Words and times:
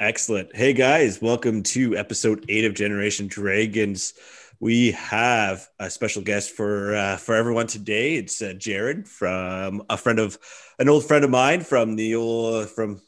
Excellent. 0.00 0.54
Hey 0.54 0.72
guys, 0.72 1.22
welcome 1.22 1.62
to 1.64 1.96
episode 1.96 2.44
eight 2.48 2.64
of 2.64 2.74
Generation 2.74 3.28
Dragons. 3.28 4.14
We 4.58 4.90
have 4.92 5.68
a 5.78 5.88
special 5.88 6.22
guest 6.22 6.50
for 6.50 6.94
uh, 6.96 7.16
for 7.16 7.34
everyone 7.36 7.68
today. 7.68 8.16
It's 8.16 8.42
uh, 8.42 8.54
Jared 8.54 9.06
from 9.08 9.84
a 9.88 9.96
friend 9.96 10.18
of 10.18 10.36
an 10.80 10.88
old 10.88 11.04
friend 11.06 11.24
of 11.24 11.30
mine 11.30 11.60
from 11.60 11.94
the 11.94 12.16
old 12.16 12.70
from 12.70 13.00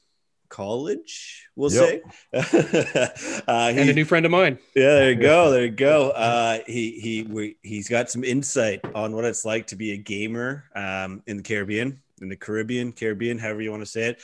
college. 0.48 1.48
We'll 1.56 1.72
Yep. 1.72 2.02
say, 2.34 3.42
uh, 3.48 3.72
he- 3.72 3.80
and 3.80 3.90
a 3.90 3.92
new 3.94 4.04
friend 4.04 4.24
of 4.24 4.30
mine. 4.30 4.58
yeah, 4.76 4.90
there 4.94 5.10
you 5.12 5.20
go. 5.20 5.50
There 5.50 5.64
you 5.64 5.70
go. 5.72 6.10
Uh, 6.10 6.58
he 6.68 7.00
he 7.00 7.22
we, 7.24 7.56
he's 7.62 7.88
got 7.88 8.10
some 8.10 8.22
insight 8.22 8.80
on 8.94 9.12
what 9.12 9.24
it's 9.24 9.44
like 9.44 9.66
to 9.68 9.76
be 9.76 9.92
a 9.92 9.96
gamer 9.96 10.64
um, 10.76 11.22
in 11.26 11.38
the 11.38 11.42
Caribbean, 11.42 12.00
in 12.22 12.28
the 12.28 12.36
Caribbean, 12.36 12.92
Caribbean, 12.92 13.38
however 13.38 13.60
you 13.60 13.72
want 13.72 13.82
to 13.82 13.86
say 13.90 14.10
it. 14.10 14.20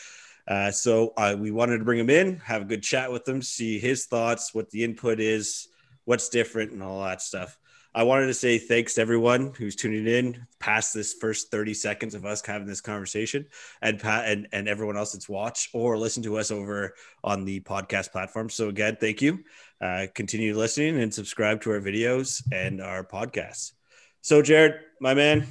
Uh, 0.46 0.70
so 0.70 1.12
uh, 1.16 1.36
we 1.38 1.50
wanted 1.50 1.78
to 1.78 1.84
bring 1.84 1.98
him 1.98 2.10
in, 2.10 2.38
have 2.38 2.62
a 2.62 2.66
good 2.66 2.82
chat 2.82 3.12
with 3.12 3.26
him, 3.26 3.42
see 3.42 3.78
his 3.78 4.06
thoughts, 4.06 4.54
what 4.54 4.70
the 4.70 4.84
input 4.84 5.20
is, 5.20 5.68
what's 6.04 6.28
different, 6.28 6.72
and 6.72 6.82
all 6.82 7.02
that 7.04 7.22
stuff. 7.22 7.56
I 7.94 8.04
wanted 8.04 8.26
to 8.28 8.34
say 8.34 8.56
thanks 8.56 8.94
to 8.94 9.02
everyone 9.02 9.52
who's 9.56 9.76
tuning 9.76 10.06
in 10.06 10.46
past 10.58 10.94
this 10.94 11.12
first 11.12 11.50
30 11.50 11.74
seconds 11.74 12.14
of 12.14 12.24
us 12.24 12.44
having 12.44 12.66
this 12.66 12.80
conversation 12.80 13.44
and 13.82 14.00
Pat 14.00 14.28
and, 14.28 14.48
and 14.50 14.66
everyone 14.66 14.96
else 14.96 15.12
that's 15.12 15.28
watched 15.28 15.68
or 15.74 15.98
listened 15.98 16.24
to 16.24 16.38
us 16.38 16.50
over 16.50 16.94
on 17.22 17.44
the 17.44 17.60
podcast 17.60 18.10
platform. 18.10 18.48
So 18.48 18.70
again, 18.70 18.96
thank 18.98 19.20
you 19.20 19.44
uh, 19.82 20.06
continue 20.14 20.56
listening 20.56 21.02
and 21.02 21.12
subscribe 21.12 21.60
to 21.60 21.72
our 21.72 21.80
videos 21.80 22.42
and 22.52 22.80
our 22.80 23.02
podcasts. 23.02 23.72
So, 24.20 24.40
Jared, 24.40 24.76
my 25.00 25.12
man, 25.12 25.46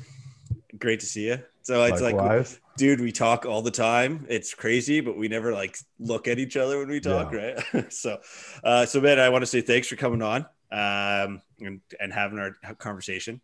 great 0.80 1.02
to 1.02 1.06
see 1.06 1.28
you. 1.28 1.40
So 1.64 1.84
it's 1.84 2.02
like, 2.02 2.16
Likewise. 2.16 2.60
Dude, 2.82 3.00
we 3.00 3.12
talk 3.12 3.46
all 3.46 3.62
the 3.62 3.70
time. 3.70 4.26
It's 4.28 4.56
crazy, 4.56 5.02
but 5.02 5.16
we 5.16 5.28
never 5.28 5.54
like 5.54 5.78
look 6.00 6.28
at 6.28 6.40
each 6.40 6.58
other 6.58 6.80
when 6.80 6.88
we 6.88 7.00
talk, 7.00 7.32
right? 7.32 7.64
so, 7.94 8.18
uh, 8.64 8.88
so 8.88 9.00
man, 9.00 9.20
I 9.20 9.30
want 9.30 9.44
to 9.44 9.46
say 9.46 9.62
thanks 9.62 9.88
for 9.88 9.96
coming 9.98 10.24
on 10.24 10.48
um, 10.72 11.44
and 11.60 11.82
and 12.00 12.12
having 12.12 12.40
our 12.40 12.56
conversation. 12.80 13.40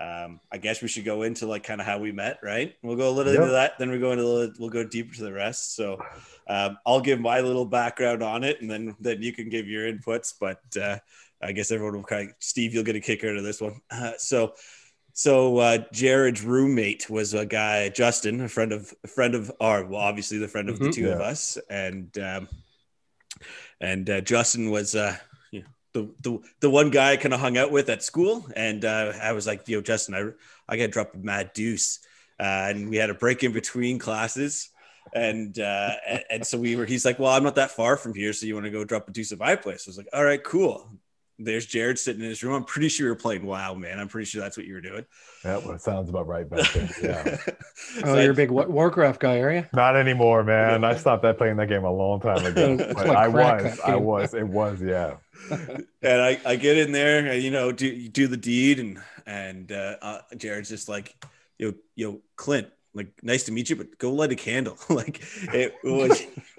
Um, 0.00 0.40
I 0.50 0.56
guess 0.56 0.80
we 0.80 0.88
should 0.88 1.04
go 1.04 1.24
into 1.24 1.46
like 1.46 1.62
kind 1.62 1.78
of 1.78 1.86
how 1.86 1.98
we 1.98 2.10
met, 2.10 2.38
right? 2.42 2.74
We'll 2.82 2.96
go 2.96 3.10
a 3.10 3.12
little 3.12 3.34
Yep. 3.34 3.42
into 3.42 3.52
that, 3.52 3.78
then 3.78 3.90
we 3.90 3.98
go 3.98 4.12
into 4.12 4.22
the, 4.22 4.54
we'll 4.58 4.70
go 4.70 4.82
deeper 4.82 5.14
to 5.14 5.24
the 5.24 5.32
rest. 5.32 5.76
So, 5.76 6.00
um, 6.48 6.78
I'll 6.86 7.02
give 7.02 7.20
my 7.20 7.40
little 7.40 7.66
background 7.66 8.22
on 8.22 8.44
it, 8.44 8.62
and 8.62 8.70
then 8.70 8.96
then 8.98 9.20
you 9.20 9.34
can 9.34 9.50
give 9.50 9.68
your 9.68 9.92
inputs. 9.92 10.32
But 10.40 10.62
uh, 10.80 11.00
I 11.42 11.52
guess 11.52 11.70
everyone 11.70 11.96
will 11.96 12.04
kind 12.04 12.30
of 12.30 12.36
Steve, 12.38 12.72
you'll 12.72 12.84
get 12.84 12.96
a 12.96 13.00
kick 13.00 13.24
out 13.24 13.36
of 13.36 13.44
this 13.44 13.60
one. 13.60 13.78
Uh, 13.90 14.12
so, 14.16 14.54
so 15.20 15.58
uh, 15.58 15.78
Jared's 15.92 16.42
roommate 16.42 17.10
was 17.10 17.34
a 17.34 17.44
guy, 17.44 17.90
Justin, 17.90 18.40
a 18.40 18.48
friend 18.48 18.72
of 18.72 18.94
a 19.04 19.06
friend 19.06 19.34
of 19.34 19.52
our, 19.60 19.84
well, 19.84 20.00
obviously 20.00 20.38
the 20.38 20.48
friend 20.48 20.70
of 20.70 20.78
the 20.78 20.88
Mhm. 20.88 20.94
two 20.94 21.10
of 21.10 21.20
us, 21.20 21.58
and 21.68 22.16
um, 22.18 22.48
and 23.82 24.08
uh, 24.08 24.22
Justin 24.22 24.70
was 24.70 24.94
uh, 24.94 25.14
you 25.50 25.60
know, 25.60 25.66
the 25.92 26.14
the 26.22 26.38
the 26.60 26.70
one 26.70 26.88
guy 26.88 27.12
I 27.12 27.16
kind 27.18 27.34
of 27.34 27.40
hung 27.40 27.58
out 27.58 27.70
with 27.70 27.90
at 27.90 28.02
school, 28.02 28.48
and 28.56 28.82
uh, 28.82 29.12
I 29.20 29.32
was 29.32 29.46
like, 29.46 29.68
yo, 29.68 29.82
Justin, 29.82 30.14
I 30.14 30.72
I 30.72 30.78
got 30.78 30.84
to 30.84 30.88
drop 30.88 31.14
a 31.14 31.18
mad 31.18 31.52
deuce, 31.52 31.98
uh, 32.38 32.72
and 32.72 32.88
we 32.88 32.96
had 32.96 33.10
a 33.10 33.14
break 33.14 33.44
in 33.44 33.52
between 33.52 33.98
classes. 33.98 34.70
And 35.14 35.58
uh, 35.58 35.96
and, 36.08 36.24
and 36.30 36.46
so 36.46 36.56
we 36.56 36.76
were. 36.76 36.86
He's 36.86 37.04
like, 37.04 37.18
"Well, 37.18 37.32
I'm 37.32 37.42
not 37.44 37.56
that 37.56 37.72
far 37.72 37.98
from 37.98 38.14
here, 38.14 38.32
so 38.32 38.46
you 38.46 38.54
want 38.54 38.64
to 38.64 38.70
go 38.70 38.84
drop 38.84 39.06
a 39.06 39.12
deuce 39.12 39.32
at 39.32 39.38
my 39.38 39.54
place?" 39.56 39.86
I 39.86 39.90
was 39.90 39.98
like, 39.98 40.08
"All 40.14 40.24
right, 40.24 40.42
cool." 40.42 40.88
There's 41.42 41.66
Jared 41.66 41.98
sitting 41.98 42.22
in 42.22 42.28
his 42.28 42.42
room. 42.42 42.54
I'm 42.54 42.64
pretty 42.64 42.88
sure 42.88 43.06
you're 43.06 43.14
playing 43.16 43.46
WoW, 43.46 43.74
man. 43.74 43.98
I'm 43.98 44.08
pretty 44.08 44.26
sure 44.26 44.40
that's 44.42 44.56
what 44.56 44.66
you 44.66 44.74
were 44.74 44.80
doing. 44.80 45.04
Yeah, 45.44 45.58
well, 45.58 45.78
sounds 45.78 46.10
about 46.10 46.26
right 46.26 46.48
back 46.48 46.70
there. 46.72 46.88
Yeah. 47.02 47.54
Oh, 48.04 48.14
I- 48.14 48.22
you're 48.22 48.32
a 48.32 48.34
big 48.34 48.50
Warcraft 48.50 49.20
guy, 49.20 49.38
are 49.38 49.52
you? 49.52 49.66
Not 49.72 49.96
anymore, 49.96 50.44
man. 50.44 50.84
I 50.84 50.94
stopped 50.96 51.22
that 51.22 51.38
playing 51.38 51.56
that 51.56 51.68
game 51.68 51.84
a 51.84 51.90
long 51.92 52.20
time 52.20 52.44
ago. 52.44 52.76
But 52.94 53.06
like 53.06 53.16
I 53.16 53.28
was, 53.28 53.80
I 53.80 53.96
was, 53.96 54.34
it 54.34 54.46
was, 54.46 54.82
yeah. 54.82 55.14
and 55.50 55.86
I, 56.20 56.38
I 56.44 56.56
get 56.56 56.76
in 56.76 56.92
there, 56.92 57.26
and, 57.26 57.42
you 57.42 57.50
know, 57.50 57.72
do 57.72 58.08
do 58.08 58.26
the 58.26 58.36
deed, 58.36 58.78
and 58.78 58.98
and 59.26 59.72
uh, 59.72 59.96
uh, 60.02 60.18
Jared's 60.36 60.68
just 60.68 60.88
like, 60.88 61.14
yo, 61.58 61.72
yo, 61.96 62.20
Clint, 62.36 62.68
like, 62.94 63.12
nice 63.22 63.44
to 63.44 63.52
meet 63.52 63.70
you, 63.70 63.76
but 63.76 63.98
go 63.98 64.12
light 64.12 64.32
a 64.32 64.36
candle. 64.36 64.76
like, 64.88 65.22
it 65.54 65.74
was, 65.84 66.22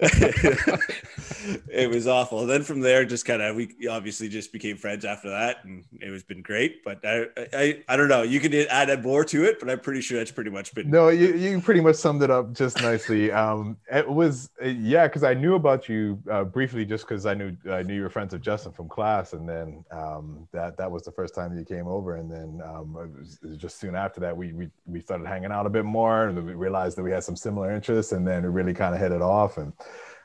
it 1.68 1.90
was 1.90 2.06
awful. 2.06 2.46
then 2.46 2.62
from 2.62 2.80
there, 2.80 3.04
just 3.04 3.24
kind 3.24 3.42
of, 3.42 3.56
we 3.56 3.74
obviously 3.88 4.28
just 4.28 4.52
became 4.52 4.76
friends 4.76 5.04
after 5.04 5.30
that, 5.30 5.64
and 5.64 5.84
it 6.00 6.10
was 6.10 6.22
been 6.22 6.42
great. 6.42 6.82
But 6.84 7.04
I, 7.04 7.26
I, 7.52 7.82
I 7.88 7.96
don't 7.96 8.08
know. 8.08 8.22
You 8.22 8.40
could 8.40 8.54
add 8.54 9.02
more 9.02 9.24
to 9.26 9.44
it, 9.44 9.60
but 9.60 9.68
I'm 9.68 9.80
pretty 9.80 10.00
sure 10.00 10.18
that's 10.18 10.30
pretty 10.30 10.50
much 10.50 10.74
been. 10.74 10.90
No, 10.90 11.08
you, 11.08 11.34
you 11.34 11.60
pretty 11.60 11.80
much 11.80 11.96
summed 11.96 12.22
it 12.22 12.30
up 12.30 12.52
just 12.52 12.80
nicely. 12.80 13.30
Um, 13.30 13.76
it 13.90 14.08
was, 14.08 14.50
uh, 14.62 14.68
yeah, 14.68 15.06
because 15.06 15.24
I 15.24 15.34
knew 15.34 15.54
about 15.54 15.88
you 15.88 16.18
uh, 16.30 16.44
briefly 16.44 16.84
just 16.84 17.06
because 17.06 17.26
I 17.26 17.34
knew 17.34 17.56
I 17.70 17.82
knew 17.82 17.94
you 17.94 18.02
were 18.02 18.10
friends 18.10 18.32
with 18.32 18.42
Justin 18.42 18.72
from 18.72 18.88
class, 18.88 19.32
and 19.32 19.48
then 19.48 19.84
um, 19.90 20.48
that 20.52 20.76
that 20.78 20.90
was 20.90 21.02
the 21.02 21.12
first 21.12 21.34
time 21.34 21.56
you 21.56 21.64
came 21.64 21.86
over, 21.86 22.16
and 22.16 22.30
then 22.30 22.60
um, 22.64 22.96
it 22.98 23.18
was, 23.18 23.38
it 23.42 23.48
was 23.48 23.58
just 23.58 23.78
soon 23.78 23.94
after 23.94 24.20
that 24.20 24.36
we, 24.36 24.52
we 24.52 24.68
we 24.86 25.00
started 25.00 25.26
hanging 25.26 25.52
out 25.52 25.66
a 25.66 25.70
bit 25.70 25.84
more, 25.84 26.21
and 26.28 26.46
we 26.46 26.54
realized 26.54 26.96
that 26.96 27.02
we 27.02 27.10
had 27.10 27.24
some 27.24 27.36
similar 27.36 27.72
interests, 27.74 28.12
and 28.12 28.26
then 28.26 28.42
we 28.42 28.48
really 28.48 28.74
kind 28.74 28.94
of 28.94 29.00
hit 29.00 29.12
it 29.12 29.22
off, 29.22 29.58
and 29.58 29.72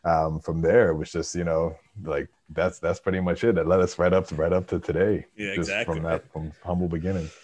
um, 0.04 0.40
from 0.40 0.62
there 0.62 0.90
it 0.90 0.96
was 0.96 1.12
just 1.12 1.36
you 1.36 1.44
know 1.44 1.76
like 2.04 2.30
that's 2.50 2.80
that's 2.80 3.00
pretty 3.00 3.20
much 3.20 3.44
it. 3.44 3.56
That 3.56 3.68
led 3.68 3.80
us 3.80 4.00
right 4.00 4.14
up 4.14 4.28
to 4.28 4.36
right 4.36 4.54
up 4.54 4.68
to 4.68 4.80
today. 4.80 5.26
Yeah, 5.36 5.56
just 5.56 5.70
exactly, 5.70 5.96
From 5.96 6.04
that 6.04 6.32
from 6.32 6.52
humble 6.64 6.88
beginnings. 6.88 7.36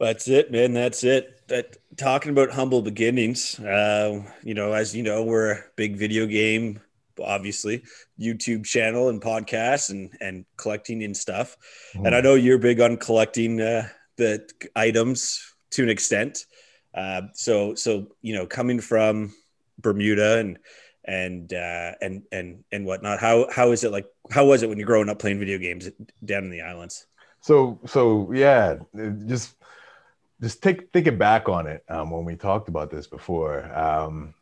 That's 0.00 0.26
it, 0.26 0.50
man. 0.50 0.72
That's 0.72 1.04
it. 1.04 1.46
That 1.48 1.76
talking 1.96 2.32
about 2.32 2.50
humble 2.50 2.82
beginnings. 2.82 3.58
Uh, 3.60 4.24
you 4.42 4.54
know, 4.54 4.72
as 4.72 4.96
you 4.96 5.02
know, 5.02 5.22
we're 5.22 5.52
a 5.52 5.64
big 5.76 5.96
video 5.96 6.26
game, 6.26 6.80
obviously, 7.22 7.84
YouTube 8.18 8.64
channel 8.64 9.10
and 9.10 9.22
podcasts 9.22 9.90
and 9.90 10.10
and 10.20 10.44
collecting 10.56 11.04
and 11.04 11.16
stuff. 11.16 11.56
And 11.94 12.14
I 12.14 12.20
know 12.20 12.34
you're 12.34 12.58
big 12.58 12.80
on 12.80 12.96
collecting 12.96 13.60
uh, 13.60 13.88
the 14.16 14.48
items 14.74 15.40
to 15.72 15.82
an 15.84 15.88
extent. 15.88 16.46
Uh, 16.94 17.22
so 17.34 17.74
so 17.74 18.08
you 18.20 18.34
know, 18.34 18.46
coming 18.46 18.80
from 18.80 19.34
Bermuda 19.78 20.38
and 20.38 20.58
and 21.04 21.52
uh, 21.52 21.92
and 22.00 22.22
and 22.32 22.64
and 22.70 22.86
whatnot. 22.86 23.18
How 23.18 23.46
how 23.50 23.72
is 23.72 23.84
it 23.84 23.92
like? 23.92 24.06
How 24.30 24.46
was 24.46 24.62
it 24.62 24.68
when 24.68 24.78
you're 24.78 24.86
growing 24.86 25.08
up 25.08 25.18
playing 25.18 25.38
video 25.38 25.58
games 25.58 25.88
down 26.24 26.44
in 26.44 26.50
the 26.50 26.62
islands? 26.62 27.06
So 27.40 27.80
so 27.86 28.30
yeah, 28.32 28.76
just 29.26 29.56
just 30.40 30.62
take 30.62 30.92
thinking 30.92 31.18
back 31.18 31.48
on 31.48 31.66
it 31.66 31.84
um, 31.88 32.10
when 32.10 32.24
we 32.24 32.36
talked 32.36 32.68
about 32.68 32.90
this 32.90 33.06
before. 33.06 33.64
Um, 33.76 34.34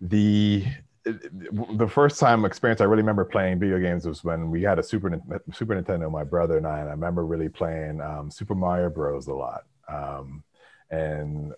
the 0.00 0.64
the 1.04 1.88
first 1.88 2.20
time 2.20 2.44
experience 2.44 2.80
I 2.80 2.84
really 2.84 3.02
remember 3.02 3.24
playing 3.24 3.58
video 3.58 3.80
games 3.80 4.06
was 4.06 4.22
when 4.22 4.50
we 4.50 4.62
had 4.62 4.78
a 4.78 4.82
Super 4.82 5.20
Super 5.52 5.80
Nintendo, 5.80 6.10
my 6.10 6.24
brother 6.24 6.56
and 6.56 6.66
I, 6.66 6.80
and 6.80 6.88
I 6.88 6.92
remember 6.92 7.24
really 7.24 7.48
playing 7.48 8.00
um, 8.00 8.30
Super 8.30 8.54
Mario 8.54 8.90
Bros. 8.90 9.26
a 9.26 9.34
lot. 9.34 9.64
Um, 9.88 10.44
and 10.90 11.54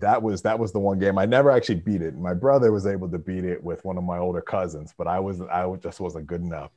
that 0.00 0.22
was 0.22 0.42
that 0.42 0.58
was 0.58 0.72
the 0.72 0.78
one 0.80 0.98
game 0.98 1.18
I 1.18 1.26
never 1.26 1.50
actually 1.50 1.76
beat 1.76 2.02
it. 2.02 2.16
My 2.16 2.34
brother 2.34 2.72
was 2.72 2.86
able 2.86 3.08
to 3.10 3.18
beat 3.18 3.44
it 3.44 3.62
with 3.62 3.84
one 3.84 3.98
of 3.98 4.04
my 4.04 4.18
older 4.18 4.40
cousins, 4.40 4.94
but 4.96 5.06
I 5.06 5.20
was 5.20 5.40
I 5.42 5.66
just 5.82 6.00
wasn't 6.00 6.26
good 6.26 6.40
enough. 6.42 6.70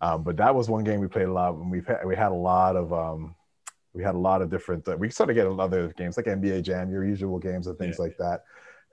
Um, 0.00 0.22
but 0.22 0.36
that 0.36 0.54
was 0.54 0.68
one 0.68 0.84
game 0.84 1.00
we 1.00 1.08
played 1.08 1.28
a 1.28 1.32
lot. 1.32 1.54
And 1.54 1.70
we've 1.70 1.86
had, 1.86 2.04
we 2.06 2.16
had 2.16 2.32
a 2.32 2.34
lot 2.34 2.76
of 2.76 2.92
um, 2.92 3.34
we 3.92 4.02
had 4.02 4.14
a 4.14 4.18
lot 4.18 4.42
of 4.42 4.50
different. 4.50 4.86
Uh, 4.88 4.96
we 4.96 5.10
started 5.10 5.34
getting 5.34 5.58
other 5.60 5.88
games 5.96 6.16
like 6.16 6.26
NBA 6.26 6.60
Jam, 6.62 6.90
your 6.90 7.04
usual 7.04 7.38
games 7.38 7.66
and 7.66 7.78
things 7.78 7.98
Yeah. 7.98 8.04
like 8.04 8.16
that. 8.18 8.44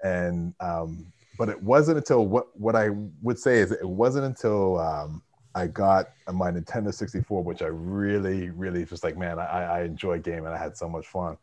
And 0.03 0.53
um, 0.59 1.11
but 1.37 1.49
it 1.49 1.61
wasn't 1.61 1.97
until 1.97 2.25
what 2.27 2.47
what 2.59 2.75
I 2.75 2.89
would 3.21 3.39
say 3.39 3.59
is 3.59 3.71
it 3.71 3.87
wasn't 3.87 4.25
until 4.25 4.79
um, 4.79 5.23
I 5.55 5.67
got 5.67 6.11
my 6.31 6.51
Nintendo 6.51 6.93
64, 6.93 7.43
which 7.43 7.61
I 7.61 7.67
really 7.67 8.49
really 8.49 8.85
just 8.85 9.03
like 9.03 9.17
man, 9.17 9.39
I, 9.39 9.43
I 9.63 9.83
enjoy 9.83 10.19
gaming. 10.19 10.47
I 10.47 10.57
had 10.57 10.77
so 10.77 10.87
much 10.89 11.07
fun, 11.07 11.37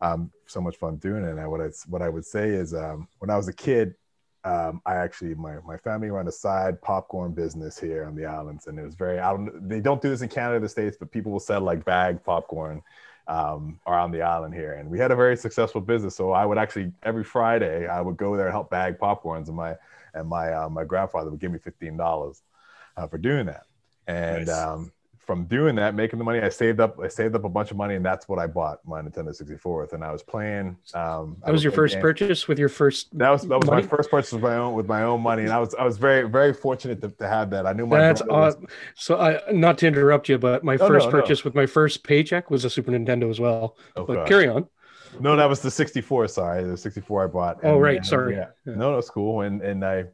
um, 0.00 0.30
so 0.46 0.60
much 0.60 0.76
fun 0.76 0.96
doing 0.96 1.24
it. 1.24 1.36
And 1.36 1.50
what 1.50 1.60
I 1.60 1.68
what 1.88 2.02
I 2.02 2.08
would 2.08 2.24
say 2.24 2.50
is 2.50 2.74
um, 2.74 3.08
when 3.18 3.30
I 3.30 3.36
was 3.36 3.48
a 3.48 3.52
kid, 3.52 3.94
um, 4.44 4.80
I 4.86 4.94
actually 4.94 5.34
my 5.34 5.56
my 5.66 5.76
family 5.76 6.10
run 6.10 6.28
a 6.28 6.32
side 6.32 6.80
popcorn 6.80 7.32
business 7.32 7.78
here 7.78 8.04
on 8.04 8.14
the 8.14 8.24
islands, 8.24 8.66
and 8.66 8.78
it 8.78 8.84
was 8.84 8.94
very. 8.94 9.18
I 9.18 9.30
don't. 9.30 9.68
They 9.68 9.80
don't 9.80 10.00
do 10.00 10.08
this 10.08 10.22
in 10.22 10.28
Canada, 10.28 10.60
the 10.60 10.68
states, 10.68 10.96
but 10.98 11.10
people 11.10 11.32
will 11.32 11.40
sell 11.40 11.60
like 11.60 11.84
bag 11.84 12.22
popcorn 12.22 12.82
um, 13.26 13.80
around 13.86 14.12
the 14.12 14.22
island 14.22 14.54
here, 14.54 14.74
and 14.74 14.88
we 14.88 14.98
had 14.98 15.10
a 15.10 15.16
very 15.16 15.36
successful 15.36 15.80
business. 15.80 16.14
So 16.14 16.32
I 16.32 16.46
would 16.46 16.58
actually 16.58 16.92
every 17.02 17.24
Friday 17.24 17.86
I 17.86 18.00
would 18.00 18.16
go 18.16 18.36
there 18.36 18.46
and 18.46 18.54
help 18.54 18.70
bag 18.70 18.98
popcorns, 18.98 19.48
and 19.48 19.56
my 19.56 19.76
and 20.14 20.28
my 20.28 20.52
uh, 20.52 20.68
my 20.68 20.84
grandfather 20.84 21.30
would 21.30 21.40
give 21.40 21.52
me 21.52 21.58
fifteen 21.58 21.96
dollars 21.96 22.42
uh, 22.96 23.06
for 23.06 23.18
doing 23.18 23.46
that. 23.46 23.64
And 24.06 24.46
Nice. 24.46 24.58
um, 24.58 24.92
from 25.28 25.44
doing 25.44 25.74
that, 25.74 25.94
making 25.94 26.18
the 26.18 26.24
money, 26.24 26.40
I 26.40 26.48
saved 26.48 26.80
up. 26.80 26.98
I 27.04 27.08
saved 27.08 27.34
up 27.36 27.44
a 27.44 27.50
bunch 27.50 27.70
of 27.70 27.76
money, 27.76 27.96
and 27.96 28.02
that's 28.04 28.30
what 28.30 28.38
I 28.38 28.46
bought 28.46 28.78
my 28.86 29.02
Nintendo 29.02 29.34
64 29.34 29.82
with. 29.82 29.92
And 29.92 30.02
I 30.02 30.10
was 30.10 30.22
playing. 30.22 30.74
Um, 30.94 31.36
That 31.44 31.52
was 31.52 31.62
your 31.62 31.70
first 31.70 31.96
games. 31.96 32.00
purchase 32.00 32.48
with 32.48 32.58
your 32.58 32.70
first. 32.70 33.08
That 33.18 33.28
was 33.28 33.42
that 33.42 33.58
was 33.58 33.66
money? 33.68 33.82
my 33.82 33.88
first 33.88 34.10
purchase 34.10 34.32
with 34.32 34.40
my 34.40 34.56
own 34.56 34.72
with 34.72 34.88
my 34.88 35.02
own 35.02 35.20
money, 35.20 35.42
and 35.42 35.52
I 35.52 35.58
was 35.58 35.74
I 35.74 35.84
was 35.84 35.98
very 35.98 36.26
very 36.26 36.54
fortunate 36.54 37.02
to, 37.02 37.10
to 37.10 37.28
have 37.28 37.50
that. 37.50 37.66
I 37.66 37.74
knew 37.74 37.86
my 37.86 37.98
That's 37.98 38.22
brother 38.22 38.40
was- 38.40 38.54
awesome. 38.54 38.68
So 38.94 39.18
I 39.20 39.52
not 39.52 39.76
to 39.78 39.86
interrupt 39.86 40.30
you, 40.30 40.38
but 40.38 40.64
my 40.64 40.76
Oh, 40.80 40.88
first 40.88 41.04
no, 41.04 41.10
no. 41.12 41.20
purchase 41.20 41.44
with 41.44 41.54
my 41.54 41.66
first 41.66 42.04
paycheck 42.04 42.50
was 42.50 42.64
a 42.64 42.70
Super 42.70 42.90
Nintendo 42.92 43.28
as 43.28 43.38
well. 43.38 43.76
oh, 43.96 44.06
But 44.06 44.14
gosh. 44.14 44.28
carry 44.28 44.48
on. 44.48 44.66
No, 45.20 45.36
that 45.36 45.46
was 45.46 45.60
the 45.60 45.70
64. 45.70 46.28
Sorry, 46.28 46.64
the 46.64 46.76
64 46.76 47.24
I 47.24 47.26
bought. 47.26 47.58
Oh, 47.64 47.78
right, 47.78 48.00
uh, 48.00 48.02
sorry. 48.02 48.34
Yeah. 48.36 48.46
Yeah. 48.64 48.76
No, 48.76 48.92
no, 48.92 48.98
it's 48.98 49.10
cool. 49.10 49.42
And 49.42 49.60
and 49.60 49.84
I 49.84 50.06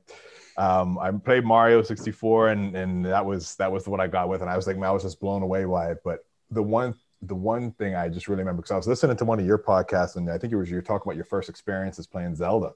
um, 0.57 0.99
I 0.99 1.11
played 1.11 1.45
Mario 1.45 1.83
64, 1.83 2.49
and 2.49 2.77
and 2.77 3.05
that 3.07 3.25
was 3.25 3.57
that 3.57 3.73
was 3.73 3.89
what 3.89 4.01
I 4.01 4.07
got 4.07 4.29
with, 4.29 4.41
and 4.41 4.51
I 4.51 4.57
was 4.57 4.67
like, 4.67 4.77
man, 4.77 4.91
I 4.91 4.93
was 4.93 5.03
just 5.03 5.21
blown 5.21 5.43
away 5.43 5.65
by 5.65 5.91
it. 5.91 5.99
But 6.05 6.25
the 6.51 6.63
one 6.63 6.95
the 7.23 7.35
one 7.35 7.73
thing 7.73 7.95
I 7.95 8.09
just 8.09 8.29
really 8.29 8.41
remember 8.41 8.63
because 8.63 8.73
I 8.73 8.77
was 8.77 8.87
listening 8.87 9.17
to 9.17 9.25
one 9.25 9.41
of 9.41 9.47
your 9.47 9.59
podcasts, 9.59 10.17
and 10.17 10.31
I 10.31 10.39
think 10.39 10.53
it 10.53 10.57
was 10.57 10.71
you 10.71 10.77
were 10.77 10.83
talking 10.83 11.07
about 11.07 11.17
your 11.17 11.25
first 11.25 11.49
experiences 11.49 12.07
playing 12.07 12.37
Zelda, 12.37 12.73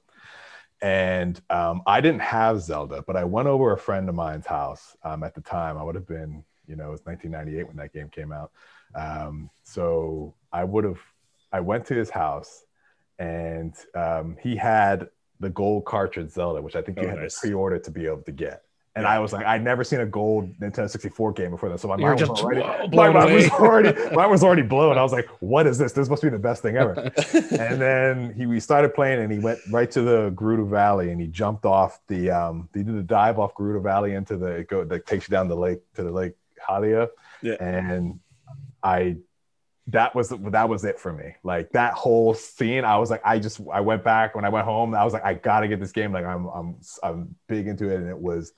and 0.81 1.41
um, 1.51 1.83
I 1.87 2.01
didn't 2.01 2.23
have 2.23 2.61
Zelda, 2.61 3.03
but 3.07 3.17
I 3.17 3.25
went 3.25 3.49
over 3.49 3.73
a 3.73 3.79
friend 3.79 4.09
of 4.09 4.15
mine's 4.15 4.47
house 4.47 4.97
um, 5.03 5.23
at 5.23 5.35
the 5.35 5.41
time. 5.41 5.77
I 5.77 5.83
would 5.83 5.97
have 5.97 6.07
been, 6.07 6.45
you 6.67 6.77
know, 6.77 6.89
it 6.89 6.93
was 6.93 7.05
1998 7.05 7.67
when 7.67 7.77
that 7.77 7.93
game 7.93 8.09
came 8.09 8.33
out. 8.33 8.53
Um, 8.95 9.51
so 9.65 10.35
I 10.53 10.65
would 10.65 10.85
have, 10.85 11.01
I 11.53 11.61
went 11.61 11.87
to 11.87 11.95
his 11.95 12.11
house, 12.11 12.65
and 13.19 13.75
um, 13.95 14.37
he 14.41 14.57
had 14.57 15.09
the 15.41 15.51
gold 15.51 15.85
cartridge 15.85 16.31
Zelda, 16.31 16.61
which 16.61 16.77
I 16.77 16.83
think 16.83 16.99
you 16.99 17.07
Oh, 17.07 17.11
had 17.11 17.19
nice. 17.21 17.35
to 17.35 17.41
pre-order 17.41 17.79
to 17.79 17.91
be 17.91 18.07
able 18.07 18.23
to 18.23 18.33
get. 18.33 18.63
And 18.97 19.05
Yeah. 19.05 19.11
I 19.13 19.19
was 19.21 19.33
like, 19.33 19.47
I'd 19.47 19.63
never 19.63 19.85
seen 19.85 20.01
a 20.01 20.07
gold 20.07 20.53
Nintendo 20.59 20.91
64 20.91 21.33
game 21.33 21.51
before 21.53 21.69
that, 21.69 21.79
so 21.79 21.87
my 21.87 21.97
You 21.97 22.03
were 22.05 22.09
mind 22.17 22.21
was 22.21 22.29
just 22.31 22.43
already, 22.43 22.61
blown 22.89 23.13
my 23.15 23.21
mind 23.21 23.35
was 23.35 23.45
away. 23.47 23.59
already, 23.59 24.15
mine 24.17 24.31
was 24.31 24.43
already 24.43 24.63
blown. 24.63 24.99
I 24.99 25.03
was 25.03 25.13
like, 25.13 25.29
what 25.39 25.69
is 25.69 25.79
this? 25.79 25.93
This 25.93 26.09
must 26.09 26.23
be 26.23 26.29
the 26.31 26.39
best 26.39 26.63
thing 26.63 26.77
ever. 26.77 26.93
and 27.35 27.81
then 27.81 28.33
he 28.35 28.47
we 28.47 28.59
started 28.59 28.95
playing, 28.95 29.21
and 29.21 29.31
he 29.33 29.39
went 29.39 29.61
right 29.71 29.89
to 29.93 30.03
the 30.03 30.31
Gerudo 30.33 30.69
Valley, 30.69 31.13
and 31.13 31.21
he 31.21 31.29
jumped 31.29 31.65
off 31.65 32.01
the 32.09 32.31
um, 32.31 32.69
he 32.75 32.83
did 32.83 32.97
a 32.97 33.03
dive 33.03 33.39
off 33.39 33.55
Gerudo 33.55 33.81
Valley 33.81 34.15
into 34.15 34.37
the 34.37 34.47
it 34.47 34.69
go 34.69 34.83
that 34.85 35.07
takes 35.07 35.29
you 35.29 35.33
down 35.33 35.47
the 35.47 35.55
lake 35.57 35.81
to 35.95 36.03
the 36.03 36.11
lake 36.11 36.33
Hylia, 36.69 37.09
Yeah. 37.43 37.55
and 37.61 38.19
I 38.83 39.19
that 39.89 40.15
was 40.15 40.29
that 40.29 40.69
was 40.69 40.85
it 40.85 41.01
for 41.01 41.13
me. 41.13 41.35
Like 41.43 41.73
that 41.73 41.95
whole 41.95 42.35
scene, 42.35 42.85
I 42.85 42.99
was 42.99 43.11
like, 43.11 43.23
I 43.25 43.39
just 43.39 43.61
I 43.73 43.81
went 43.81 44.05
back 44.05 44.35
when 44.35 44.45
I 44.45 44.51
went 44.51 44.67
home. 44.67 44.95
I 44.95 45.03
was 45.03 45.15
like, 45.15 45.25
I 45.25 45.35
gotta 45.35 45.67
get 45.67 45.81
this 45.81 45.93
game. 45.93 46.13
Like 46.13 46.27
I'm 46.27 46.47
I'm 46.47 46.77
I'm 47.03 47.35
big 47.47 47.67
into 47.67 47.89
it, 47.89 47.97
and 47.97 48.09
it 48.09 48.19
was 48.19 48.53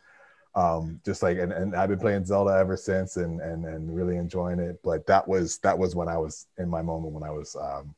um 0.56 1.00
just 1.05 1.23
like 1.23 1.38
and, 1.38 1.53
and 1.53 1.77
I've 1.77 1.88
been 1.88 2.00
playing 2.00 2.25
Zelda 2.25 2.59
ever 2.59 2.77
since, 2.77 3.17
and 3.17 3.41
and 3.41 3.65
and 3.65 3.94
really 3.94 4.17
enjoying 4.17 4.59
it. 4.59 4.81
But 4.82 5.06
that 5.06 5.27
was 5.27 5.59
that 5.59 5.79
was 5.79 5.94
when 5.94 6.09
I 6.09 6.19
was 6.19 6.47
in 6.59 6.69
my 6.69 6.82
moment 6.82 7.15
when 7.15 7.23
I 7.23 7.31
was 7.31 7.55
um 7.55 7.94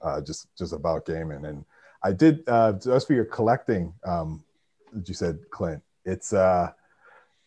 uh 0.00 0.22
just 0.22 0.48
just 0.56 0.72
about 0.72 1.04
gaming, 1.04 1.44
and 1.44 1.66
I 2.02 2.12
did 2.12 2.44
uh 2.46 2.72
just 2.72 3.06
for 3.06 3.12
your 3.12 3.26
collecting 3.26 3.92
um 4.04 4.42
you 5.04 5.12
said 5.12 5.38
Clint. 5.50 5.82
It's 6.06 6.32
uh 6.32 6.72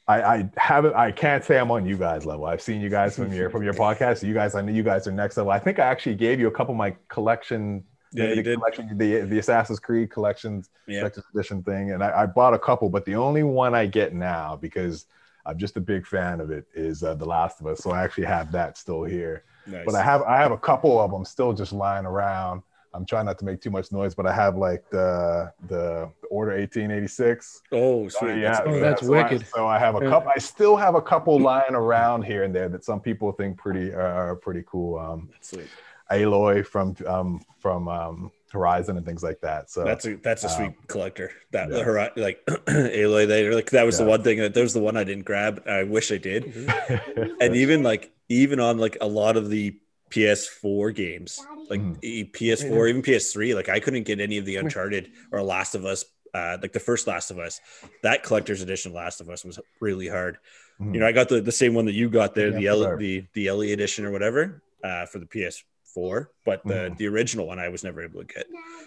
I, 0.08 0.22
I 0.22 0.50
haven't. 0.58 0.96
I 0.96 1.12
can't 1.12 1.44
say 1.44 1.58
I'm 1.58 1.72
on 1.72 1.86
you 1.86 1.98
guys 1.98 2.26
level. 2.26 2.46
I've 2.46 2.62
seen 2.62 2.80
you 2.80 2.90
guys 2.90 3.16
from 3.16 3.34
your 3.34 3.50
from 3.50 3.64
your 3.64 3.74
podcast. 3.86 4.22
You 4.22 4.34
guys, 4.34 4.54
I 4.56 4.62
know 4.62 4.72
you 4.72 4.84
guys 4.84 5.08
are 5.08 5.12
next 5.12 5.36
level. 5.38 5.52
I 5.52 5.60
think 5.60 5.80
I 5.80 5.84
actually 5.84 6.16
gave 6.16 6.40
you 6.40 6.48
a 6.48 6.52
couple 6.52 6.74
of 6.74 6.78
my 6.78 6.96
collection. 7.08 7.84
Yeah, 8.14 8.26
you 8.30 8.36
the 8.36 8.44
did. 8.44 8.58
collection, 8.60 8.98
the 8.98 9.22
the 9.22 9.40
Assassin's 9.40 9.80
Creed 9.80 10.12
collections, 10.12 10.70
Yeah. 10.88 11.00
collector's 11.00 11.24
edition 11.34 11.64
thing, 11.64 11.92
and 11.92 12.04
I, 12.04 12.22
I 12.22 12.26
bought 12.28 12.54
a 12.54 12.60
couple. 12.60 12.90
But 12.90 13.04
the 13.06 13.16
only 13.16 13.44
one 13.44 13.74
I 13.74 13.88
get 13.88 14.14
now 14.14 14.56
because 14.56 15.06
I'm 15.46 15.58
just 15.58 15.76
a 15.76 15.82
big 15.82 16.06
fan 16.06 16.40
of 16.40 16.50
it 16.52 16.66
is 16.76 17.04
uh, 17.04 17.16
The 17.16 17.26
Last 17.26 17.60
of 17.60 17.68
Us. 17.68 17.80
So 17.80 17.92
I 17.92 18.04
actually 18.04 18.26
have 18.26 18.52
that 18.52 18.78
still 18.78 19.04
here. 19.04 19.44
Nice. 19.68 19.84
But 19.86 19.96
I 19.96 20.04
have 20.04 20.22
I 20.22 20.38
have 20.38 20.52
a 20.52 20.58
couple 20.58 21.00
of 21.00 21.10
them 21.12 21.26
still 21.26 21.52
just 21.52 21.74
lying 21.74 22.06
around. 22.06 22.62
I'm 22.96 23.06
trying 23.06 23.26
not 23.26 23.38
to 23.40 23.46
make 23.46 23.62
too 23.62 23.70
much 23.70 23.92
noise, 23.92 24.16
but 24.16 24.26
I 24.26 24.34
have 24.34 24.56
like 24.58 24.90
the 24.90 25.52
the, 25.68 26.10
the 26.22 26.28
Order 26.30 26.52
1886. 26.58 27.62
oh, 27.72 27.78
Oh, 28.06 28.08
sweet. 28.10 28.38
yeah, 28.40 28.62
Oh, 28.66 28.74
yeah. 28.74 28.80
that's 28.80 29.02
so 29.06 29.14
I- 29.14 29.24
wicked. 29.24 29.46
so 29.54 29.68
I 29.68 29.78
have 29.80 29.96
a 29.96 30.04
Yeah. 30.04 30.10
couple. 30.10 30.32
I 30.36 30.40
still 30.40 30.76
have 30.76 30.96
a 30.96 31.02
couple 31.02 31.40
lying 31.40 31.76
around 31.76 32.24
here 32.24 32.44
and 32.44 32.54
there 32.56 32.70
that 32.70 32.84
some 32.86 33.00
people 33.02 33.32
think 33.34 33.58
pretty 33.58 33.94
uh, 33.94 33.98
are 34.00 34.36
pretty 34.36 34.64
cool. 34.66 34.98
Um, 34.98 35.30
That's 35.32 35.50
sweet. 35.50 35.68
Aloy 36.12 36.66
from 36.66 36.96
um, 37.08 37.42
from 37.60 37.88
um, 37.88 38.32
Horizon 38.52 38.96
and 38.98 39.06
things 39.06 39.24
like 39.24 39.42
that. 39.42 39.70
So 39.72 39.84
That's 39.84 40.06
a 40.06 40.16
that's 40.18 40.44
a 40.44 40.50
sweet 40.50 40.68
Um, 40.68 40.76
collector. 40.88 41.32
That 41.52 41.72
yeah. 41.72 41.84
hori- 41.84 42.12
like 42.16 42.46
Aloy, 42.68 43.28
they 43.28 43.50
like 43.50 43.72
that 43.72 43.86
was 43.86 43.98
the 43.98 44.06
one 44.06 44.22
thing 44.24 44.38
that 44.40 44.54
that 44.54 44.62
was 44.62 44.74
the 44.74 44.82
one 44.82 44.96
I 44.98 45.04
didn't 45.04 45.26
grab. 45.26 45.64
I 45.68 45.84
wish 45.84 46.12
I 46.12 46.18
did. 46.18 46.46
Mhm. 46.54 47.38
And 47.42 47.56
even 47.56 47.82
like 47.84 48.12
even 48.30 48.60
on 48.60 48.78
like 48.78 48.98
a 49.02 49.08
lot 49.08 49.36
of 49.38 49.50
the 49.50 49.76
PS4 50.12 50.94
games, 50.96 51.40
like 51.70 51.82
e- 52.02 52.26
PS4, 52.26 52.90
even 52.90 53.02
PS3, 53.02 53.56
like 53.56 53.70
I 53.70 53.80
couldn't 53.80 54.04
get 54.04 54.20
any 54.20 54.38
of 54.38 54.46
the 54.46 54.56
Uncharted 54.58 55.12
or 55.32 55.42
Last 55.42 55.76
of 55.76 55.86
Us, 55.86 56.06
uh, 56.34 56.58
like 56.62 56.74
the 56.74 56.80
first 56.80 57.08
Last 57.08 57.32
of 57.32 57.40
Us. 57.40 57.60
That 58.04 58.24
collector's 58.24 58.62
edition 58.62 58.94
Last 58.94 59.22
of 59.22 59.30
Us 59.30 59.44
was 59.44 59.60
really 59.80 60.08
hard. 60.08 60.38
Mhm. 60.80 60.94
You 60.94 61.00
know, 61.00 61.08
I 61.08 61.12
got 61.12 61.30
the, 61.30 61.42
the 61.42 61.52
same 61.52 61.74
one 61.74 61.86
that 61.86 61.94
you 61.94 62.10
got 62.10 62.36
there, 62.36 62.50
Yeah, 62.50 62.58
the 62.60 62.68
L, 62.68 62.84
sure. 62.84 62.98
the 62.98 63.26
the 63.34 63.48
Ellie 63.48 63.74
edition 63.74 64.06
or 64.06 64.12
whatever, 64.12 64.62
uh, 64.84 65.06
for 65.08 65.20
the 65.20 65.26
PS4, 65.26 66.28
but 66.46 66.64
the 66.66 66.74
Mhm. 66.74 66.98
the 66.98 67.08
original 67.08 67.48
one 67.48 67.60
I 67.60 67.70
was 67.70 67.84
never 67.84 68.02
able 68.04 68.22
to 68.22 68.26
get. 68.34 68.46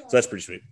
So 0.08 0.16
that's 0.16 0.26
pretty 0.26 0.42
sweet. 0.42 0.62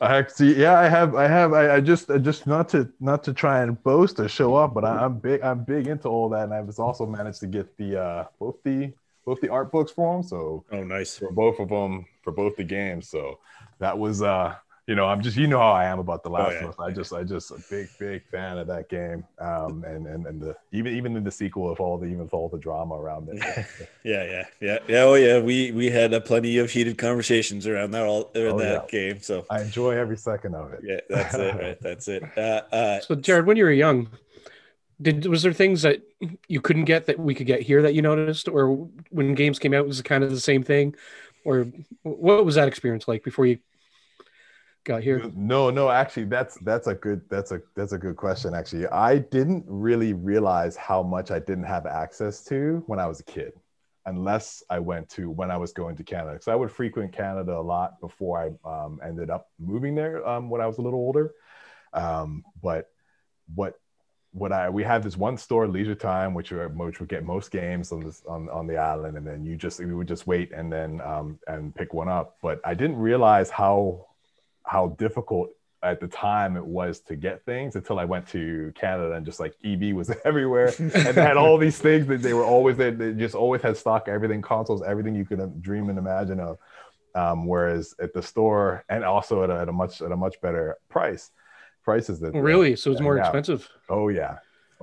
I 0.00 0.16
actually, 0.18 0.56
yeah, 0.60 0.76
I 0.76 0.88
have, 0.88 1.14
I 1.14 1.28
have, 1.28 1.52
I, 1.52 1.76
I 1.76 1.80
just, 1.80 2.10
I 2.10 2.18
just 2.18 2.48
not 2.48 2.68
to, 2.70 2.90
not 2.98 3.22
to 3.24 3.32
try 3.32 3.62
and 3.62 3.80
boast 3.84 4.18
or 4.18 4.28
show 4.28 4.52
off, 4.56 4.74
but 4.74 4.84
I, 4.84 5.04
I'm 5.04 5.18
big, 5.20 5.40
I'm 5.40 5.62
big 5.62 5.86
into 5.86 6.08
all 6.08 6.28
that, 6.30 6.42
and 6.44 6.52
I've 6.54 6.76
also 6.80 7.06
managed 7.06 7.38
to 7.40 7.46
get 7.46 7.76
the 7.76 8.00
uh, 8.02 8.24
both 8.40 8.56
the 8.64 8.92
both 9.28 9.40
the 9.40 9.48
art 9.58 9.70
books 9.70 9.92
for 9.92 10.14
them. 10.14 10.22
So 10.22 10.64
Oh, 10.72 10.82
nice. 10.84 11.18
for 11.18 11.30
both 11.30 11.58
of 11.60 11.68
them 11.68 12.06
for 12.24 12.32
both 12.32 12.56
the 12.56 12.64
games. 12.64 13.08
So 13.08 13.38
that 13.78 13.96
was 13.98 14.22
uh 14.22 14.54
you 14.88 14.94
know, 14.94 15.04
I'm 15.04 15.20
just 15.20 15.36
you 15.36 15.46
know 15.46 15.58
how 15.58 15.72
I 15.72 15.84
am 15.84 15.98
about 15.98 16.22
the 16.22 16.30
last 16.30 16.54
yeah. 16.54 16.64
one. 16.64 16.74
I 16.88 16.90
just 16.94 17.12
I 17.12 17.22
just 17.22 17.50
a 17.50 17.58
big, 17.68 17.88
big 17.98 18.24
fan 18.32 18.56
of 18.56 18.66
that 18.68 18.88
game. 18.88 19.22
Um 19.38 19.84
and 19.84 20.06
and, 20.06 20.26
and 20.26 20.40
the 20.40 20.56
even 20.72 20.90
even 20.98 21.14
in 21.14 21.24
the 21.24 21.30
sequel 21.30 21.70
of 21.70 21.78
all 21.78 21.98
the 21.98 22.06
even 22.06 22.20
with 22.20 22.32
all 22.32 22.48
the 22.48 22.56
drama 22.56 22.94
around 22.94 23.28
it. 23.30 23.38
Yeah, 24.04 24.24
yeah, 24.24 24.44
yeah, 24.62 24.78
yeah. 24.88 25.02
Oh, 25.02 25.14
yeah. 25.14 25.38
We 25.40 25.72
we 25.72 25.90
had 25.90 26.14
uh, 26.14 26.20
plenty 26.20 26.56
of 26.56 26.70
heated 26.70 26.96
conversations 26.96 27.66
around 27.66 27.90
that 27.90 28.04
all 28.06 28.30
around 28.34 28.54
Oh, 28.54 28.58
that 28.74 28.88
game. 28.88 29.20
So 29.20 29.44
I 29.50 29.60
enjoy 29.60 29.90
every 30.04 30.16
second 30.16 30.54
of 30.54 30.72
it. 30.72 30.80
yeah, 30.82 31.00
that's 31.10 31.34
it. 31.34 31.54
Right, 31.54 31.78
that's 31.82 32.08
it. 32.08 32.22
Uh, 32.38 32.62
uh, 32.72 33.00
So, 33.00 33.14
Jared, 33.14 33.44
when 33.44 33.58
you 33.58 33.64
were 33.64 33.72
young, 33.86 34.08
did 35.00 35.26
was 35.26 35.42
there 35.42 35.52
things 35.52 35.82
that 35.82 36.02
you 36.48 36.60
couldn't 36.60 36.84
get 36.84 37.06
that 37.06 37.18
we 37.18 37.34
could 37.34 37.46
get 37.46 37.62
here 37.62 37.82
that 37.82 37.94
you 37.94 38.02
noticed, 38.02 38.48
or 38.48 38.88
when 39.10 39.34
games 39.34 39.58
came 39.58 39.74
out 39.74 39.86
was 39.86 40.00
it 40.00 40.04
kind 40.04 40.24
of 40.24 40.30
the 40.30 40.40
same 40.40 40.62
thing, 40.62 40.94
or 41.44 41.66
what 42.02 42.44
was 42.44 42.56
that 42.56 42.68
experience 42.68 43.06
like 43.06 43.22
before 43.22 43.46
you 43.46 43.58
got 44.84 45.02
here? 45.02 45.30
No, 45.34 45.70
no, 45.70 45.88
actually 45.88 46.24
that's 46.24 46.58
that's 46.62 46.86
a 46.88 46.94
good 46.94 47.20
that's 47.28 47.52
a 47.52 47.60
that's 47.76 47.92
a 47.92 47.98
good 47.98 48.16
question 48.16 48.54
actually. 48.54 48.86
I 48.88 49.18
didn't 49.18 49.64
really 49.68 50.14
realize 50.14 50.76
how 50.76 51.02
much 51.02 51.30
I 51.30 51.38
didn't 51.38 51.64
have 51.64 51.86
access 51.86 52.42
to 52.44 52.82
when 52.86 52.98
I 52.98 53.06
was 53.06 53.20
a 53.20 53.24
kid 53.24 53.52
unless 54.06 54.62
I 54.70 54.78
went 54.78 55.10
to 55.10 55.30
when 55.30 55.50
I 55.50 55.58
was 55.58 55.72
going 55.72 55.94
to 55.96 56.02
Canada. 56.02 56.38
So 56.40 56.50
I 56.50 56.56
would 56.56 56.72
frequent 56.72 57.12
Canada 57.12 57.56
a 57.56 57.60
lot 57.60 58.00
before 58.00 58.58
I 58.64 58.68
um, 58.68 59.00
ended 59.04 59.28
up 59.28 59.48
moving 59.58 59.94
there 59.94 60.26
um, 60.26 60.48
when 60.48 60.60
I 60.60 60.66
was 60.66 60.78
a 60.78 60.82
little 60.82 60.98
older. 60.98 61.34
Um, 61.92 62.42
but 62.62 62.86
what 63.54 63.74
what 64.38 64.52
I 64.52 64.68
we 64.70 64.82
have 64.84 65.02
this 65.02 65.16
one 65.16 65.36
store, 65.36 65.66
Leisure 65.68 65.94
Time, 65.94 66.34
which 66.34 66.52
are, 66.52 66.68
which 66.68 67.00
would 67.00 67.08
get 67.08 67.24
most 67.24 67.50
games 67.50 67.92
on 67.92 68.00
this 68.00 68.22
on, 68.26 68.48
on 68.50 68.66
the 68.66 68.76
island, 68.76 69.16
and 69.16 69.26
then 69.26 69.44
you 69.44 69.56
just 69.56 69.78
we 69.80 69.92
would 69.92 70.08
just 70.08 70.26
wait 70.26 70.52
and 70.52 70.72
then 70.72 71.00
um, 71.00 71.38
and 71.46 71.74
pick 71.74 71.92
one 71.94 72.08
up. 72.08 72.36
But 72.42 72.60
I 72.64 72.74
didn't 72.74 72.96
realize 72.96 73.50
how 73.50 74.06
how 74.64 74.88
difficult 74.98 75.50
at 75.82 76.00
the 76.00 76.08
time 76.08 76.56
it 76.56 76.64
was 76.64 77.00
to 77.00 77.14
get 77.14 77.44
things 77.44 77.76
until 77.76 77.98
I 77.98 78.04
went 78.04 78.26
to 78.28 78.72
Canada 78.74 79.12
and 79.12 79.24
just 79.24 79.38
like 79.38 79.54
EB 79.64 79.94
was 79.94 80.10
everywhere 80.24 80.72
and 80.78 80.90
they 80.90 81.12
had 81.12 81.36
all 81.36 81.56
these 81.66 81.78
things 81.78 82.06
that 82.08 82.20
they 82.20 82.32
were 82.32 82.44
always 82.44 82.76
there. 82.76 82.90
They 82.90 83.12
just 83.12 83.34
always 83.34 83.62
had 83.62 83.76
stock, 83.76 84.08
everything, 84.08 84.42
consoles, 84.42 84.82
everything 84.82 85.14
you 85.14 85.24
could 85.24 85.62
dream 85.62 85.88
and 85.88 85.98
imagine 85.98 86.40
of. 86.40 86.58
Um, 87.14 87.46
whereas 87.46 87.94
at 88.00 88.12
the 88.12 88.22
store 88.22 88.84
and 88.88 89.04
also 89.04 89.42
at 89.42 89.50
a, 89.50 89.60
at 89.60 89.68
a 89.68 89.72
much 89.72 90.02
at 90.02 90.12
a 90.12 90.16
much 90.16 90.40
better 90.40 90.76
price, 90.88 91.30
prices 91.88 92.16
that 92.20 92.34
Oh, 92.34 92.40
really? 92.40 92.76
So 92.76 92.86
it's 92.92 93.00
more 93.08 93.16
Yeah. 93.16 93.24
expensive. 93.26 93.60
Oh 93.88 94.08
yeah, 94.20 94.34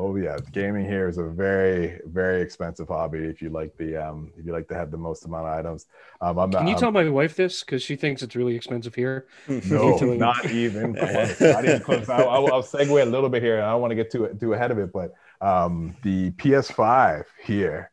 oh 0.03 0.15
yeah. 0.25 0.37
Gaming 0.59 0.85
here 0.93 1.07
is 1.11 1.17
a 1.25 1.27
very 1.45 1.99
very 2.19 2.39
expensive 2.47 2.87
hobby. 2.95 3.19
If 3.33 3.37
you 3.43 3.49
like 3.59 3.71
the 3.81 3.89
um, 4.07 4.17
if 4.37 4.43
you 4.45 4.51
like 4.57 4.67
to 4.69 4.77
have 4.81 4.89
the 4.95 4.97
most 5.07 5.19
amount 5.27 5.45
of 5.47 5.53
items, 5.59 5.81
um, 6.25 6.35
I'm 6.39 6.51
Can 6.51 6.65
you 6.67 6.73
I'm- 6.73 6.79
tell 6.83 6.91
my 7.01 7.07
wife 7.19 7.35
this 7.35 7.53
because 7.63 7.81
she 7.87 7.95
thinks 8.03 8.23
it's 8.25 8.35
really 8.35 8.55
expensive 8.55 8.95
here? 8.95 9.17
no, 9.75 9.97
not 10.29 10.43
even 10.63 10.95
close. 11.01 11.39
Not 11.39 11.63
even 11.65 11.81
close. 11.87 12.09
I'll, 12.09 12.29
I'll, 12.35 12.47
I'll 12.55 12.63
segue 12.73 13.01
a 13.07 13.11
little 13.15 13.29
bit 13.29 13.41
here. 13.47 13.57
I 13.61 13.69
don't 13.71 13.81
want 13.81 13.91
to 13.91 13.99
get 14.01 14.09
too 14.11 14.21
too 14.41 14.53
ahead 14.53 14.71
of 14.71 14.79
it, 14.79 14.89
but 14.99 15.09
um, 15.51 15.95
the 16.01 16.31
PS5 16.41 17.23
here 17.43 17.91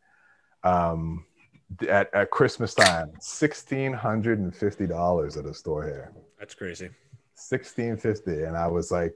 um, 0.65 1.25
at, 1.89 2.07
at 2.15 2.31
Christmas 2.31 2.73
time, 2.75 3.09
sixteen 3.21 3.93
hundred 3.93 4.39
and 4.39 4.55
fifty 4.65 4.87
dollars 4.87 5.37
at 5.37 5.45
a 5.45 5.55
store 5.63 5.85
here. 5.85 6.07
that's 6.39 6.55
crazy. 6.55 6.89
Sixteen 7.49 7.97
fifty, 7.97 8.43
and 8.45 8.57
I 8.57 8.67
was 8.67 8.91
like, 8.91 9.15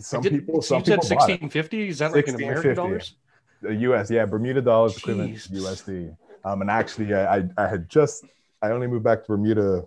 some 0.00 0.22
Did- 0.22 0.32
people, 0.32 0.62
so 0.62 0.68
some 0.68 0.78
you 0.80 0.84
said 0.86 1.00
people 1.02 1.16
bought 1.16 1.26
sixteen 1.26 1.50
fifty. 1.50 1.88
Is 1.88 1.98
that 1.98 2.12
like 2.12 2.28
in 2.28 2.34
American 2.34 2.74
dollars? 2.74 3.14
The 3.62 3.74
US, 3.74 4.10
yeah, 4.10 4.24
Bermuda 4.26 4.60
dollars 4.60 4.96
equivalent 4.96 5.40
to 5.42 5.48
USD. 5.50 6.16
Um, 6.44 6.60
and 6.60 6.70
actually, 6.70 7.12
I, 7.14 7.38
I, 7.38 7.48
I 7.56 7.66
had 7.66 7.88
just, 7.88 8.24
I 8.62 8.70
only 8.70 8.86
moved 8.86 9.02
back 9.02 9.22
to 9.22 9.28
Bermuda 9.28 9.84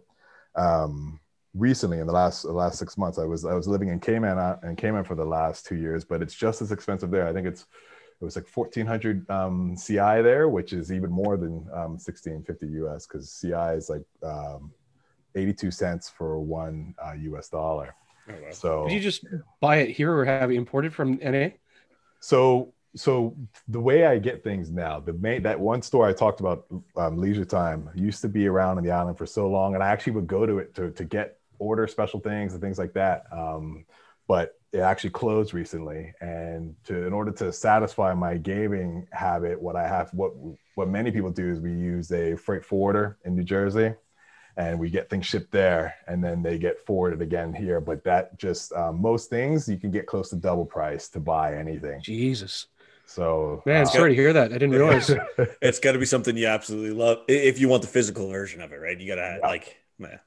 um, 0.56 1.20
recently 1.54 2.00
in 2.00 2.08
the 2.08 2.14
last 2.14 2.44
the 2.44 2.52
last 2.52 2.80
six 2.80 2.98
months. 2.98 3.18
I 3.18 3.26
was 3.26 3.46
I 3.46 3.54
was 3.54 3.68
living 3.68 3.90
in 3.90 4.00
Cayman 4.00 4.38
uh, 4.38 4.58
in 4.64 4.76
Cayman 4.76 5.04
for 5.04 5.16
the 5.16 5.26
last 5.26 5.66
two 5.66 5.76
years, 5.76 6.04
but 6.04 6.22
it's 6.22 6.36
just 6.36 6.62
as 6.62 6.72
expensive 6.72 7.12
there. 7.12 7.28
I 7.28 7.34
think 7.34 7.48
it's 7.48 7.62
it 8.22 8.26
was 8.26 8.36
like 8.36 8.48
fourteen 8.48 8.86
hundred 8.86 9.30
um, 9.30 9.76
CI 9.78 10.22
there, 10.22 10.50
which 10.50 10.74
is 10.74 10.92
even 10.92 11.10
more 11.10 11.38
than 11.38 11.66
um, 11.74 11.98
sixteen 11.98 12.44
fifty 12.44 12.68
US 12.84 13.08
because 13.08 13.40
CI 13.40 13.78
is 13.78 13.90
like 13.90 14.04
um, 15.36 15.42
eighty 15.42 15.54
two 15.54 15.72
cents 15.72 16.10
for 16.10 16.40
one 16.40 16.96
uh, 17.04 17.14
US 17.14 17.50
dollar. 17.50 17.96
Oh, 18.28 18.34
wow. 18.34 18.52
So 18.52 18.88
Did 18.88 18.96
you 18.96 19.00
just 19.00 19.26
buy 19.60 19.78
it 19.78 19.92
here 19.96 20.14
or 20.14 20.26
have 20.26 20.52
it 20.52 20.56
imported 20.56 20.94
from 20.94 21.20
NA? 21.24 21.50
So 22.20 22.74
so 22.96 23.36
the 23.68 23.80
way 23.80 24.06
I 24.06 24.18
get 24.18 24.44
things 24.44 24.72
now, 24.72 25.00
the 25.00 25.14
main 25.14 25.44
that 25.44 25.60
one 25.60 25.82
store 25.82 26.08
I 26.08 26.14
talked 26.14 26.40
about, 26.40 26.66
um, 26.98 27.18
Leisure 27.18 27.46
Time, 27.46 27.90
used 27.94 28.22
to 28.22 28.30
be 28.30 28.48
around 28.48 28.78
on 28.78 28.84
the 28.84 28.92
island 28.92 29.18
for 29.18 29.26
so 29.26 29.48
long, 29.48 29.76
and 29.76 29.84
I 29.84 29.88
actually 29.88 30.14
would 30.14 30.28
go 30.28 30.46
to 30.46 30.60
it 30.60 30.76
to 30.76 30.92
to 30.92 31.06
get 31.06 31.38
order 31.60 31.88
special 31.88 32.20
things 32.20 32.54
and 32.54 32.62
things 32.62 32.80
like 32.80 32.94
that. 32.94 33.26
Um, 33.32 33.86
but 34.28 34.56
it 34.72 34.80
actually 34.80 35.12
closed 35.12 35.54
recently, 35.54 36.14
and 36.22 36.76
to 36.86 37.06
in 37.06 37.14
order 37.14 37.32
to 37.32 37.52
satisfy 37.54 38.14
my 38.14 38.38
gaming 38.38 39.08
habit, 39.12 39.62
what 39.62 39.76
I 39.76 39.88
have 39.88 40.12
what 40.14 40.32
what 40.76 40.88
many 40.88 41.12
people 41.12 41.30
do 41.32 41.52
is 41.52 41.60
we 41.60 41.72
use 41.72 42.12
a 42.12 42.36
freight 42.36 42.66
forwarder 42.66 43.18
in 43.24 43.36
New 43.36 43.44
Jersey. 43.44 43.94
And 44.60 44.78
we 44.78 44.90
get 44.90 45.10
things 45.10 45.26
shipped 45.26 45.52
there, 45.52 45.96
and 46.06 46.22
then 46.22 46.44
they 46.44 46.58
get 46.58 46.86
forwarded 46.86 47.22
again 47.22 47.54
here. 47.54 47.80
But 47.80 48.04
that 48.04 48.38
just 48.38 48.74
um, 48.74 49.02
most 49.02 49.30
things 49.30 49.70
you 49.70 49.78
can 49.78 49.90
get 49.90 50.06
close 50.06 50.30
to 50.32 50.36
double 50.36 50.66
price 50.66 51.08
to 51.10 51.20
buy 51.22 51.56
anything. 51.56 52.02
Jesus. 52.02 52.68
So 53.06 53.64
Man, 53.66 53.84
uh, 53.84 53.86
sorry 53.86 54.10
to 54.10 54.16
hear 54.16 54.34
that. 54.34 54.52
I 54.52 54.58
didn't 54.58 54.72
realize. 54.72 55.10
It's 55.62 55.80
got 55.80 55.94
to 55.94 55.98
be 55.98 56.06
something 56.06 56.36
you 56.36 56.48
absolutely 56.48 56.92
love 56.92 57.20
if 57.30 57.58
you 57.58 57.70
want 57.70 57.84
the 57.84 57.88
physical 57.88 58.30
version 58.30 58.62
of 58.62 58.74
it, 58.74 58.76
right? 58.76 59.00
You 59.00 59.08
got 59.08 59.16
to 59.16 59.38
Yeah. 59.42 59.48
like, 59.48 59.78
man. 59.98 60.20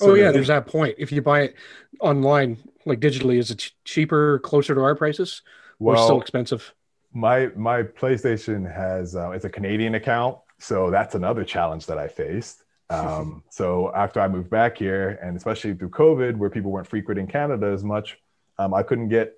oh 0.00 0.14
yeah, 0.14 0.32
there's 0.32 0.48
that 0.48 0.66
point. 0.66 0.96
If 0.98 1.12
you 1.12 1.22
buy 1.22 1.42
it 1.42 1.54
online, 2.00 2.58
like 2.84 2.98
digitally, 2.98 3.38
is 3.38 3.52
it 3.52 3.58
ch- 3.58 3.76
cheaper, 3.84 4.40
closer 4.40 4.74
to 4.74 4.80
our 4.80 4.96
prices, 4.96 5.42
or 5.78 5.96
still 5.96 6.20
expensive? 6.20 6.74
my 7.12 7.46
my 7.54 7.84
PlayStation 7.84 8.60
has 8.74 9.14
uh, 9.14 9.30
it's 9.30 9.44
a 9.44 9.48
Canadian 9.50 9.94
account, 9.94 10.36
so 10.58 10.90
that's 10.90 11.14
another 11.14 11.44
challenge 11.44 11.86
that 11.86 11.96
I 11.98 12.08
faced. 12.08 12.64
Um, 12.90 13.42
so 13.50 13.92
after 13.94 14.20
I 14.20 14.28
moved 14.28 14.50
back 14.50 14.78
here, 14.78 15.18
and 15.22 15.36
especially 15.36 15.74
through 15.74 15.90
COVID, 15.90 16.36
where 16.36 16.50
people 16.50 16.70
weren't 16.70 16.86
frequenting 16.86 17.26
Canada 17.26 17.66
as 17.66 17.84
much, 17.84 18.18
um, 18.58 18.72
I 18.72 18.82
couldn't 18.82 19.08
get 19.08 19.34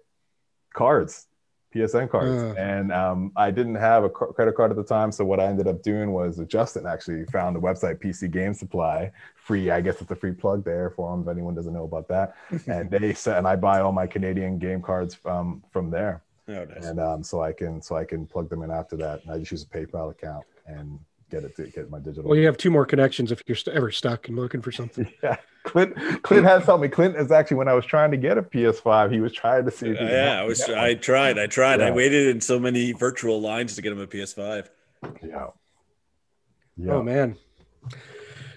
cards, 0.73 1.27
PSN 1.75 2.09
cards, 2.11 2.43
and 2.57 2.93
um, 2.93 3.33
I 3.37 3.51
didn't 3.51 3.75
have 3.77 4.05
a 4.05 4.11
credit 4.11 4.55
card 4.57 4.71
at 4.71 4.77
the 4.77 4.85
time. 4.85 5.11
So 5.13 5.25
what 5.25 5.41
I 5.41 5.47
ended 5.47 5.67
up 5.67 5.83
doing 5.83 6.13
was 6.13 6.41
Justin 6.47 6.87
actually 6.87 7.25
found 7.27 7.55
the 7.57 7.61
website 7.61 8.01
PC 8.01 8.31
Game 8.31 8.55
Supply, 8.55 9.11
free. 9.37 9.71
I 9.71 9.81
guess 9.81 10.01
it's 10.01 10.11
a 10.11 10.17
free 10.17 10.33
plug 10.33 10.65
there 10.65 10.91
for 10.91 11.11
them 11.11 11.23
if 11.23 11.29
anyone 11.29 11.55
doesn't 11.55 11.73
know 11.73 11.85
about 11.85 12.09
that. 12.09 12.37
and 12.67 12.91
they 12.91 13.15
said, 13.15 13.39
and 13.39 13.47
I 13.49 13.57
buy 13.57 13.81
all 13.81 13.93
my 13.93 14.07
Canadian 14.07 14.59
game 14.59 14.81
cards 14.81 15.19
um, 15.25 15.63
from 15.73 15.91
there 15.91 16.23
Oh, 16.49 16.65
nice. 16.65 16.85
and 16.87 16.99
um, 16.99 17.23
so 17.23 17.43
I 17.43 17.53
can 17.53 17.81
so 17.83 17.97
I 17.97 18.05
can 18.05 18.27
plug 18.27 18.49
them 18.49 18.63
in 18.63 18.71
after 18.71 18.97
that. 18.97 19.23
And 19.23 19.33
I 19.33 19.39
just 19.39 19.53
use 19.53 19.63
a 19.63 19.67
PayPal 19.67 20.11
account 20.11 20.45
and 20.67 20.99
get 21.31 21.45
it 21.45 21.57
to 21.57 21.67
get 21.69 21.91
my 21.91 21.99
digital. 21.99 22.29
Well, 22.31 22.39
you 22.39 22.47
have 22.47 22.57
two 22.57 22.71
more 22.71 22.85
connections 22.85 23.31
if 23.33 23.43
you're 23.47 23.57
st- 23.57 23.77
ever 23.77 23.91
stuck 23.91 24.29
and 24.29 24.37
looking 24.37 24.61
for 24.63 24.73
something. 24.73 25.11
yeah, 25.23 25.37
Clint 25.65 25.95
Clint 26.23 26.45
has 26.47 26.65
helped 26.65 26.83
me. 26.83 26.89
Clint 26.89 27.17
is 27.17 27.31
actually 27.31 27.59
when 27.59 27.69
I 27.69 27.75
was 27.75 27.85
trying 27.87 28.11
to 28.11 28.17
get 28.17 28.37
a 28.39 28.43
PS5, 28.43 29.13
he 29.13 29.21
was 29.21 29.33
trying 29.33 29.65
to 29.65 29.71
see. 29.71 29.91
If 29.91 29.99
he 29.99 30.05
Uh, 30.05 30.09
yeah, 30.11 30.41
I 30.41 30.45
was. 30.45 30.59
get 30.65 30.79
I 30.79 30.95
tried. 30.95 31.39
I 31.39 31.47
tried. 31.47 31.81
I 31.81 31.91
waited 31.91 32.29
in 32.29 32.41
so 32.41 32.59
many 32.59 32.93
virtual 32.93 33.41
lines 33.41 33.77
to 33.77 33.83
get 33.83 33.93
him 33.93 34.01
a 34.01 34.07
PS5. 34.07 34.69
yeah, 35.23 35.47
yeah. 36.77 36.93
Oh 36.93 37.03
man. 37.03 37.37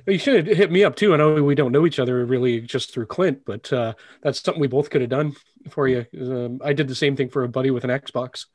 You 0.05 0.17
should 0.19 0.45
have 0.47 0.57
hit 0.57 0.69
me 0.69 0.83
up 0.83 0.97
too. 0.97 1.13
I 1.13 1.17
know 1.17 1.41
we 1.41 1.55
don't 1.55 1.71
know 1.71 1.85
each 1.85 1.97
other 1.97 2.25
really 2.25 2.59
just 2.59 2.93
through 2.93 3.05
Clint, 3.05 3.43
but 3.45 3.71
uh, 3.71 3.93
that's 4.21 4.41
something 4.41 4.59
we 4.59 4.67
both 4.67 4.89
could 4.89 4.99
have 4.99 5.09
done 5.09 5.33
for 5.69 5.87
you. 5.87 6.05
Um, 6.19 6.59
I 6.61 6.73
did 6.73 6.89
the 6.89 6.95
same 6.95 7.15
thing 7.15 7.29
for 7.29 7.45
a 7.45 7.47
buddy 7.47 7.71
with 7.71 7.85
an 7.85 7.89
Xbox. 7.89 8.47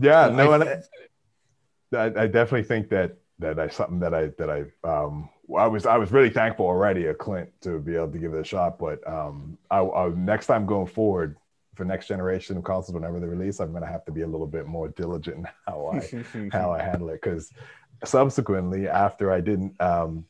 Yeah, 0.00 0.22
Uh, 0.26 0.30
no, 0.30 0.50
I- 0.50 0.54
and 0.56 0.64
I, 0.64 1.96
I, 1.96 2.04
I 2.24 2.26
definitely 2.26 2.64
think 2.64 2.88
that 2.88 3.18
that 3.38 3.58
I 3.58 3.68
something 3.68 3.98
that 4.00 4.14
I 4.14 4.26
that 4.38 4.50
I 4.50 4.64
um 4.88 5.28
I 5.58 5.66
was 5.66 5.86
I 5.86 5.96
was 5.96 6.12
really 6.12 6.30
thankful 6.30 6.66
already 6.66 7.06
of 7.06 7.18
Clint 7.18 7.50
to 7.62 7.78
be 7.78 7.96
able 7.96 8.12
to 8.12 8.18
give 8.18 8.34
it 8.34 8.40
a 8.40 8.44
shot, 8.44 8.78
but 8.78 9.06
um 9.06 9.58
I, 9.70 9.80
I 9.80 10.08
next 10.10 10.46
time 10.46 10.66
going 10.66 10.86
forward 10.86 11.36
for 11.74 11.84
next 11.84 12.06
generation 12.06 12.56
of 12.56 12.64
consoles 12.64 12.94
whenever 12.94 13.18
they 13.18 13.26
release, 13.26 13.60
I'm 13.60 13.72
gonna 13.72 13.86
have 13.86 14.04
to 14.04 14.12
be 14.12 14.22
a 14.22 14.26
little 14.26 14.46
bit 14.46 14.66
more 14.66 14.88
diligent 14.88 15.38
in 15.38 15.48
how 15.66 15.92
I 15.92 16.48
how 16.52 16.72
I 16.72 16.82
handle 16.82 17.08
it 17.08 17.20
because 17.22 17.50
subsequently 18.04 18.88
after 18.88 19.32
I 19.32 19.40
didn't 19.40 19.80
um 19.80 20.26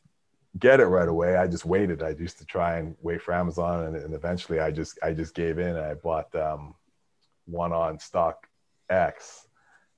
get 0.57 0.79
it 0.79 0.85
right 0.85 1.07
away, 1.07 1.35
I 1.35 1.47
just 1.47 1.65
waited. 1.65 2.01
I 2.01 2.09
used 2.09 2.37
to 2.39 2.45
try 2.45 2.77
and 2.77 2.95
wait 3.01 3.21
for 3.21 3.33
Amazon, 3.33 3.85
and, 3.85 3.95
and 3.95 4.13
eventually 4.13 4.59
I 4.59 4.71
just 4.71 4.97
I 5.03 5.13
just 5.13 5.35
gave 5.35 5.59
in. 5.59 5.75
And 5.75 5.85
I 5.85 5.93
bought 5.93 6.33
um 6.35 6.75
one 7.45 7.71
on 7.71 7.99
stock 7.99 8.47
X. 8.89 9.44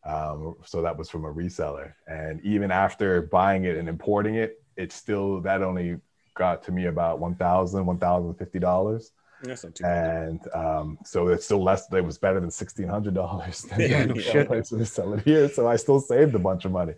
Um, 0.08 0.56
so 0.64 0.82
that 0.82 0.98
was 0.98 1.10
from 1.10 1.26
a 1.26 1.34
reseller. 1.34 1.94
And 2.08 2.40
even 2.44 2.72
after 2.72 3.24
buying 3.24 3.66
it 3.66 3.76
and 3.78 3.90
importing 3.90 4.36
it, 4.36 4.64
it 4.78 4.92
still 4.92 5.42
that 5.42 5.62
only 5.62 5.98
got 6.34 6.64
to 6.64 6.72
me 6.72 6.86
about 6.86 7.20
one 7.20 7.36
thousand, 7.36 7.86
one 7.86 7.98
thousand 7.98 8.34
fifty 8.36 8.60
dollars. 8.60 9.12
That's 9.44 9.64
not 9.64 9.76
too 9.76 9.84
bad. 9.84 10.28
And 10.28 10.40
um, 10.54 10.98
so 11.04 11.28
it's 11.28 11.46
still 11.46 11.64
less. 11.64 11.92
It 11.92 12.06
was 12.06 12.18
better 12.18 12.40
than 12.40 12.50
sixteen 12.50 12.88
hundred 12.88 13.16
dollars. 13.16 13.68
Yeah, 13.78 14.06
no 14.06 14.16
shit. 14.16 14.48
Places 14.48 14.92
sell 14.92 15.14
it 15.14 15.24
here, 15.26 15.50
so 15.50 15.68
I 15.68 15.76
still 15.76 16.00
saved 16.00 16.34
a 16.36 16.40
bunch 16.40 16.66
of 16.66 16.72
money. 16.72 16.94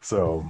So 0.00 0.44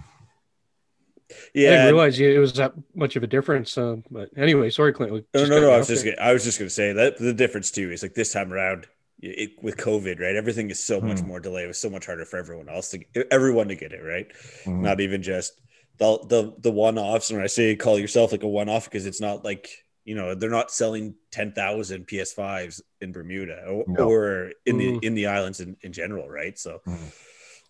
I 1.31 1.35
didn't 1.55 1.73
Yeah. 1.73 1.85
realize 1.87 2.21
it 2.21 2.39
was 2.39 2.53
that 2.55 2.75
much 2.95 3.17
of 3.17 3.23
a 3.25 3.27
difference. 3.27 3.77
Uh, 3.77 3.97
but 4.11 4.31
anyway, 4.37 4.71
sorry, 4.71 4.93
Clint. 4.93 5.27
No, 5.35 5.47
no, 5.47 5.61
no. 5.61 5.71
I 5.71 5.79
was 5.79 5.89
just. 5.89 6.05
Gonna, 6.05 6.17
I 6.21 6.33
was 6.33 6.45
just 6.45 6.59
going 6.59 6.69
to 6.69 6.75
say 6.75 6.93
that 6.93 7.19
the 7.19 7.35
difference 7.35 7.71
too 7.71 7.91
is 7.91 8.03
like 8.03 8.15
this 8.15 8.33
time 8.33 8.53
around 8.53 8.87
it, 9.25 9.51
with 9.63 9.77
COVID, 9.77 10.21
right? 10.21 10.37
Everything 10.37 10.71
is 10.71 10.83
so 10.83 11.01
much 11.01 11.21
Hmm. 11.21 11.29
more 11.29 11.41
delayed. 11.41 11.65
It 11.65 11.69
was 11.69 11.79
so 11.79 11.91
much 11.91 12.07
harder 12.07 12.25
for 12.25 12.39
everyone 12.39 12.69
else 12.69 12.91
to 12.91 13.01
everyone 13.33 13.69
to 13.69 13.75
get 13.77 13.93
it 13.93 14.03
right. 14.03 14.29
mhm. 14.65 14.81
Not 14.81 15.01
even 15.01 15.23
just 15.23 15.61
the 15.99 16.19
the 16.29 16.55
the 16.59 16.71
one 16.71 16.99
offs. 16.99 17.31
And 17.31 17.39
when 17.39 17.45
I 17.45 17.49
say 17.49 17.77
call 17.77 17.99
yourself 17.99 18.33
like 18.33 18.43
a 18.43 18.49
one 18.49 18.69
off, 18.69 18.85
because 18.85 19.07
it's 19.07 19.21
not 19.21 19.45
like 19.45 19.69
you 20.05 20.15
know 20.15 20.35
they're 20.35 20.51
not 20.51 20.71
selling 20.71 21.15
ten 21.31 21.53
thousand 21.53 22.07
PS5s 22.07 22.83
in 23.01 23.13
Bermuda 23.13 23.65
or, 23.69 23.85
No. 23.89 24.09
or 24.11 24.53
in 24.67 24.77
the 24.79 24.87
Mm. 24.93 25.05
in 25.05 25.15
the 25.15 25.27
islands 25.29 25.61
in, 25.61 25.77
in 25.83 25.93
general, 25.93 26.29
right? 26.29 26.59
So, 26.59 26.81
Mhm. 26.87 27.13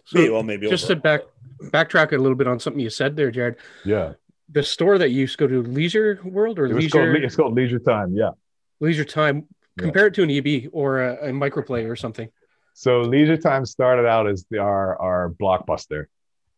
So 0.06 0.18
maybe, 0.18 0.30
well, 0.30 0.42
maybe 0.42 0.68
just 0.68 0.84
over- 0.84 0.94
to 0.96 1.00
back 1.00 1.20
backtrack 1.70 2.12
a 2.12 2.18
little 2.18 2.34
bit 2.36 2.46
on 2.48 2.58
something 2.60 2.80
you 2.80 2.90
said 2.90 3.16
there, 3.16 3.30
Jared. 3.30 3.56
yeah, 3.84 4.14
The 4.52 4.62
store 4.62 4.98
that 4.98 5.10
you 5.10 5.20
used 5.20 5.38
to 5.38 5.46
go 5.46 5.48
to, 5.48 5.62
Leisure 5.62 6.18
World 6.24 6.58
or 6.58 6.66
it 6.66 6.74
was 6.74 6.88
called, 6.92 7.08
Leisure 7.08 7.24
it's 7.24 7.36
called 7.36 7.54
Leisure 7.54 7.78
Time. 7.78 8.14
Yeah. 8.14 8.30
Leisure 8.80 9.04
Time. 9.06 9.46
Yeah. 9.76 9.84
Compare 9.84 10.06
it 10.06 10.14
to 10.14 10.22
an 10.22 10.30
EB 10.30 10.70
or 10.72 11.02
a, 11.02 11.30
a 11.30 11.32
microplay 11.32 11.88
or 11.88 11.96
something. 11.96 12.28
So 12.74 13.00
Leisure 13.00 13.36
Time 13.36 13.64
started 13.64 14.06
out 14.06 14.28
as 14.28 14.44
the, 14.50 14.58
our 14.58 15.00
our 15.00 15.30
blockbuster 15.40 16.06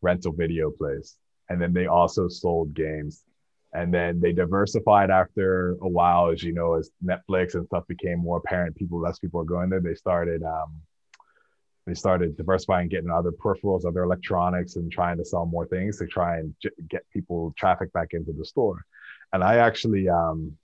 rental 0.02 0.32
video 0.32 0.70
place, 0.70 1.16
and 1.49 1.61
then 1.61 1.73
they 1.73 1.87
also 1.87 2.28
sold 2.28 2.75
games, 2.75 3.23
and 3.73 3.92
then 3.92 4.20
they 4.20 4.32
diversified 4.32 5.11
after 5.11 5.73
a 5.82 5.88
while, 5.88 6.30
as 6.30 6.42
you 6.42 6.52
know, 6.52 6.75
as 6.75 6.90
Netflix 7.04 7.54
and 7.54 7.66
stuff 7.66 7.87
became 7.87 8.18
more 8.18 8.38
apparent. 8.38 8.76
People, 8.76 9.00
less 9.00 9.18
people 9.18 9.40
are 9.40 9.44
going 9.44 9.68
there. 9.68 9.80
They 9.80 9.94
started 9.94 10.42
um, 10.42 10.80
they 11.87 11.94
started 11.94 12.37
diversifying, 12.37 12.88
getting 12.88 13.11
other 13.11 13.30
peripherals, 13.30 13.87
other 13.87 14.02
electronics, 14.02 14.76
and 14.76 14.90
trying 14.90 15.18
to 15.18 15.25
sell 15.25 15.46
more 15.46 15.66
things 15.66 15.99
to 15.99 16.06
try 16.06 16.38
and 16.38 16.54
j- 16.61 16.70
get 16.88 17.08
people 17.12 17.54
traffic 17.56 17.92
back 17.92 18.08
into 18.12 18.32
the 18.32 18.44
store. 18.44 18.85
And 19.32 19.44
I 19.44 19.56
actually 19.56 20.08
um, 20.08 20.56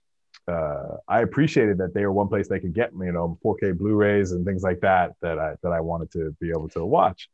uh, 0.47 0.97
I 1.07 1.21
appreciated 1.21 1.77
that 1.77 1.93
they 1.93 2.05
were 2.05 2.11
one 2.11 2.27
place 2.27 2.47
they 2.47 2.59
could 2.59 2.73
get 2.73 2.91
you 2.93 3.11
know 3.11 3.37
4K 3.43 3.77
Blu-rays 3.77 4.31
and 4.33 4.45
things 4.45 4.63
like 4.63 4.81
that 4.81 5.13
that 5.21 5.39
I 5.39 5.55
that 5.63 5.71
I 5.71 5.79
wanted 5.79 6.11
to 6.11 6.35
be 6.41 6.49
able 6.49 6.69
to 6.69 6.85
watch. 6.85 7.29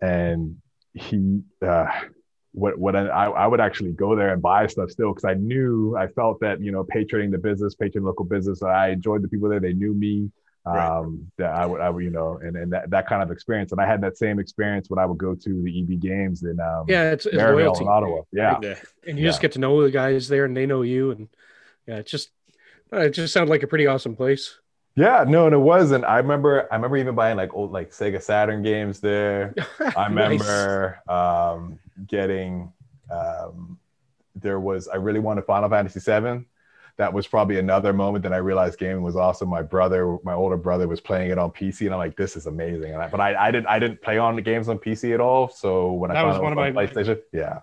And 0.00 0.56
he, 0.94 1.40
uh, 1.66 1.86
what 2.52 2.78
what 2.78 2.96
I, 2.96 3.04
I 3.26 3.46
would 3.46 3.60
actually 3.60 3.92
go 3.92 4.16
there 4.16 4.32
and 4.32 4.40
buy 4.40 4.66
stuff 4.66 4.90
still 4.90 5.10
because 5.12 5.24
I 5.24 5.34
knew 5.34 5.96
I 5.96 6.06
felt 6.08 6.40
that 6.40 6.60
you 6.60 6.72
know 6.72 6.84
patroning 6.84 7.30
the 7.30 7.38
business, 7.38 7.74
patroning 7.74 8.04
local 8.04 8.24
business. 8.24 8.62
I 8.62 8.88
enjoyed 8.90 9.22
the 9.22 9.28
people 9.28 9.48
there; 9.48 9.60
they 9.60 9.72
knew 9.74 9.94
me. 9.94 10.30
Right. 10.66 10.98
Um, 10.98 11.30
that 11.38 11.50
I 11.54 11.64
would, 11.64 11.80
I 11.80 11.88
would, 11.88 12.04
you 12.04 12.10
know, 12.10 12.38
and, 12.42 12.54
and 12.54 12.70
that, 12.74 12.90
that 12.90 13.06
kind 13.08 13.22
of 13.22 13.30
experience. 13.30 13.72
And 13.72 13.80
I 13.80 13.86
had 13.86 14.02
that 14.02 14.18
same 14.18 14.38
experience 14.38 14.90
when 14.90 14.98
I 14.98 15.06
would 15.06 15.16
go 15.16 15.34
to 15.34 15.62
the 15.62 15.80
EB 15.80 15.98
games 15.98 16.42
in 16.42 16.60
um, 16.60 16.84
Yeah, 16.88 17.12
it's, 17.12 17.24
it's 17.24 17.36
Merivale 17.36 17.66
loyalty. 17.68 17.84
in 17.84 17.88
Ottawa. 17.90 18.22
Yeah, 18.32 18.58
yeah. 18.62 18.74
and 19.06 19.16
you 19.18 19.24
Yeah. 19.24 19.30
just 19.30 19.40
get 19.40 19.52
to 19.52 19.60
know 19.60 19.80
the 19.82 19.90
guys 19.90 20.28
there 20.28 20.44
and 20.44 20.54
they 20.54 20.66
know 20.66 20.82
you 20.82 21.10
and 21.12 21.28
yeah 21.88 21.96
it 21.96 22.06
just 22.06 22.30
uh, 22.92 22.98
it 23.00 23.10
just 23.10 23.32
sounded 23.32 23.50
like 23.50 23.64
a 23.64 23.66
pretty 23.66 23.86
awesome 23.88 24.14
place 24.14 24.58
Yeah, 24.94 25.24
no, 25.28 25.46
and 25.46 25.54
it 25.54 25.58
wasn't. 25.74 26.04
I 26.04 26.18
remember, 26.18 26.66
I 26.72 26.74
remember 26.76 26.96
even 26.96 27.14
buying 27.14 27.36
like 27.36 27.54
old 27.54 27.70
like 27.72 27.90
Sega 27.92 28.20
Saturn 28.20 28.62
games 28.62 28.98
there. 29.00 29.54
I 29.80 30.08
Nice. 30.08 30.08
remember 30.08 30.98
um, 31.08 31.78
getting. 32.08 32.72
Um, 33.10 33.78
there 34.34 34.58
was 34.60 34.88
I 34.88 34.96
really 34.96 35.20
wanted 35.20 35.44
Final 35.44 35.68
Fantasy 35.68 36.00
VII. 36.00 36.44
That 36.96 37.12
was 37.12 37.28
probably 37.28 37.58
another 37.60 37.92
moment 37.92 38.24
that 38.24 38.32
I 38.32 38.38
realized 38.38 38.76
gaming 38.80 39.02
was 39.02 39.14
awesome. 39.14 39.48
My 39.48 39.62
brother, 39.62 40.18
my 40.24 40.34
older 40.34 40.56
brother, 40.56 40.88
was 40.88 41.00
playing 41.00 41.30
it 41.30 41.38
on 41.38 41.50
PC, 41.52 41.82
and 41.86 41.92
I'm 41.94 41.98
like, 42.06 42.16
"This 42.16 42.34
is 42.36 42.46
amazing." 42.46 42.92
And 42.92 43.00
I, 43.00 43.06
but 43.08 43.20
I, 43.20 43.36
I 43.48 43.50
didn't, 43.52 43.68
I 43.68 43.78
didn't 43.78 44.02
play 44.02 44.18
on 44.18 44.34
the 44.34 44.42
games 44.42 44.68
on 44.68 44.78
PC 44.78 45.14
at 45.14 45.20
all. 45.20 45.48
So 45.48 45.92
when 45.92 46.10
I 46.10 46.14
That 46.14 46.22
found 46.22 46.32
was 46.32 46.42
one 46.42 46.52
of 46.52 46.58
my- 46.58 46.72
PlayStation, 46.86 47.20
yeah, 47.32 47.60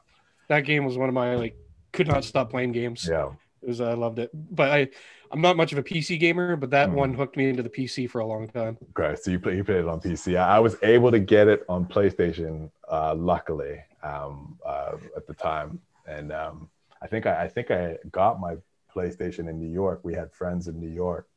that 0.48 0.62
game 0.62 0.86
was 0.86 0.98
one 0.98 1.10
of 1.10 1.16
my 1.16 1.36
like 1.36 1.56
could 1.92 2.08
not 2.08 2.24
stop 2.24 2.50
playing 2.50 2.72
games 2.72 3.06
yeah, 3.10 3.28
it 3.66 3.68
was 3.70 3.82
i 3.82 3.94
loved 3.94 4.20
it 4.20 4.30
but 4.56 4.72
i 4.72 4.88
i'm 5.32 5.42
not 5.42 5.58
much 5.58 5.72
of 5.72 5.78
a 5.78 5.84
pc 5.84 6.20
gamer 6.20 6.56
but 6.56 6.70
that 6.70 6.90
Mhm. 6.90 6.94
one 6.94 7.14
hooked 7.14 7.36
me 7.36 7.50
into 7.50 7.64
the 7.64 7.70
pc 7.70 8.10
for 8.10 8.20
a 8.22 8.26
long 8.26 8.48
time 8.48 8.78
Okay, 8.98 9.16
so 9.22 9.32
you 9.32 9.40
play, 9.40 9.56
you 9.58 9.64
played 9.64 9.80
it 9.80 9.88
on 9.88 10.00
PC. 10.00 10.38
I, 10.38 10.58
I 10.58 10.60
was 10.60 10.78
able 10.82 11.12
to 11.12 11.20
get 11.20 11.48
it 11.50 11.66
on 11.68 11.86
PlayStation, 11.86 12.70
uh, 12.90 13.14
luckily, 13.16 13.82
um, 14.04 14.58
uh, 14.66 14.94
at 15.18 15.28
the 15.28 15.34
time, 15.34 15.80
and 16.08 16.32
um, 16.32 16.70
I 17.02 17.08
think 17.08 17.26
I, 17.26 17.44
I 17.44 17.48
think 17.50 17.72
I 17.72 17.98
got 18.12 18.40
my 18.40 18.56
PlayStation 18.94 19.50
in 19.50 19.60
New 19.60 19.72
York. 19.72 20.00
We 20.04 20.14
had 20.14 20.32
friends 20.32 20.68
in 20.70 20.80
New 20.80 20.90
York, 20.90 21.28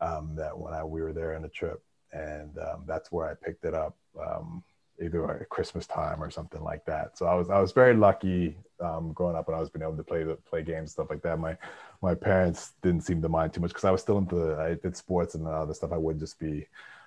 um, 0.00 0.34
that 0.36 0.58
when 0.58 0.72
I, 0.74 0.82
we 0.82 1.00
were 1.00 1.12
there 1.12 1.36
on 1.36 1.44
a 1.44 1.48
trip, 1.48 1.80
and 2.12 2.50
um, 2.58 2.84
that's 2.86 3.12
where 3.12 3.28
I 3.30 3.34
picked 3.34 3.64
it 3.64 3.74
up, 3.74 3.94
um, 4.20 4.64
either 5.00 5.30
at 5.30 5.48
Christmas 5.48 5.86
time 5.86 6.22
or 6.22 6.30
something 6.30 6.62
like 6.62 6.84
that. 6.86 7.16
So 7.16 7.26
I 7.26 7.34
was 7.34 7.50
I 7.50 7.60
was 7.60 7.72
very 7.72 7.94
lucky 7.94 8.56
um, 8.80 9.12
growing 9.12 9.36
up, 9.36 9.48
and 9.48 9.56
I 9.56 9.60
was 9.60 9.70
being 9.70 9.82
able 9.82 9.96
to 9.96 10.02
play 10.02 10.24
play 10.48 10.62
games 10.62 10.92
stuff 10.92 11.10
like 11.10 11.22
that. 11.22 11.38
My 11.38 11.56
my 12.02 12.14
parents 12.14 12.72
didn't 12.82 13.02
seem 13.02 13.22
to 13.22 13.28
mind 13.28 13.52
too 13.52 13.60
much 13.60 13.70
because 13.70 13.84
I 13.84 13.90
was 13.90 14.00
still 14.00 14.18
into 14.18 14.56
I 14.56 14.74
did 14.74 14.96
sports 14.96 15.34
and 15.34 15.46
other 15.46 15.74
stuff. 15.74 15.92
I 15.92 15.98
wouldn't 15.98 16.20
just 16.20 16.38
be 16.38 16.66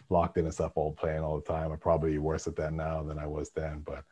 locked 0.09 0.37
in 0.37 0.45
and 0.45 0.53
stuff 0.53 0.73
all 0.75 0.91
playing 0.91 1.21
all 1.21 1.39
the 1.39 1.45
time. 1.45 1.71
I'm 1.71 1.79
probably 1.79 2.17
worse 2.17 2.47
at 2.47 2.55
that 2.57 2.73
now 2.73 3.03
than 3.03 3.17
I 3.17 3.27
was 3.27 3.49
then, 3.51 3.83
but 3.85 4.03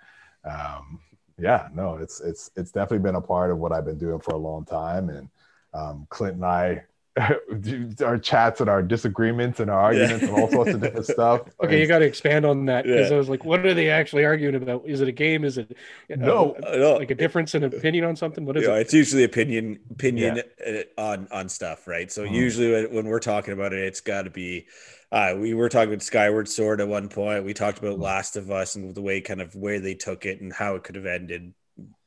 um, 0.49 0.99
yeah, 1.37 1.69
no, 1.73 1.97
it's 1.97 2.21
it's 2.21 2.51
it's 2.55 2.71
definitely 2.71 3.03
been 3.03 3.15
a 3.15 3.21
part 3.21 3.51
of 3.51 3.57
what 3.57 3.71
I've 3.71 3.85
been 3.85 3.97
doing 3.97 4.19
for 4.19 4.31
a 4.33 4.37
long 4.37 4.65
time. 4.65 5.09
And 5.09 5.29
um, 5.73 6.07
Clint 6.09 6.35
and 6.35 6.45
I, 6.45 6.83
our 8.05 8.17
chats 8.17 8.61
and 8.61 8.69
our 8.69 8.81
disagreements 8.81 9.59
and 9.59 9.69
our 9.69 9.79
arguments 9.79 10.23
yeah. 10.23 10.29
and 10.29 10.37
all 10.37 10.49
sorts 10.49 10.73
of 10.73 10.81
different 10.81 11.05
stuff. 11.05 11.41
Okay, 11.61 11.81
you 11.81 11.87
got 11.87 11.99
to 11.99 12.05
expand 12.05 12.45
on 12.45 12.65
that 12.65 12.85
because 12.85 13.09
yeah. 13.09 13.15
I 13.15 13.19
was 13.19 13.27
like, 13.27 13.43
what 13.43 13.65
are 13.65 13.73
they 13.73 13.89
actually 13.89 14.23
arguing 14.23 14.55
about? 14.55 14.83
Is 14.85 15.01
it 15.01 15.09
a 15.09 15.11
game? 15.11 15.43
Is 15.43 15.57
it 15.57 15.75
uh, 16.11 16.15
no, 16.15 16.55
uh, 16.65 16.95
like 16.97 17.11
a 17.11 17.15
difference 17.15 17.53
in 17.53 17.63
opinion 17.63 18.05
on 18.05 18.15
something? 18.15 18.45
What 18.45 18.55
is 18.55 18.63
yeah, 18.63 18.75
it? 18.75 18.81
It's 18.81 18.93
usually 18.93 19.25
opinion 19.25 19.79
opinion 19.91 20.41
yeah. 20.65 20.83
Uh, 20.97 21.01
on 21.01 21.27
on 21.31 21.49
stuff, 21.49 21.85
right? 21.85 22.09
So 22.09 22.25
mm. 22.25 22.31
usually 22.31 22.71
when, 22.71 22.93
when 22.93 23.05
we're 23.07 23.19
talking 23.19 23.53
about 23.53 23.73
it, 23.73 23.79
it's 23.79 24.01
got 24.01 24.21
to 24.21 24.29
be 24.29 24.67
uh, 25.11 25.35
we 25.37 25.53
were 25.53 25.67
talking 25.67 25.89
about 25.89 26.03
Skyward 26.03 26.47
Sword 26.47 26.79
at 26.79 26.87
one 26.87 27.09
point. 27.09 27.43
We 27.43 27.53
talked 27.53 27.79
about 27.79 27.97
mm. 27.97 28.01
Last 28.01 28.37
of 28.37 28.49
Us 28.51 28.75
and 28.75 28.95
the 28.95 29.01
way 29.01 29.19
kind 29.19 29.41
of 29.41 29.53
where 29.53 29.81
they 29.81 29.95
took 29.95 30.25
it 30.25 30.39
and 30.39 30.53
how 30.53 30.75
it 30.75 30.83
could 30.83 30.95
have 30.95 31.05
ended. 31.05 31.53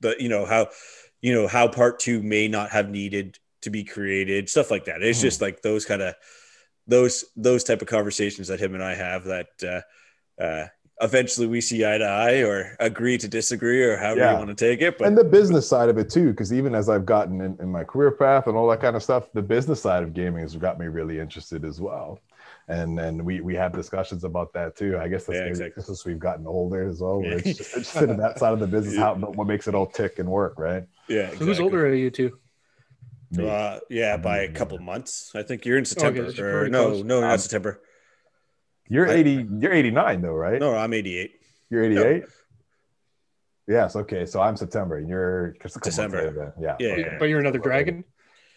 But 0.00 0.22
you 0.22 0.30
know 0.30 0.46
how 0.46 0.68
you 1.20 1.34
know 1.34 1.46
how 1.46 1.68
part 1.68 1.98
two 1.98 2.22
may 2.22 2.48
not 2.48 2.70
have 2.70 2.88
needed 2.88 3.38
to 3.64 3.70
be 3.70 3.84
created, 3.84 4.48
stuff 4.48 4.70
like 4.70 4.84
that. 4.86 5.02
It's 5.02 5.18
mm. 5.18 5.22
just 5.22 5.40
like 5.40 5.62
those 5.62 5.84
kind 5.84 6.02
of 6.02 6.14
those 6.86 7.24
those 7.36 7.64
type 7.64 7.82
of 7.82 7.88
conversations 7.88 8.48
that 8.48 8.60
him 8.60 8.74
and 8.74 8.82
I 8.82 8.94
have 8.94 9.24
that 9.24 9.48
uh, 9.62 10.42
uh, 10.42 10.66
eventually 11.00 11.46
we 11.46 11.60
see 11.60 11.84
eye 11.84 11.98
to 11.98 12.04
eye 12.04 12.42
or 12.42 12.76
agree 12.78 13.18
to 13.18 13.28
disagree 13.28 13.82
or 13.82 13.96
however 13.96 14.20
yeah. 14.20 14.32
you 14.32 14.38
want 14.38 14.50
to 14.50 14.54
take 14.54 14.80
it. 14.80 14.98
But 14.98 15.08
and 15.08 15.18
the 15.18 15.24
business 15.24 15.68
side 15.68 15.88
of 15.88 15.98
it 15.98 16.10
too, 16.10 16.30
because 16.30 16.52
even 16.52 16.74
as 16.74 16.88
I've 16.88 17.06
gotten 17.06 17.40
in, 17.40 17.56
in, 17.60 17.70
my 17.70 17.84
career 17.84 18.10
path 18.10 18.46
and 18.46 18.56
all 18.56 18.68
that 18.68 18.80
kind 18.80 18.96
of 18.96 19.02
stuff, 19.02 19.32
the 19.32 19.42
business 19.42 19.82
side 19.82 20.02
of 20.02 20.14
gaming 20.14 20.42
has 20.42 20.54
got 20.56 20.78
me 20.78 20.86
really 20.86 21.18
interested 21.18 21.64
as 21.64 21.80
well 21.80 22.20
and 22.68 22.98
and 22.98 23.22
we 23.22 23.40
we 23.40 23.54
have 23.54 23.72
discussions 23.72 24.24
about 24.24 24.52
that 24.54 24.76
too. 24.76 24.98
I 24.98 25.08
guess 25.08 25.24
that's 25.24 25.38
yeah, 25.38 25.44
exactly. 25.44 25.82
since 25.82 26.04
we've 26.04 26.18
gotten 26.18 26.46
older 26.46 26.88
as 26.88 27.00
well. 27.00 27.20
We're 27.20 27.40
just 27.40 27.60
interested 27.60 28.10
in 28.10 28.16
that 28.18 28.38
side 28.38 28.52
of 28.52 28.60
the 28.60 28.66
business, 28.66 28.96
how 28.98 29.14
what 29.14 29.46
makes 29.46 29.68
it 29.68 29.74
all 29.74 29.86
tick 29.86 30.18
and 30.18 30.28
work, 30.28 30.58
right? 30.58 30.84
Yeah. 31.08 31.16
Exactly. 31.16 31.38
So 31.38 31.44
who's 31.44 31.60
older 31.60 31.86
are 31.86 31.94
you 31.94 32.10
two? 32.10 32.38
Uh, 33.38 33.80
yeah, 33.90 34.16
by 34.16 34.38
a 34.38 34.52
couple 34.52 34.78
months. 34.78 35.32
I 35.34 35.42
think 35.42 35.64
you're 35.64 35.78
in 35.78 35.84
September. 35.84 36.24
Okay, 36.26 36.42
or, 36.42 36.68
no, 36.68 36.90
close. 36.90 37.04
no, 37.04 37.20
not 37.20 37.32
um, 37.32 37.38
September. 37.38 37.80
You're 38.88 39.08
I, 39.08 39.14
80. 39.14 39.48
You're 39.60 39.72
89 39.72 40.22
though, 40.22 40.32
right? 40.32 40.60
No, 40.60 40.74
I'm 40.76 40.92
88. 40.92 41.32
You're 41.70 41.84
88. 41.84 42.22
No. 42.22 42.26
Yes. 43.66 43.96
Okay. 43.96 44.26
So 44.26 44.40
I'm 44.40 44.56
September. 44.56 44.98
And 44.98 45.08
you're 45.08 45.56
December. 45.82 46.54
Yeah. 46.60 46.76
Yeah, 46.78 46.92
okay. 46.92 47.00
yeah, 47.00 47.16
But 47.18 47.26
you're 47.26 47.40
another 47.40 47.58
dragon. 47.58 48.04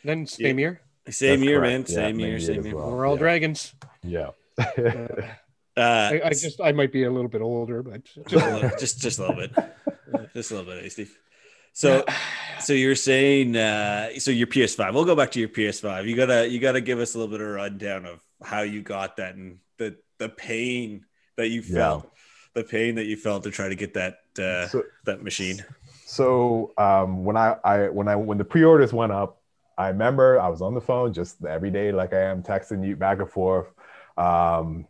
Then 0.03 0.25
same 0.25 0.59
year. 0.59 0.81
Same 1.09 1.39
That's 1.39 1.47
year, 1.47 1.59
correct. 1.59 1.71
man. 1.71 1.85
Same 1.85 2.19
year. 2.19 2.39
Same 2.39 2.65
year. 2.65 2.75
Well. 2.75 2.91
We're 2.91 3.05
all 3.05 3.13
yeah. 3.13 3.19
dragons. 3.19 3.73
Yeah. 4.03 4.29
uh, 4.57 5.31
I, 5.77 6.21
I, 6.25 6.29
just 6.29 6.59
I 6.59 6.71
might 6.71 6.91
be 6.91 7.03
a 7.03 7.11
little 7.11 7.29
bit 7.29 7.41
older, 7.41 7.83
but 7.83 8.03
just 8.03 8.33
a 8.33 8.53
little, 8.53 8.71
just, 8.79 8.99
just 8.99 9.19
a 9.19 9.21
little 9.21 9.35
bit, 9.35 9.51
just 10.33 10.51
a 10.51 10.55
little 10.55 10.73
bit, 10.73 10.83
hey, 10.83 10.89
Steve. 10.89 11.17
So, 11.73 12.03
so 12.59 12.73
you're 12.73 12.95
saying, 12.95 13.55
uh, 13.55 14.17
so 14.19 14.31
your 14.31 14.47
PS5. 14.47 14.93
We'll 14.93 15.05
go 15.05 15.15
back 15.15 15.31
to 15.31 15.39
your 15.39 15.49
PS5. 15.49 16.07
You 16.07 16.15
gotta, 16.15 16.47
you 16.47 16.59
gotta 16.59 16.81
give 16.81 16.99
us 16.99 17.15
a 17.15 17.19
little 17.19 17.31
bit 17.31 17.41
of 17.41 17.47
a 17.47 17.51
rundown 17.51 18.05
of 18.05 18.21
how 18.43 18.61
you 18.61 18.81
got 18.81 19.17
that 19.17 19.35
and 19.35 19.59
the 19.77 19.97
the 20.17 20.29
pain 20.29 21.05
that 21.35 21.49
you 21.49 21.61
felt, 21.61 22.03
yeah. 22.03 22.61
the 22.61 22.63
pain 22.63 22.95
that 22.95 23.05
you 23.05 23.15
felt 23.15 23.43
to 23.43 23.51
try 23.51 23.69
to 23.69 23.75
get 23.75 23.93
that 23.93 24.19
uh, 24.39 24.67
so, 24.67 24.83
that 25.05 25.23
machine. 25.23 25.63
So 26.05 26.73
um, 26.77 27.23
when 27.23 27.37
I, 27.37 27.57
I 27.63 27.89
when 27.89 28.07
I 28.07 28.15
when 28.15 28.37
the 28.37 28.45
pre-orders 28.45 28.93
went 28.93 29.11
up, 29.11 29.41
I 29.77 29.89
remember 29.89 30.39
I 30.39 30.47
was 30.47 30.61
on 30.61 30.73
the 30.73 30.81
phone 30.81 31.13
just 31.13 31.43
every 31.45 31.69
day, 31.69 31.91
like 31.91 32.13
I 32.13 32.21
am, 32.23 32.41
texting 32.41 32.85
you 32.85 32.95
back 32.95 33.19
and 33.19 33.29
forth. 33.29 33.67
Um, 34.17 34.87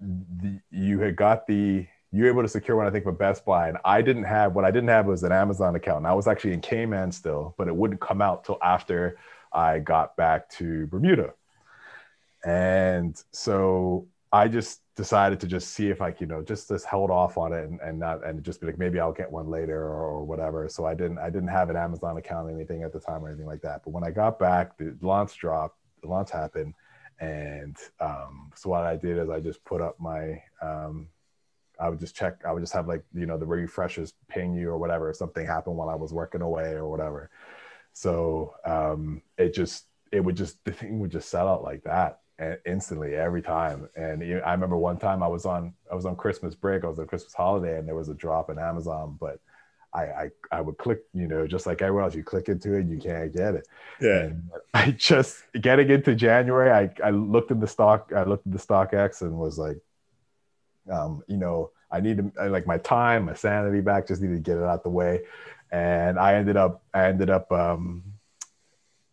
the, 0.00 0.58
you 0.70 0.98
had 1.00 1.16
got 1.16 1.46
the 1.46 1.86
you 2.12 2.24
were 2.24 2.28
able 2.28 2.42
to 2.42 2.48
secure 2.48 2.76
one, 2.76 2.86
I 2.86 2.90
think, 2.90 3.04
for 3.04 3.12
Best 3.12 3.44
Buy, 3.44 3.68
and 3.68 3.78
I 3.84 4.02
didn't 4.02 4.24
have 4.24 4.54
what 4.54 4.64
I 4.64 4.70
didn't 4.70 4.90
have 4.90 5.06
was 5.06 5.22
an 5.22 5.32
Amazon 5.32 5.74
account. 5.76 5.98
And 5.98 6.06
I 6.06 6.12
was 6.12 6.28
actually 6.28 6.52
in 6.52 6.60
Cayman 6.60 7.10
still, 7.10 7.54
but 7.56 7.68
it 7.68 7.74
wouldn't 7.74 8.00
come 8.00 8.20
out 8.20 8.44
till 8.44 8.58
after 8.62 9.16
I 9.52 9.78
got 9.78 10.14
back 10.16 10.48
to 10.50 10.86
Bermuda. 10.88 11.32
And 12.44 13.20
so 13.32 14.06
I 14.30 14.48
just 14.48 14.80
decided 14.94 15.40
to 15.40 15.46
just 15.46 15.70
see 15.70 15.88
if 15.88 16.02
I, 16.02 16.14
you 16.18 16.26
know, 16.26 16.42
just 16.42 16.68
just 16.68 16.84
held 16.84 17.10
off 17.10 17.38
on 17.38 17.54
it 17.54 17.64
and, 17.64 17.80
and 17.80 17.98
not 17.98 18.26
and 18.26 18.42
just 18.44 18.60
be 18.60 18.66
like 18.66 18.78
maybe 18.78 19.00
I'll 19.00 19.12
get 19.12 19.30
one 19.30 19.48
later 19.48 19.78
or, 19.78 20.18
or, 20.18 20.24
whatever. 20.24 20.68
So 20.68 20.84
I 20.84 20.94
didn't 20.94 21.18
I 21.18 21.30
didn't 21.30 21.48
have 21.48 21.70
an 21.70 21.76
Amazon 21.76 22.18
account 22.18 22.48
or 22.48 22.50
anything 22.50 22.82
at 22.82 22.92
the 22.92 23.00
time 23.00 23.24
or 23.24 23.28
anything 23.28 23.46
like 23.46 23.62
that. 23.62 23.82
But 23.84 23.90
when 23.90 24.04
I 24.04 24.10
got 24.10 24.38
back, 24.38 24.76
the 24.76 24.94
launch 25.00 25.38
dropped, 25.38 25.78
the 26.02 26.08
launch 26.08 26.30
happened, 26.30 26.74
and 27.20 27.76
um, 28.00 28.52
so 28.54 28.68
what 28.68 28.84
I 28.84 28.96
did 28.96 29.18
is 29.18 29.30
I 29.30 29.40
just 29.40 29.64
put 29.64 29.80
up 29.80 29.98
my 29.98 30.42
um, 30.60 31.08
I 31.82 31.88
would 31.88 31.98
just 31.98 32.14
check. 32.14 32.36
I 32.46 32.52
would 32.52 32.62
just 32.62 32.72
have 32.72 32.86
like 32.86 33.02
you 33.12 33.26
know 33.26 33.36
the 33.36 33.46
refreshers 33.46 34.14
ping 34.28 34.54
you 34.54 34.70
or 34.70 34.78
whatever 34.78 35.10
if 35.10 35.16
something 35.16 35.44
happened 35.44 35.76
while 35.76 35.88
I 35.88 35.96
was 35.96 36.12
working 36.12 36.40
away 36.40 36.72
or 36.74 36.88
whatever. 36.88 37.30
So 37.92 38.54
um, 38.64 39.22
it 39.36 39.52
just 39.52 39.86
it 40.12 40.20
would 40.20 40.36
just 40.36 40.64
the 40.64 40.72
thing 40.72 41.00
would 41.00 41.10
just 41.10 41.28
sell 41.28 41.48
out 41.48 41.64
like 41.64 41.82
that 41.84 42.20
instantly 42.64 43.14
every 43.14 43.42
time. 43.42 43.88
And 43.96 44.22
I 44.22 44.52
remember 44.52 44.76
one 44.76 44.98
time 44.98 45.22
I 45.22 45.28
was 45.28 45.44
on 45.44 45.74
I 45.90 45.94
was 45.94 46.06
on 46.06 46.14
Christmas 46.14 46.54
break, 46.54 46.84
I 46.84 46.88
was 46.88 47.00
on 47.00 47.06
Christmas 47.06 47.34
holiday, 47.34 47.78
and 47.78 47.88
there 47.88 47.96
was 47.96 48.08
a 48.08 48.14
drop 48.14 48.48
in 48.50 48.58
Amazon, 48.58 49.16
but 49.20 49.40
I, 49.94 50.02
I, 50.02 50.30
I 50.50 50.60
would 50.62 50.78
click, 50.78 51.00
you 51.12 51.28
know, 51.28 51.46
just 51.46 51.66
like 51.66 51.82
everyone 51.82 52.04
else, 52.04 52.14
you 52.14 52.24
click 52.24 52.48
into 52.48 52.74
it, 52.74 52.86
you 52.86 52.98
can't 52.98 53.30
get 53.34 53.54
it. 53.54 53.68
Yeah. 54.00 54.20
And 54.20 54.50
I 54.74 54.90
just 54.92 55.44
getting 55.60 55.90
into 55.90 56.14
January, 56.14 56.70
I, 56.70 57.06
I 57.06 57.10
looked 57.10 57.50
at 57.50 57.60
the 57.60 57.66
stock, 57.66 58.10
I 58.16 58.24
looked 58.24 58.46
at 58.46 58.52
the 58.52 58.58
StockX 58.58 59.20
and 59.20 59.36
was 59.36 59.58
like, 59.58 59.78
um, 60.90 61.22
you 61.28 61.36
know, 61.36 61.70
I 61.90 62.00
need 62.00 62.18
to 62.18 62.32
I, 62.40 62.46
like 62.48 62.66
my 62.66 62.78
time, 62.78 63.26
my 63.26 63.34
sanity 63.34 63.80
back, 63.80 64.08
just 64.08 64.22
need 64.22 64.34
to 64.34 64.40
get 64.40 64.58
it 64.58 64.64
out 64.64 64.82
the 64.82 64.90
way. 64.90 65.22
And 65.70 66.18
I 66.18 66.34
ended 66.34 66.56
up, 66.56 66.82
I 66.92 67.06
ended 67.06 67.30
up 67.30 67.50
um, 67.52 68.02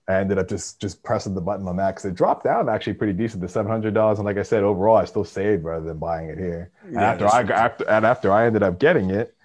I 0.10 0.16
ended 0.16 0.40
up 0.40 0.50
just 0.50 0.82
just 0.82 1.04
pressing 1.04 1.36
the 1.36 1.42
button 1.42 1.68
on 1.68 1.78
that 1.78 1.92
because 1.92 2.06
it 2.06 2.16
dropped 2.16 2.44
down 2.44 2.68
actually 2.68 2.96
pretty 2.96 3.14
decent 3.14 3.44
to 3.44 3.48
seven 3.48 3.72
hundred 3.72 3.94
dollars. 3.94 4.18
And 4.18 4.26
like 4.26 4.38
I 4.38 4.44
said, 4.44 4.64
overall, 4.64 4.98
I 4.98 5.06
still 5.06 5.24
saved 5.24 5.64
rather 5.64 5.86
than 5.86 6.00
buying 6.00 6.30
it 6.30 6.40
here. 6.40 6.72
And 6.84 6.96
yeah, 6.96 7.12
after 7.12 7.28
I 7.28 7.42
after 7.42 7.88
and 7.88 8.06
after 8.06 8.32
I 8.32 8.48
ended 8.48 8.64
up 8.64 8.80
getting 8.80 9.12
it, 9.12 9.36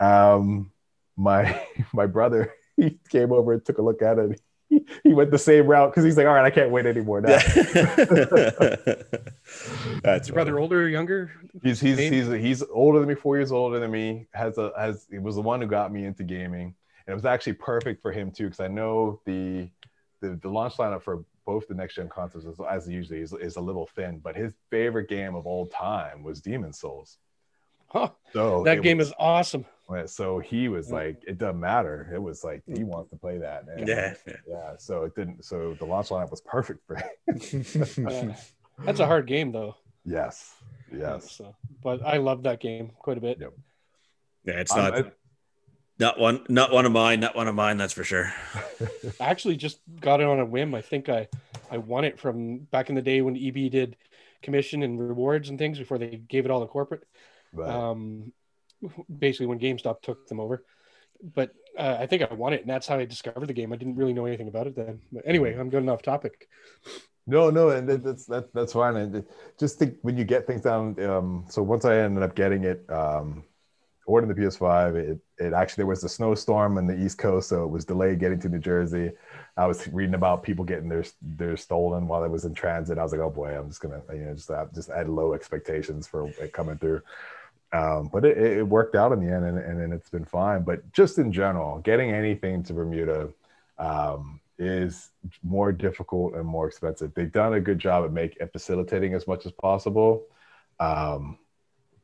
um, 0.00 0.72
my 1.16 1.62
my 1.92 2.06
brother 2.06 2.54
he 2.76 2.98
came 3.10 3.30
over 3.30 3.52
and 3.52 3.64
took 3.64 3.76
a 3.76 3.82
look 3.82 4.00
at 4.00 4.18
it. 4.18 4.40
He, 4.68 4.84
he 5.04 5.14
went 5.14 5.30
the 5.30 5.38
same 5.38 5.66
route 5.66 5.90
because 5.90 6.04
he's 6.04 6.16
like, 6.16 6.26
all 6.26 6.34
right, 6.34 6.44
I 6.44 6.50
can't 6.50 6.70
wait 6.70 6.86
anymore 6.86 7.20
now. 7.20 7.38
That's 10.02 10.28
your 10.28 10.34
brother 10.34 10.58
older 10.58 10.82
or 10.82 10.88
younger? 10.88 11.32
He's 11.62 11.80
he's 11.80 11.98
he's 11.98 12.26
he's 12.26 12.62
older 12.62 12.98
than 13.00 13.08
me, 13.08 13.14
four 13.14 13.36
years 13.36 13.52
older 13.52 13.78
than 13.78 13.90
me. 13.90 14.26
Has 14.32 14.58
a 14.58 14.72
has 14.76 15.06
he 15.10 15.18
was 15.18 15.36
the 15.36 15.42
one 15.42 15.60
who 15.60 15.66
got 15.66 15.92
me 15.92 16.04
into 16.04 16.24
gaming, 16.24 16.74
and 17.06 17.12
it 17.12 17.14
was 17.14 17.24
actually 17.24 17.54
perfect 17.54 18.02
for 18.02 18.12
him 18.12 18.30
too 18.30 18.44
because 18.44 18.60
I 18.60 18.68
know 18.68 19.20
the 19.24 19.68
the, 20.20 20.38
the 20.42 20.48
launch 20.48 20.74
lineup 20.74 21.02
for 21.02 21.24
both 21.44 21.68
the 21.68 21.74
next 21.74 21.94
gen 21.94 22.08
consoles, 22.08 22.44
is, 22.44 22.58
as 22.68 22.88
usually, 22.88 23.20
is, 23.20 23.32
is 23.32 23.56
a 23.56 23.60
little 23.60 23.86
thin. 23.94 24.18
But 24.18 24.36
his 24.36 24.52
favorite 24.70 25.08
game 25.08 25.34
of 25.34 25.46
all 25.46 25.66
time 25.66 26.22
was 26.22 26.40
Demon 26.40 26.72
Souls. 26.72 27.18
Huh. 27.86 28.10
So 28.32 28.64
that 28.64 28.82
game 28.82 28.98
was, 28.98 29.08
is 29.08 29.14
awesome. 29.18 29.64
So 30.06 30.38
he 30.40 30.68
was 30.68 30.90
like, 30.90 31.22
it 31.26 31.38
doesn't 31.38 31.60
matter. 31.60 32.10
It 32.12 32.20
was 32.20 32.42
like 32.42 32.62
he 32.66 32.84
wants 32.84 33.10
to 33.10 33.16
play 33.16 33.38
that. 33.38 33.64
And 33.68 33.86
yeah. 33.86 34.14
Yeah. 34.48 34.72
So 34.78 35.04
it 35.04 35.14
didn't. 35.14 35.44
So 35.44 35.74
the 35.78 35.84
launch 35.84 36.08
lineup 36.08 36.30
was 36.30 36.40
perfect 36.40 36.80
for 36.86 36.96
him. 36.96 38.34
That's 38.84 39.00
a 39.00 39.06
hard 39.06 39.26
game, 39.26 39.52
though. 39.52 39.76
Yes. 40.04 40.54
Yes. 40.92 41.30
So, 41.32 41.54
but 41.82 42.04
I 42.04 42.18
love 42.18 42.42
that 42.44 42.60
game 42.60 42.92
quite 42.98 43.18
a 43.18 43.20
bit. 43.20 43.38
Yep. 43.40 43.52
Yeah, 44.44 44.54
it's 44.54 44.74
not. 44.74 44.96
Um, 44.96 45.12
not 45.98 46.18
one, 46.18 46.44
not 46.48 46.72
one 46.72 46.84
of 46.84 46.92
mine, 46.92 47.20
not 47.20 47.34
one 47.34 47.48
of 47.48 47.54
mine. 47.54 47.78
That's 47.78 47.92
for 47.92 48.04
sure. 48.04 48.32
I 49.20 49.24
actually 49.24 49.56
just 49.56 49.80
got 50.00 50.20
it 50.20 50.26
on 50.26 50.38
a 50.38 50.44
whim. 50.44 50.74
I 50.74 50.82
think 50.82 51.08
I, 51.08 51.26
I 51.70 51.78
won 51.78 52.04
it 52.04 52.20
from 52.20 52.58
back 52.58 52.90
in 52.90 52.94
the 52.94 53.02
day 53.02 53.22
when 53.22 53.36
EB 53.36 53.70
did 53.70 53.96
commission 54.42 54.82
and 54.82 55.00
rewards 55.00 55.48
and 55.48 55.58
things 55.58 55.78
before 55.78 55.96
they 55.96 56.16
gave 56.28 56.44
it 56.44 56.50
all 56.50 56.60
to 56.60 56.66
corporate. 56.66 57.04
Right. 57.52 57.70
Um, 57.70 58.32
basically 59.18 59.46
when 59.46 59.58
GameStop 59.58 60.02
took 60.02 60.26
them 60.28 60.40
over. 60.40 60.64
But 61.34 61.52
uh, 61.78 61.96
I 61.98 62.06
think 62.06 62.22
I 62.22 62.32
won 62.34 62.52
it, 62.52 62.60
and 62.60 62.70
that's 62.70 62.86
how 62.86 62.98
I 62.98 63.04
discovered 63.04 63.46
the 63.46 63.54
game. 63.54 63.72
I 63.72 63.76
didn't 63.76 63.96
really 63.96 64.12
know 64.12 64.26
anything 64.26 64.48
about 64.48 64.66
it 64.66 64.76
then. 64.76 65.00
But 65.12 65.22
anyway, 65.26 65.54
I'm 65.54 65.70
good 65.70 65.88
off 65.88 66.02
topic. 66.02 66.48
No, 67.26 67.50
no, 67.50 67.70
and 67.70 67.88
that's 67.88 68.26
that's 68.26 68.48
that's 68.52 68.72
fine. 68.72 68.96
And 68.96 69.24
just 69.58 69.78
think 69.78 69.96
when 70.02 70.16
you 70.16 70.24
get 70.24 70.46
things 70.46 70.62
down. 70.62 71.00
Um, 71.02 71.44
so 71.48 71.62
once 71.62 71.84
I 71.84 71.96
ended 71.96 72.22
up 72.22 72.36
getting 72.36 72.64
it, 72.64 72.88
um, 72.90 73.44
ordered 74.06 74.28
the 74.28 74.40
PS5. 74.40 74.94
It, 74.94 75.18
it 75.38 75.52
actually 75.52 75.82
there 75.82 75.86
was 75.86 76.04
a 76.04 76.08
snowstorm 76.08 76.78
on 76.78 76.86
the 76.86 76.96
East 76.96 77.18
Coast, 77.18 77.48
so 77.48 77.64
it 77.64 77.68
was 77.68 77.84
delayed 77.84 78.20
getting 78.20 78.40
to 78.40 78.48
New 78.48 78.58
Jersey. 78.58 79.10
I 79.56 79.66
was 79.66 79.86
reading 79.88 80.14
about 80.14 80.42
people 80.42 80.64
getting 80.64 80.88
their 80.88 81.04
their 81.20 81.56
stolen 81.56 82.08
while 82.08 82.22
I 82.22 82.28
was 82.28 82.44
in 82.44 82.54
transit. 82.54 82.98
I 82.98 83.02
was 83.02 83.12
like, 83.12 83.20
oh 83.20 83.30
boy, 83.30 83.58
I'm 83.58 83.68
just 83.68 83.80
gonna 83.80 84.00
you 84.12 84.20
know 84.20 84.34
just 84.34 84.50
just 84.74 84.90
had 84.90 85.08
low 85.08 85.34
expectations 85.34 86.06
for 86.06 86.28
it 86.28 86.52
coming 86.52 86.78
through. 86.78 87.02
Um, 87.72 88.08
but 88.12 88.24
it, 88.24 88.38
it 88.38 88.62
worked 88.62 88.94
out 88.94 89.12
in 89.12 89.20
the 89.20 89.32
end, 89.32 89.44
and, 89.44 89.58
and, 89.58 89.80
and 89.80 89.92
it's 89.92 90.10
been 90.10 90.24
fine. 90.24 90.62
But 90.62 90.92
just 90.92 91.18
in 91.18 91.32
general, 91.32 91.78
getting 91.78 92.10
anything 92.12 92.62
to 92.64 92.72
Bermuda 92.72 93.28
um, 93.78 94.40
is 94.58 95.10
more 95.42 95.72
difficult 95.72 96.34
and 96.34 96.46
more 96.46 96.68
expensive. 96.68 97.12
They've 97.14 97.30
done 97.30 97.54
a 97.54 97.60
good 97.60 97.78
job 97.78 98.04
at 98.04 98.12
make 98.12 98.36
at 98.40 98.52
facilitating 98.52 99.14
as 99.14 99.26
much 99.26 99.46
as 99.46 99.52
possible, 99.52 100.26
um, 100.80 101.38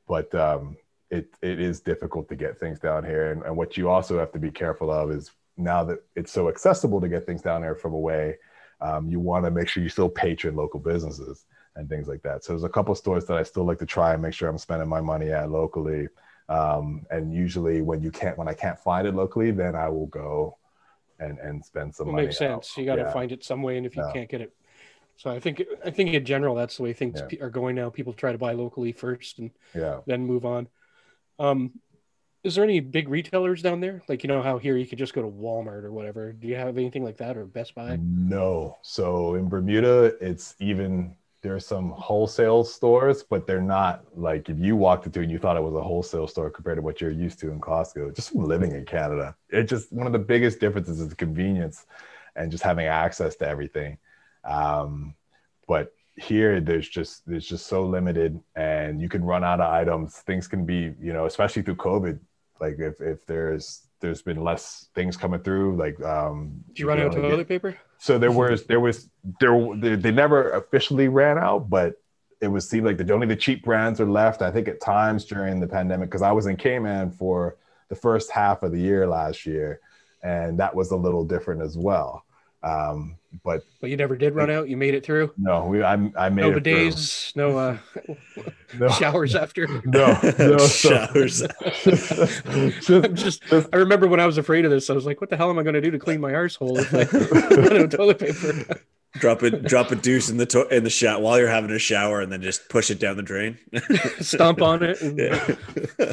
but 0.08 0.34
um, 0.34 0.76
it 1.10 1.32
it 1.42 1.60
is 1.60 1.80
difficult 1.80 2.28
to 2.28 2.36
get 2.36 2.58
things 2.58 2.78
down 2.78 3.04
here. 3.04 3.30
And, 3.30 3.42
and 3.42 3.56
what 3.56 3.76
you 3.76 3.88
also 3.88 4.18
have 4.18 4.32
to 4.32 4.38
be 4.38 4.50
careful 4.50 4.90
of 4.90 5.10
is 5.10 5.30
now 5.56 5.84
that 5.84 5.98
it's 6.16 6.32
so 6.32 6.48
accessible 6.48 7.00
to 7.00 7.08
get 7.08 7.24
things 7.24 7.42
down 7.42 7.62
here 7.62 7.74
from 7.74 7.92
away, 7.92 8.36
um, 8.80 9.08
you 9.08 9.20
want 9.20 9.44
to 9.44 9.50
make 9.50 9.68
sure 9.68 9.82
you 9.82 9.88
still 9.88 10.08
patron 10.08 10.56
local 10.56 10.80
businesses 10.80 11.44
and 11.76 11.88
things 11.88 12.08
like 12.08 12.22
that. 12.22 12.44
So 12.44 12.52
there's 12.52 12.64
a 12.64 12.68
couple 12.68 12.94
stores 12.94 13.24
that 13.26 13.36
I 13.36 13.42
still 13.42 13.64
like 13.64 13.78
to 13.78 13.86
try 13.86 14.12
and 14.12 14.22
make 14.22 14.34
sure 14.34 14.48
I'm 14.48 14.58
spending 14.58 14.88
my 14.88 15.00
money 15.00 15.30
at 15.32 15.50
locally. 15.50 16.08
Um, 16.48 17.06
and 17.10 17.32
usually 17.32 17.82
when 17.82 18.02
you 18.02 18.10
can't, 18.10 18.36
when 18.36 18.48
I 18.48 18.54
can't 18.54 18.78
find 18.78 19.06
it 19.06 19.14
locally, 19.14 19.50
then 19.52 19.74
I 19.74 19.88
will 19.88 20.06
go 20.06 20.58
and, 21.18 21.38
and 21.38 21.64
spend 21.64 21.94
some 21.94 22.08
It 22.08 22.12
money. 22.12 22.26
makes 22.26 22.38
sense. 22.38 22.72
out. 22.72 22.80
You 22.80 22.84
got 22.86 22.96
to 22.96 23.02
Yeah. 23.02 23.12
find 23.12 23.32
it 23.32 23.44
some 23.44 23.62
way, 23.62 23.76
and 23.76 23.86
if 23.86 23.96
you 23.96 24.02
Yeah. 24.06 24.12
can't 24.12 24.28
get 24.28 24.40
it, 24.40 24.52
so 25.16 25.30
I 25.30 25.38
think 25.40 25.62
I 25.84 25.90
think 25.90 26.10
in 26.12 26.24
general 26.24 26.54
that's 26.54 26.76
the 26.76 26.82
way 26.82 26.92
things 26.92 27.22
Yeah. 27.30 27.38
are 27.40 27.50
going 27.50 27.76
now. 27.76 27.90
People 27.90 28.12
try 28.12 28.32
to 28.32 28.38
buy 28.38 28.52
locally 28.52 28.92
first 28.92 29.38
and 29.38 29.50
Yeah. 29.74 30.00
then 30.06 30.26
move 30.26 30.44
on. 30.44 30.68
Um, 31.38 31.80
is 32.42 32.56
there 32.56 32.64
any 32.64 32.80
big 32.80 33.08
retailers 33.08 33.62
down 33.62 33.80
there? 33.80 34.02
Like 34.08 34.24
you 34.24 34.28
know 34.28 34.42
how 34.42 34.58
here 34.58 34.76
you 34.76 34.86
could 34.86 34.98
just 34.98 35.14
go 35.14 35.22
to 35.22 35.28
Walmart 35.28 35.84
or 35.84 35.92
whatever. 35.92 36.32
Do 36.32 36.48
you 36.48 36.56
have 36.56 36.76
anything 36.76 37.04
like 37.04 37.18
that 37.18 37.36
or 37.36 37.44
Best 37.46 37.74
Buy? 37.74 37.98
No. 38.02 38.78
So 38.82 39.36
in 39.36 39.48
Bermuda, 39.48 40.16
it's 40.20 40.56
even 40.58 41.14
there's 41.42 41.66
some 41.66 41.90
wholesale 41.90 42.62
stores, 42.62 43.24
but 43.24 43.46
they're 43.46 43.60
not 43.60 44.04
like 44.16 44.48
if 44.48 44.58
you 44.58 44.76
walked 44.76 45.06
into 45.06 45.20
and 45.20 45.30
you 45.30 45.38
thought 45.38 45.56
it 45.56 45.62
was 45.62 45.74
a 45.74 45.82
wholesale 45.82 46.28
store 46.28 46.48
compared 46.50 46.78
to 46.78 46.82
what 46.82 47.00
you're 47.00 47.10
used 47.10 47.40
to 47.40 47.50
in 47.50 47.60
Costco, 47.60 48.14
just 48.14 48.30
from 48.30 48.44
living 48.44 48.72
in 48.72 48.84
Canada. 48.84 49.34
It 49.50 49.64
just 49.64 49.92
one 49.92 50.06
of 50.06 50.12
the 50.12 50.20
biggest 50.20 50.60
differences 50.60 51.00
is 51.00 51.08
the 51.08 51.16
convenience 51.16 51.84
and 52.36 52.50
just 52.50 52.62
having 52.62 52.86
access 52.86 53.34
to 53.36 53.48
everything. 53.48 53.98
Um, 54.44 55.14
but 55.66 55.92
here 56.16 56.60
there's 56.60 56.88
just 56.88 57.26
there's 57.26 57.46
just 57.46 57.66
so 57.66 57.84
limited 57.84 58.38
and 58.54 59.00
you 59.00 59.08
can 59.08 59.24
run 59.24 59.42
out 59.42 59.60
of 59.60 59.72
items. 59.72 60.18
Things 60.18 60.46
can 60.46 60.64
be, 60.64 60.94
you 61.00 61.12
know, 61.12 61.26
especially 61.26 61.62
through 61.62 61.76
COVID. 61.76 62.20
Like 62.60 62.78
if 62.78 63.00
if 63.00 63.26
there's 63.26 63.88
there's 64.02 64.20
been 64.20 64.44
less 64.44 64.88
things 64.94 65.16
coming 65.16 65.40
through, 65.40 65.76
like 65.76 65.98
um 66.04 66.62
Did 66.68 66.80
you 66.80 66.88
run 66.88 67.00
out 67.00 67.06
of 67.06 67.14
toilet 67.14 67.48
paper? 67.48 67.78
so 68.02 68.18
there 68.18 68.32
was 68.32 68.64
there 68.64 68.80
was 68.80 69.08
there 69.40 69.56
they, 69.76 69.94
they 69.94 70.10
never 70.10 70.50
officially 70.50 71.06
ran 71.06 71.38
out 71.38 71.70
but 71.70 71.94
it 72.40 72.48
was 72.48 72.68
seemed 72.68 72.84
like 72.84 72.98
the 72.98 73.14
only 73.14 73.28
the 73.28 73.36
cheap 73.36 73.64
brands 73.64 74.00
are 74.00 74.10
left 74.10 74.42
i 74.42 74.50
think 74.50 74.66
at 74.66 74.80
times 74.80 75.24
during 75.24 75.60
the 75.60 75.68
pandemic 75.68 76.08
because 76.10 76.20
i 76.22 76.32
was 76.32 76.46
in 76.46 76.56
cayman 76.56 77.12
for 77.12 77.56
the 77.90 77.94
first 77.94 78.32
half 78.32 78.64
of 78.64 78.72
the 78.72 78.80
year 78.80 79.06
last 79.06 79.46
year 79.46 79.80
and 80.24 80.58
that 80.58 80.74
was 80.74 80.90
a 80.90 80.96
little 80.96 81.24
different 81.24 81.62
as 81.62 81.78
well 81.78 82.24
um 82.62 83.16
but 83.44 83.62
But 83.80 83.88
you 83.90 83.96
never 83.96 84.14
did 84.16 84.34
run 84.34 84.50
out. 84.50 84.68
You 84.68 84.76
made 84.76 84.94
it 84.94 85.04
through. 85.04 85.32
no 85.38 85.64
we 85.64 85.82
i, 85.82 85.94
I 86.16 86.28
made 86.28 86.42
No 86.42 86.50
it 86.50 86.62
through. 86.64 86.90
bidets, 86.90 87.34
no 87.34 87.56
uh, 87.58 87.78
no 88.78 88.88
showers 88.90 89.34
after. 89.34 89.66
no 89.86 90.18
no 90.38 90.58
so- 90.66 91.06
Showers. 91.06 91.42
I'm 92.88 93.14
just. 93.16 93.42
I 93.72 93.76
remember 93.76 94.06
when 94.06 94.20
I 94.20 94.26
was 94.26 94.38
afraid 94.38 94.64
of 94.64 94.70
this. 94.70 94.90
I 94.90 94.92
was 94.92 95.06
like, 95.06 95.20
"What 95.20 95.30
the 95.30 95.36
hell 95.36 95.50
am 95.50 95.58
I 95.58 95.62
going 95.62 95.74
to 95.74 95.80
do 95.80 95.90
to 95.90 95.98
clean 95.98 96.20
my 96.20 96.32
arsehole 96.32 96.78
if 96.78 96.92
I 96.94 97.56
run 97.56 97.72
out 97.72 97.76
of 97.82 97.90
toilet 97.90 98.18
paper?" 98.18 98.80
drop 99.14 99.42
it, 99.42 99.64
drop 99.64 99.90
a 99.90 99.94
deuce 99.94 100.30
in 100.30 100.36
the 100.38 100.46
to- 100.46 100.68
in 100.68 100.84
the 100.84 100.90
shower 100.90 101.20
while 101.20 101.38
you're 101.38 101.48
having 101.48 101.70
a 101.70 101.78
shower, 101.78 102.20
and 102.20 102.30
then 102.32 102.42
just 102.42 102.68
push 102.68 102.90
it 102.90 102.98
down 102.98 103.16
the 103.16 103.22
drain. 103.22 103.58
Stomp 104.20 104.62
on 104.62 104.82
it. 104.82 105.00
And 105.02 105.18
Yeah. 105.18 105.36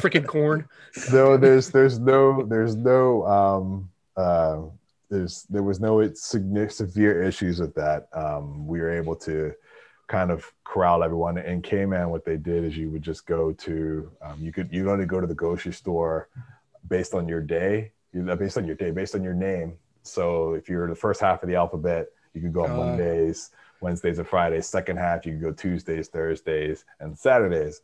Freaking 0.00 0.26
corn. 0.26 0.66
no 1.12 1.36
there's 1.36 1.70
there's 1.70 1.98
no 1.98 2.44
there's 2.44 2.76
no 2.76 3.26
um 3.26 3.90
uh 4.16 4.62
there's 5.10 5.44
there 5.50 5.62
was 5.62 5.80
no 5.80 6.12
significant 6.14 6.72
severe 6.72 7.22
issues 7.22 7.60
with 7.60 7.74
that. 7.74 8.08
Um 8.12 8.66
we 8.66 8.80
were 8.80 8.90
able 8.90 9.16
to 9.16 9.52
kind 10.08 10.30
of 10.30 10.44
corral 10.64 11.04
everyone 11.04 11.38
in 11.38 11.62
Cayman. 11.62 12.10
What 12.10 12.24
they 12.24 12.36
did 12.36 12.64
is 12.64 12.76
you 12.76 12.90
would 12.90 13.02
just 13.02 13.26
go 13.26 13.52
to 13.52 14.10
um, 14.22 14.36
you 14.40 14.52
could 14.52 14.68
you 14.72 14.90
only 14.90 15.06
go 15.06 15.20
to 15.20 15.26
the 15.26 15.34
grocery 15.34 15.72
store 15.72 16.28
based 16.88 17.14
on 17.14 17.28
your 17.28 17.40
day 17.40 17.92
based 18.36 18.58
on 18.58 18.66
your 18.66 18.74
day 18.76 18.90
based 18.90 19.14
on 19.14 19.22
your 19.22 19.34
name. 19.34 19.76
So 20.02 20.54
if 20.54 20.68
you're 20.68 20.88
the 20.88 20.94
first 20.96 21.20
half 21.20 21.42
of 21.42 21.48
the 21.48 21.54
alphabet 21.56 22.06
you 22.34 22.40
could 22.40 22.52
go 22.52 22.64
on 22.64 22.70
Uh. 22.70 22.76
Mondays 22.76 23.50
Wednesdays 23.80 24.18
and 24.18 24.28
Fridays. 24.28 24.66
Second 24.66 24.98
half 24.98 25.24
you 25.24 25.32
could 25.32 25.42
go 25.42 25.52
Tuesdays 25.52 26.08
Thursdays 26.08 26.84
and 27.00 27.16
Saturdays 27.18 27.82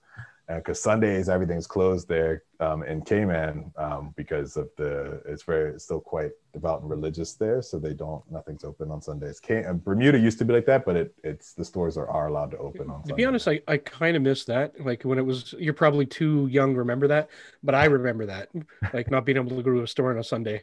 because 0.49 0.81
Sundays 0.81 1.29
everything's 1.29 1.67
closed 1.67 2.09
there 2.09 2.45
um, 2.61 2.85
in 2.85 3.03
Cayman 3.03 3.73
um, 3.77 4.15
because 4.17 4.57
of 4.57 4.69
the 4.77 5.21
it's 5.27 5.43
very 5.43 5.73
it's 5.73 5.85
still 5.85 6.01
quite 6.01 6.31
devout 6.53 6.83
and 6.83 6.91
religious 6.91 7.35
there, 7.35 7.61
so 7.63 7.79
they 7.79 7.95
don't 7.95 8.23
nothing's 8.31 8.63
open 8.63 8.91
on 8.91 9.03
Sundays. 9.03 9.41
Cay- 9.41 9.65
uh, 9.65 9.73
Bermuda 9.73 10.19
used 10.19 10.39
to 10.39 10.45
be 10.45 10.55
like 10.55 10.67
that, 10.67 10.85
but 10.85 10.97
it 10.97 11.15
it's 11.25 11.53
the 11.55 11.65
stores 11.65 11.97
are, 11.97 12.09
are 12.09 12.29
allowed 12.29 12.53
to 12.53 12.59
open 12.59 12.89
on. 12.91 13.03
To 13.03 13.09
Sundays. 13.09 13.17
be 13.17 13.25
honest, 13.25 13.49
I, 13.49 13.61
I 13.67 13.79
kind 13.79 14.17
of 14.17 14.23
miss 14.23 14.45
that. 14.45 14.81
Like 14.81 15.03
when 15.03 15.19
it 15.19 15.27
was, 15.27 15.55
you're 15.59 15.75
probably 15.75 16.07
too 16.07 16.47
young 16.47 16.75
to 16.75 16.79
remember 16.79 17.09
that, 17.09 17.29
but 17.63 17.75
I 17.75 17.87
remember 17.87 18.27
that, 18.27 18.49
like 18.93 19.11
not 19.11 19.25
being 19.25 19.39
able 19.39 19.57
to 19.57 19.63
go 19.63 19.75
to 19.75 19.83
a 19.83 19.89
store 19.89 20.13
on 20.13 20.19
a 20.19 20.25
Sunday. 20.25 20.63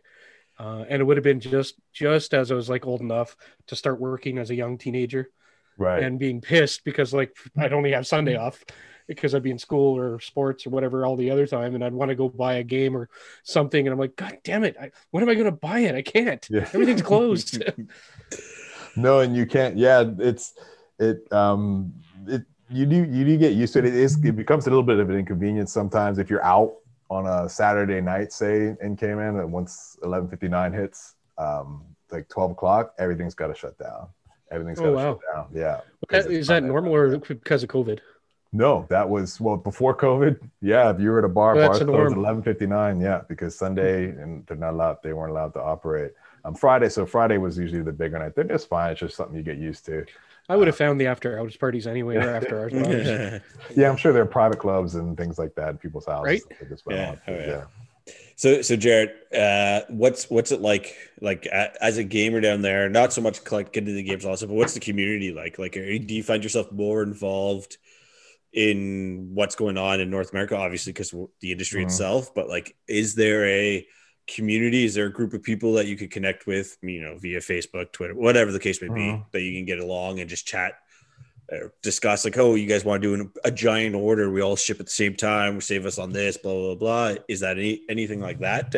Uh, 0.58 0.86
and 0.88 1.02
it 1.02 1.04
would 1.04 1.17
have 1.17 1.24
been 1.24 1.39
just 1.39 1.76
just 1.91 2.34
as 2.34 2.52
I 2.52 2.56
was 2.56 2.69
like 2.69 2.86
old 2.86 3.02
enough 3.02 3.36
to 3.67 3.76
start 3.76 4.00
working 4.00 4.38
as 4.38 4.50
a 4.50 4.56
young 4.56 4.78
teenager 4.78 5.30
right? 5.78 6.04
and 6.04 6.19
being 6.19 6.41
pissed 6.41 6.84
because 6.84 7.13
like 7.13 7.36
I'd 7.58 7.74
only 7.74 7.91
have 7.91 8.08
Sunday 8.08 8.36
off 8.36 8.63
because 9.15 9.36
I'd 9.36 9.43
be 9.43 9.52
in 9.52 9.60
school 9.60 9.97
or 9.97 10.19
sports 10.19 10.65
or 10.65 10.69
whatever 10.69 11.06
all 11.06 11.15
the 11.15 11.30
other 11.32 11.47
time, 11.47 11.76
and 11.76 11.84
I'd 11.84 11.93
want 11.93 12.10
to 12.10 12.15
go 12.15 12.30
buy 12.30 12.56
a 12.56 12.63
game 12.63 12.95
or 12.95 13.10
something, 13.43 13.86
and 13.86 13.93
I'm 13.93 13.99
like, 13.99 14.15
God 14.15 14.38
damn 14.43 14.63
it! 14.63 14.76
I, 14.80 14.91
when 15.12 15.23
am 15.23 15.30
I 15.30 15.34
going 15.34 15.45
to 15.45 15.52
buy 15.52 15.80
it? 15.80 15.95
I 15.95 16.02
can't. 16.02 16.45
Yeah. 16.49 16.67
Everything's 16.73 17.02
closed. 17.02 17.63
no, 18.95 19.19
and 19.19 19.36
you 19.36 19.45
can't. 19.45 19.78
Yeah, 19.78 20.04
it's 20.19 20.54
it. 20.99 21.32
Um, 21.32 21.93
it 22.28 22.43
you 22.69 22.86
do 22.86 23.06
you 23.06 23.26
do 23.26 23.38
get 23.38 23.54
used 23.54 23.73
to 23.73 23.80
it. 23.80 23.86
It 23.86 23.95
is 23.95 24.23
it 24.23 24.36
becomes 24.36 24.67
a 24.67 24.69
little 24.69 24.84
bit 24.84 24.99
of 24.99 25.10
an 25.10 25.17
inconvenience 25.17 25.71
sometimes 25.71 26.17
if 26.17 26.30
you're 26.30 26.43
out 26.43 26.73
on 27.10 27.28
a 27.28 27.47
Saturday 27.47 28.02
night, 28.02 28.32
say 28.34 28.76
in 28.82 28.95
Cayman, 28.95 29.39
and 29.39 29.52
once 29.52 29.97
11:59 30.04 30.73
hits, 30.73 31.15
um, 31.38 31.84
like 32.12 32.28
12 32.30 32.52
o'clock, 32.52 32.93
everything's 32.97 33.36
got 33.36 33.47
to 33.47 33.56
shut 33.56 33.78
down. 33.78 34.08
Everything's 34.52 34.80
Oh, 34.80 34.84
got 34.84 34.89
to 34.89 34.95
wow. 34.95 35.13
shut 35.13 35.36
down. 35.36 35.47
Yeah. 35.54 35.62
That- 35.62 35.86
because 36.02 36.26
it's 36.26 36.34
Is 36.34 36.47
that 36.47 36.63
normal 36.63 36.93
or 36.93 37.17
because 37.17 37.63
of 37.63 37.69
COVID? 37.69 37.99
No, 38.54 38.86
that 38.89 39.10
was 39.10 39.42
well 39.42 39.58
before 39.58 39.98
COVID. 39.98 40.39
Yeah, 40.62 40.92
if 40.92 41.00
you 41.00 41.10
were 41.10 41.20
at 41.20 41.26
a 41.26 41.30
bar, 41.30 41.56
That's 41.56 41.80
bars 41.80 41.89
closed 41.89 42.12
at 42.12 42.18
eleven 42.18 42.44
fifty 42.44 42.68
nine. 42.68 43.02
Yeah, 43.02 43.22
because 43.28 43.56
Sunday 43.56 44.10
and 44.10 44.46
they're 44.46 44.56
not 44.56 44.74
allowed. 44.74 44.98
They 45.02 45.12
weren't 45.12 45.32
allowed 45.32 45.56
to 45.56 45.62
operate. 45.62 46.12
Um, 46.46 46.54
Friday, 46.54 46.89
so 46.89 47.06
Friday 47.06 47.39
was 47.39 47.58
usually 47.58 47.82
the 47.82 47.92
bigger 47.92 48.20
night. 48.20 48.36
They're 48.36 48.44
just 48.44 48.70
fine. 48.70 48.92
It's 48.92 49.00
just 49.00 49.16
something 49.16 49.36
you 49.36 49.42
get 49.42 49.58
used 49.58 49.86
to. 49.88 50.06
I 50.50 50.56
would 50.56 50.68
have 50.68 50.76
found 50.76 51.02
the 51.02 51.08
after 51.08 51.39
hours 51.39 51.58
parties 51.58 51.88
anyway, 51.88 52.18
or 52.18 52.30
after 52.30 52.60
hours 52.60 52.74
parties. 52.74 53.42
Yeah, 53.76 53.89
I'm 53.89 53.98
sure 53.98 54.13
there 54.13 54.24
are 54.24 54.28
private 54.28 54.60
clubs 54.60 54.96
and 54.96 55.18
things 55.18 55.39
like 55.39 55.56
that 55.56 55.70
in 55.70 55.78
people's 55.78 56.06
houses. 56.06 56.24
Right? 56.24 56.60
that 56.60 56.86
they 56.86 56.96
Yeah. 56.96 57.16
Oh, 57.28 57.34
yeah. 57.34 57.63
So, 58.36 58.62
so 58.62 58.76
Jared, 58.76 59.12
uh, 59.34 59.82
what's 59.89 60.30
what's 60.30 60.52
it 60.52 60.62
like? 60.62 60.96
Like 61.22 61.46
a- 61.48 61.84
as 61.84 61.98
a 61.98 62.04
gamer 62.04 62.42
down 62.42 62.62
there, 62.62 62.89
not 62.89 63.13
so 63.13 63.22
much 63.22 63.39
like 63.52 63.72
getting 63.72 63.89
into 63.89 63.96
the 63.96 64.04
games 64.04 64.26
also, 64.26 64.46
but 64.46 64.56
what's 64.56 64.74
the 64.74 64.80
community 64.80 65.34
like? 65.34 65.58
Like, 65.58 65.78
are, 65.78 65.98
do 65.98 66.13
you 66.13 66.24
find 66.24 66.44
yourself 66.44 66.72
more 66.72 67.02
involved 67.02 67.78
in 68.54 69.32
what's 69.34 69.56
going 69.56 69.78
on 69.78 70.00
in 70.00 70.10
North 70.10 70.32
America? 70.32 70.56
Obviously, 70.56 70.94
because 70.94 71.13
the 71.42 71.52
industry 71.52 71.82
Mhm. 71.82 71.86
itself, 71.86 72.34
but 72.36 72.48
like, 72.48 72.76
is 72.88 73.16
there 73.16 73.46
a 73.48 73.86
community? 74.28 74.86
Is 74.86 74.94
there 74.94 75.08
a 75.08 75.12
group 75.12 75.34
of 75.34 75.44
people 75.44 75.74
that 75.74 75.88
you 75.88 75.98
could 75.98 76.12
connect 76.12 76.46
with? 76.48 76.78
You 76.82 77.02
know, 77.02 77.18
via 77.18 77.39
Facebook, 77.39 77.92
Twitter, 77.92 78.13
whatever 78.16 78.52
the 78.52 78.60
case 78.60 78.82
may 78.82 78.88
be, 78.89 79.02
Mhm. 79.02 79.32
that 79.32 79.42
you 79.42 79.54
can 79.54 79.66
get 79.66 79.80
along 79.80 80.20
and 80.20 80.30
just 80.30 80.48
chat. 80.48 80.74
Or 81.52 81.74
discuss 81.82 82.24
like, 82.24 82.38
oh, 82.38 82.56
you 82.56 82.68
guys 82.68 82.86
want 82.86 83.04
to 83.04 83.08
do 83.10 83.22
an, 83.22 83.32
a 83.44 83.52
giant 83.52 83.96
order? 83.96 84.32
We 84.32 84.42
all 84.42 84.56
ship 84.56 84.80
at 84.80 84.86
the 84.86 84.92
same 84.92 85.13
time. 85.16 85.56
We 85.56 85.62
Save 85.62 85.86
us 85.86 85.98
on 85.98 86.13
this, 86.13 86.38
blah 86.38 86.54
blah 86.54 86.76
blah. 86.76 87.16
Is 87.28 87.42
that 87.42 87.58
any 87.58 87.82
anything 87.89 88.22
like 88.22 88.39
that? 88.39 88.74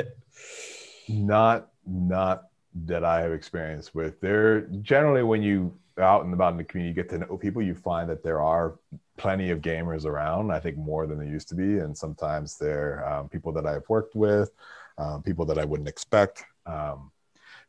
Not 1.07 1.69
not 1.85 2.47
that 2.87 3.05
I 3.05 3.21
have 3.21 3.31
experience 3.31 3.93
with. 3.93 4.19
There 4.19 4.61
generally 4.81 5.21
when 5.23 5.43
you 5.43 5.77
out 5.99 6.25
and 6.25 6.33
about 6.33 6.53
in 6.53 6.57
the 6.57 6.63
community, 6.63 6.89
you 6.89 7.03
get 7.03 7.09
to 7.11 7.19
know 7.19 7.37
people. 7.37 7.61
You 7.61 7.75
find 7.75 8.09
that 8.09 8.23
there 8.23 8.41
are 8.41 8.79
plenty 9.17 9.51
of 9.51 9.61
gamers 9.61 10.05
around. 10.05 10.51
I 10.51 10.59
think 10.59 10.77
more 10.77 11.07
than 11.07 11.17
there 11.19 11.27
used 11.27 11.49
to 11.49 11.55
be, 11.55 11.79
and 11.79 11.97
sometimes 11.97 12.57
they're 12.57 13.07
um, 13.07 13.29
people 13.29 13.51
that 13.53 13.65
I've 13.65 13.87
worked 13.89 14.15
with, 14.15 14.51
um, 14.97 15.23
people 15.23 15.45
that 15.45 15.57
I 15.57 15.65
wouldn't 15.65 15.89
expect. 15.89 16.43
Um, 16.65 17.11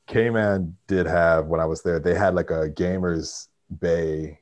Cayman 0.07 0.77
did 0.87 1.07
have 1.07 1.47
when 1.47 1.61
I 1.61 1.65
was 1.65 1.83
there. 1.83 1.99
They 1.99 2.15
had 2.15 2.35
like 2.35 2.51
a 2.51 2.71
gamers 2.71 3.49
bay 3.81 4.41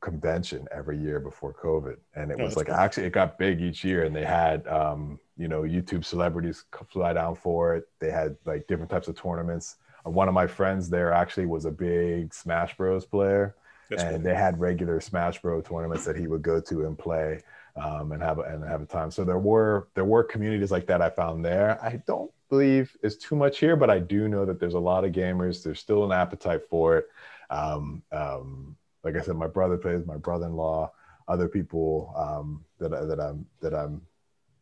convention 0.00 0.66
every 0.72 0.98
year 0.98 1.18
before 1.20 1.54
COVID, 1.54 1.96
and 2.14 2.30
it 2.30 2.38
Oh, 2.38 2.38
was 2.38 2.56
like 2.56 2.68
cool. 2.68 2.74
actually 2.74 3.06
it 3.06 3.12
got 3.12 3.38
big 3.38 3.60
each 3.60 3.84
year, 3.84 4.04
and 4.04 4.14
they 4.14 4.24
had 4.24 4.66
um, 4.68 5.18
you 5.36 5.48
know 5.48 5.62
YouTube 5.62 6.04
celebrities 6.04 6.64
fly 6.90 7.12
down 7.14 7.34
for 7.34 7.74
it. 7.76 7.88
They 7.98 8.10
had 8.10 8.36
like 8.44 8.66
different 8.66 8.90
types 8.90 9.08
of 9.08 9.20
tournaments. 9.20 9.76
One 10.04 10.28
of 10.28 10.34
my 10.34 10.46
friends 10.46 10.88
there 10.88 11.12
actually 11.12 11.46
was 11.46 11.64
a 11.64 11.70
big 11.72 12.32
Smash 12.32 12.76
Bros 12.76 13.04
player, 13.06 13.56
That's 13.90 14.02
and 14.02 14.16
cool. 14.16 14.24
they 14.24 14.34
had 14.34 14.58
regular 14.58 15.00
Smash 15.00 15.40
Bros 15.40 15.64
tournaments 15.64 16.04
that 16.04 16.16
he 16.16 16.26
would 16.26 16.42
go 16.42 16.60
to 16.60 16.86
and 16.86 16.98
play 16.98 17.40
um, 17.76 18.12
and 18.12 18.22
have 18.22 18.38
a, 18.38 18.42
and 18.42 18.64
have 18.64 18.82
a 18.82 18.86
time. 18.86 19.10
So 19.10 19.24
there 19.24 19.38
were 19.38 19.88
there 19.94 20.04
were 20.04 20.24
communities 20.24 20.70
like 20.70 20.86
that 20.86 21.02
I 21.02 21.10
found 21.10 21.44
there. 21.44 21.78
I 21.82 22.02
don't 22.06 22.30
believe 22.48 22.96
is 23.02 23.16
too 23.16 23.36
much 23.36 23.58
here, 23.58 23.76
but 23.76 23.90
I 23.90 23.98
do 23.98 24.28
know 24.28 24.44
that 24.44 24.58
there's 24.58 24.74
a 24.74 24.78
lot 24.78 25.04
of 25.04 25.12
gamers. 25.12 25.62
There's 25.62 25.80
still 25.80 26.04
an 26.04 26.12
appetite 26.12 26.62
for 26.68 26.98
it. 26.98 27.06
Um, 27.50 28.02
um, 28.12 28.76
like 29.04 29.16
I 29.16 29.20
said, 29.20 29.36
my 29.36 29.46
brother 29.46 29.76
plays, 29.76 30.04
my 30.04 30.16
brother-in-law, 30.16 30.90
other 31.28 31.48
people 31.48 32.12
um, 32.16 32.64
that 32.78 32.92
I- 32.92 33.04
that 33.04 33.20
I'm 33.20 33.46
that 33.60 33.74
I'm 33.74 34.02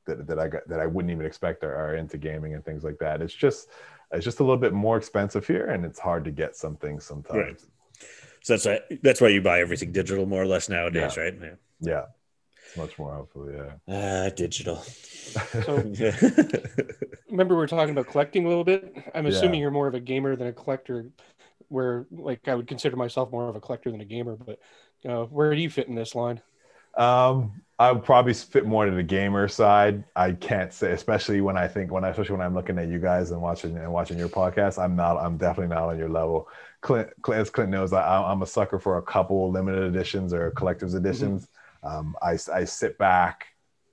that, 0.06 0.26
that 0.26 0.38
I 0.38 0.48
got 0.48 0.68
that 0.68 0.80
I 0.80 0.86
wouldn't 0.86 1.12
even 1.12 1.24
expect 1.24 1.64
are, 1.64 1.74
are 1.74 1.96
into 1.96 2.18
gaming 2.18 2.54
and 2.54 2.64
things 2.64 2.84
like 2.84 2.98
that. 2.98 3.22
It's 3.22 3.32
just 3.32 3.68
it's 4.12 4.24
just 4.24 4.40
a 4.40 4.42
little 4.42 4.58
bit 4.58 4.72
more 4.72 4.96
expensive 4.96 5.46
here, 5.46 5.66
and 5.66 5.84
it's 5.84 5.98
hard 5.98 6.24
to 6.24 6.30
get 6.30 6.56
some 6.56 6.76
things 6.76 7.04
sometimes. 7.04 7.36
Right. 7.36 7.60
So 8.44 8.52
that's 8.54 8.66
why 8.66 8.80
that's 9.02 9.20
why 9.20 9.28
you 9.28 9.40
buy 9.42 9.60
everything 9.60 9.90
digital 9.90 10.26
more 10.26 10.42
or 10.42 10.46
less 10.46 10.68
nowadays, 10.68 11.16
Yeah. 11.16 11.22
right? 11.22 11.34
Yeah. 11.40 11.50
Yeah, 11.80 12.04
it's 12.66 12.76
much 12.76 12.98
more 12.98 13.12
helpful. 13.12 13.50
Yeah. 13.50 13.72
Ah, 13.88 14.28
digital. 14.34 14.76
So 14.76 15.76
remember 17.30 17.56
we 17.56 17.64
are 17.64 17.66
talking 17.66 17.90
about 17.90 18.06
collecting 18.08 18.44
a 18.44 18.48
little 18.48 18.64
bit. 18.64 18.94
I'm 19.14 19.24
Yeah. 19.26 19.32
assuming 19.32 19.60
you're 19.60 19.70
more 19.70 19.88
of 19.88 19.94
a 19.94 20.00
gamer 20.00 20.36
than 20.36 20.46
a 20.48 20.52
collector. 20.52 21.10
Where 21.68 22.06
like 22.12 22.46
I 22.46 22.54
would 22.54 22.68
consider 22.68 22.94
myself 22.96 23.32
more 23.32 23.48
of 23.48 23.56
a 23.56 23.60
collector 23.60 23.90
than 23.90 24.00
a 24.02 24.04
gamer, 24.04 24.36
but 24.36 24.60
uh, 25.08 25.24
where 25.24 25.54
do 25.54 25.60
you 25.60 25.70
fit 25.70 25.88
in 25.88 25.94
this 25.94 26.14
line? 26.14 26.40
Um, 26.96 27.62
I 27.78 27.90
would 27.90 28.04
probably 28.04 28.34
fit 28.34 28.66
more 28.66 28.84
to 28.84 28.92
the 28.92 29.02
gamer 29.02 29.48
side. 29.48 30.04
I 30.14 30.32
can't 30.32 30.72
say, 30.72 30.92
especially 30.92 31.40
when 31.40 31.56
I 31.56 31.66
think 31.66 31.90
when 31.90 32.04
I, 32.04 32.10
especially 32.10 32.36
when 32.36 32.46
I'm 32.46 32.54
looking 32.54 32.78
at 32.78 32.88
you 32.88 32.98
guys 33.00 33.30
and 33.32 33.40
watching 33.40 33.76
and 33.78 33.90
watching 33.92 34.18
your 34.18 34.28
podcast. 34.28 34.80
I'm 34.80 34.94
not. 34.94 35.16
I'm 35.16 35.36
definitely 35.38 35.74
not 35.74 35.88
on 35.88 35.98
your 35.98 36.10
level. 36.10 36.48
Clint, 36.84 37.08
as 37.32 37.48
Clint 37.48 37.70
knows, 37.70 37.94
I, 37.94 38.22
I'm 38.22 38.42
a 38.42 38.46
sucker 38.46 38.78
for 38.78 38.98
a 38.98 39.02
couple 39.02 39.50
limited 39.50 39.84
editions 39.84 40.34
or 40.34 40.50
collector's 40.50 40.94
editions. 40.94 41.48
Um, 41.82 42.14
I, 42.20 42.38
I 42.52 42.64
sit 42.64 42.98
back. 42.98 43.46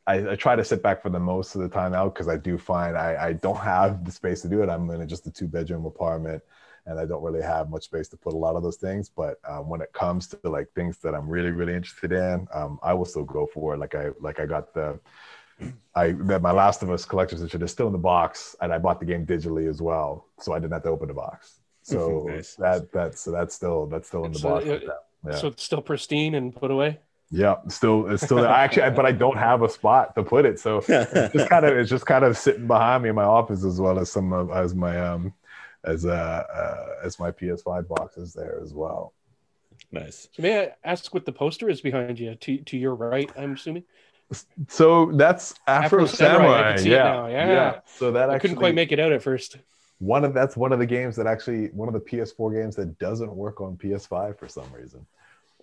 I, 0.08 0.32
I 0.32 0.36
try 0.36 0.58
to 0.58 0.63
sit 0.63 0.84
back 0.84 1.01
for 1.01 1.10
the 1.10 1.19
most 1.19 1.56
of 1.56 1.62
the 1.62 1.69
time 1.69 1.93
out 1.93 2.13
because 2.13 2.27
I 2.27 2.36
do 2.36 2.58
find 2.58 2.97
I, 2.97 3.27
I 3.27 3.34
don't 3.34 3.58
have 3.60 4.04
the 4.04 4.12
space 4.12 4.41
to 4.41 4.49
do 4.49 4.62
it. 4.62 4.69
I'm 4.69 4.89
in 4.89 5.08
just 5.08 5.25
a 5.25 5.32
two 5.32 5.47
bedroom 5.47 5.86
apartment 5.86 6.43
and 6.86 6.99
I 6.99 7.06
don't 7.06 7.23
really 7.23 7.41
have 7.41 7.69
much 7.69 7.84
space 7.84 8.10
to 8.10 8.17
put 8.17 8.34
a 8.34 8.38
lot 8.38 8.58
of 8.58 8.63
those 8.63 8.75
things. 8.75 9.08
But 9.08 9.39
um, 9.47 9.69
when 9.69 9.80
it 9.80 9.93
comes 9.93 10.27
to 10.27 10.39
like 10.43 10.67
things 10.75 10.97
that 10.97 11.15
I'm 11.15 11.30
really 11.30 11.51
really 11.51 11.75
interested 11.75 12.12
in, 12.12 12.45
um, 12.54 12.77
I 12.84 12.93
will 12.93 13.06
still 13.06 13.23
go 13.23 13.47
for 13.54 13.73
it. 13.73 13.77
Like 13.77 13.95
I 13.95 14.10
like 14.19 14.41
I 14.41 14.45
got 14.45 14.73
the 14.73 14.99
I 15.95 16.12
that 16.12 16.41
my 16.41 16.51
Last 16.51 16.84
of 16.84 16.91
Us 16.91 17.06
collector's 17.06 17.41
edition 17.41 17.62
is 17.62 17.71
still 17.71 17.88
in 17.88 17.93
the 17.93 17.99
box, 17.99 18.54
and 18.60 18.73
I 18.73 18.80
bought 18.80 18.99
the 18.99 19.06
game 19.06 19.25
digitally 19.25 19.69
as 19.69 19.82
well, 19.82 20.25
so 20.39 20.51
I 20.51 20.60
didn't 20.60 20.73
have 20.73 20.84
to 20.84 20.89
open 20.89 21.08
the 21.08 21.13
box. 21.13 21.61
So 21.83 22.25
Nice. 22.29 22.55
that 22.55 22.91
that's 22.91 23.21
so 23.21 23.31
that's 23.31 23.55
still 23.55 23.87
that's 23.87 24.07
still 24.07 24.25
in 24.25 24.31
the 24.33 24.39
So, 24.39 24.49
box. 24.49 24.65
uh. 24.67 24.79
Yeah. 25.27 25.35
So 25.35 25.47
it's 25.49 25.63
still 25.63 25.81
pristine 25.81 26.33
and 26.35 26.55
put 26.55 26.71
away. 26.71 26.99
yeah, 27.29 27.57
still 27.67 28.07
it's 28.11 28.23
still 28.23 28.37
there. 28.37 28.49
I 28.49 28.63
actually, 28.63 28.89
but 28.91 29.05
I 29.05 29.11
don't 29.11 29.37
have 29.37 29.61
a 29.61 29.69
spot 29.69 30.15
to 30.15 30.23
put 30.23 30.45
it, 30.45 30.59
so 30.59 30.79
it's 30.87 31.33
just 31.33 31.47
kind 31.49 31.63
of 31.65 31.77
it's 31.77 31.89
just 31.91 32.05
kind 32.07 32.25
of 32.25 32.35
sitting 32.37 32.65
behind 32.67 33.03
me 33.03 33.09
in 33.09 33.15
my 33.15 33.23
office 33.23 33.63
as 33.63 33.79
well 33.79 33.99
as 33.99 34.11
some 34.11 34.33
of 34.33 34.49
as 34.51 34.73
my 34.73 34.99
um 34.99 35.31
as 35.83 36.05
uh, 36.07 36.09
uh 36.11 37.05
as 37.05 37.19
my 37.19 37.29
PS5 37.31 37.87
boxes 37.87 38.33
there 38.33 38.59
as 38.63 38.73
well. 38.73 39.13
nice. 39.91 40.27
So 40.33 40.41
may 40.41 40.59
I 40.63 40.71
ask 40.83 41.13
what 41.13 41.25
the 41.25 41.31
poster 41.31 41.69
is 41.69 41.81
behind 41.81 42.19
you? 42.19 42.33
To 42.35 42.57
to 42.57 42.77
your 42.77 42.95
right, 42.95 43.29
I'm 43.37 43.53
assuming. 43.53 43.83
So 44.69 45.11
that's 45.11 45.53
Afro, 45.67 46.03
Afro 46.03 46.05
Samurai, 46.07 46.45
I 46.45 46.47
Samurai. 46.47 46.69
can 46.73 46.77
see 46.79 46.89
it 46.89 46.93
yeah, 46.93 47.27
yeah. 47.27 47.79
So 47.85 48.11
that 48.13 48.29
I 48.29 48.35
actually 48.35 48.39
couldn't 48.41 48.57
quite 48.57 48.75
make 48.75 48.91
it 48.91 48.99
out 48.99 49.11
at 49.11 49.21
first. 49.21 49.57
One 50.01 50.25
of 50.25 50.33
that's 50.33 50.57
one 50.57 50.73
of 50.73 50.79
the 50.79 50.85
games 50.85 51.15
that 51.15 51.27
actually 51.27 51.67
one 51.67 51.87
of 51.87 51.93
the 51.93 51.99
PS4 51.99 52.51
games 52.59 52.75
that 52.75 52.97
doesn't 52.97 53.31
work 53.35 53.61
on 53.61 53.77
PS5 53.77 54.37
for 54.39 54.47
some 54.47 54.65
reason. 54.73 55.05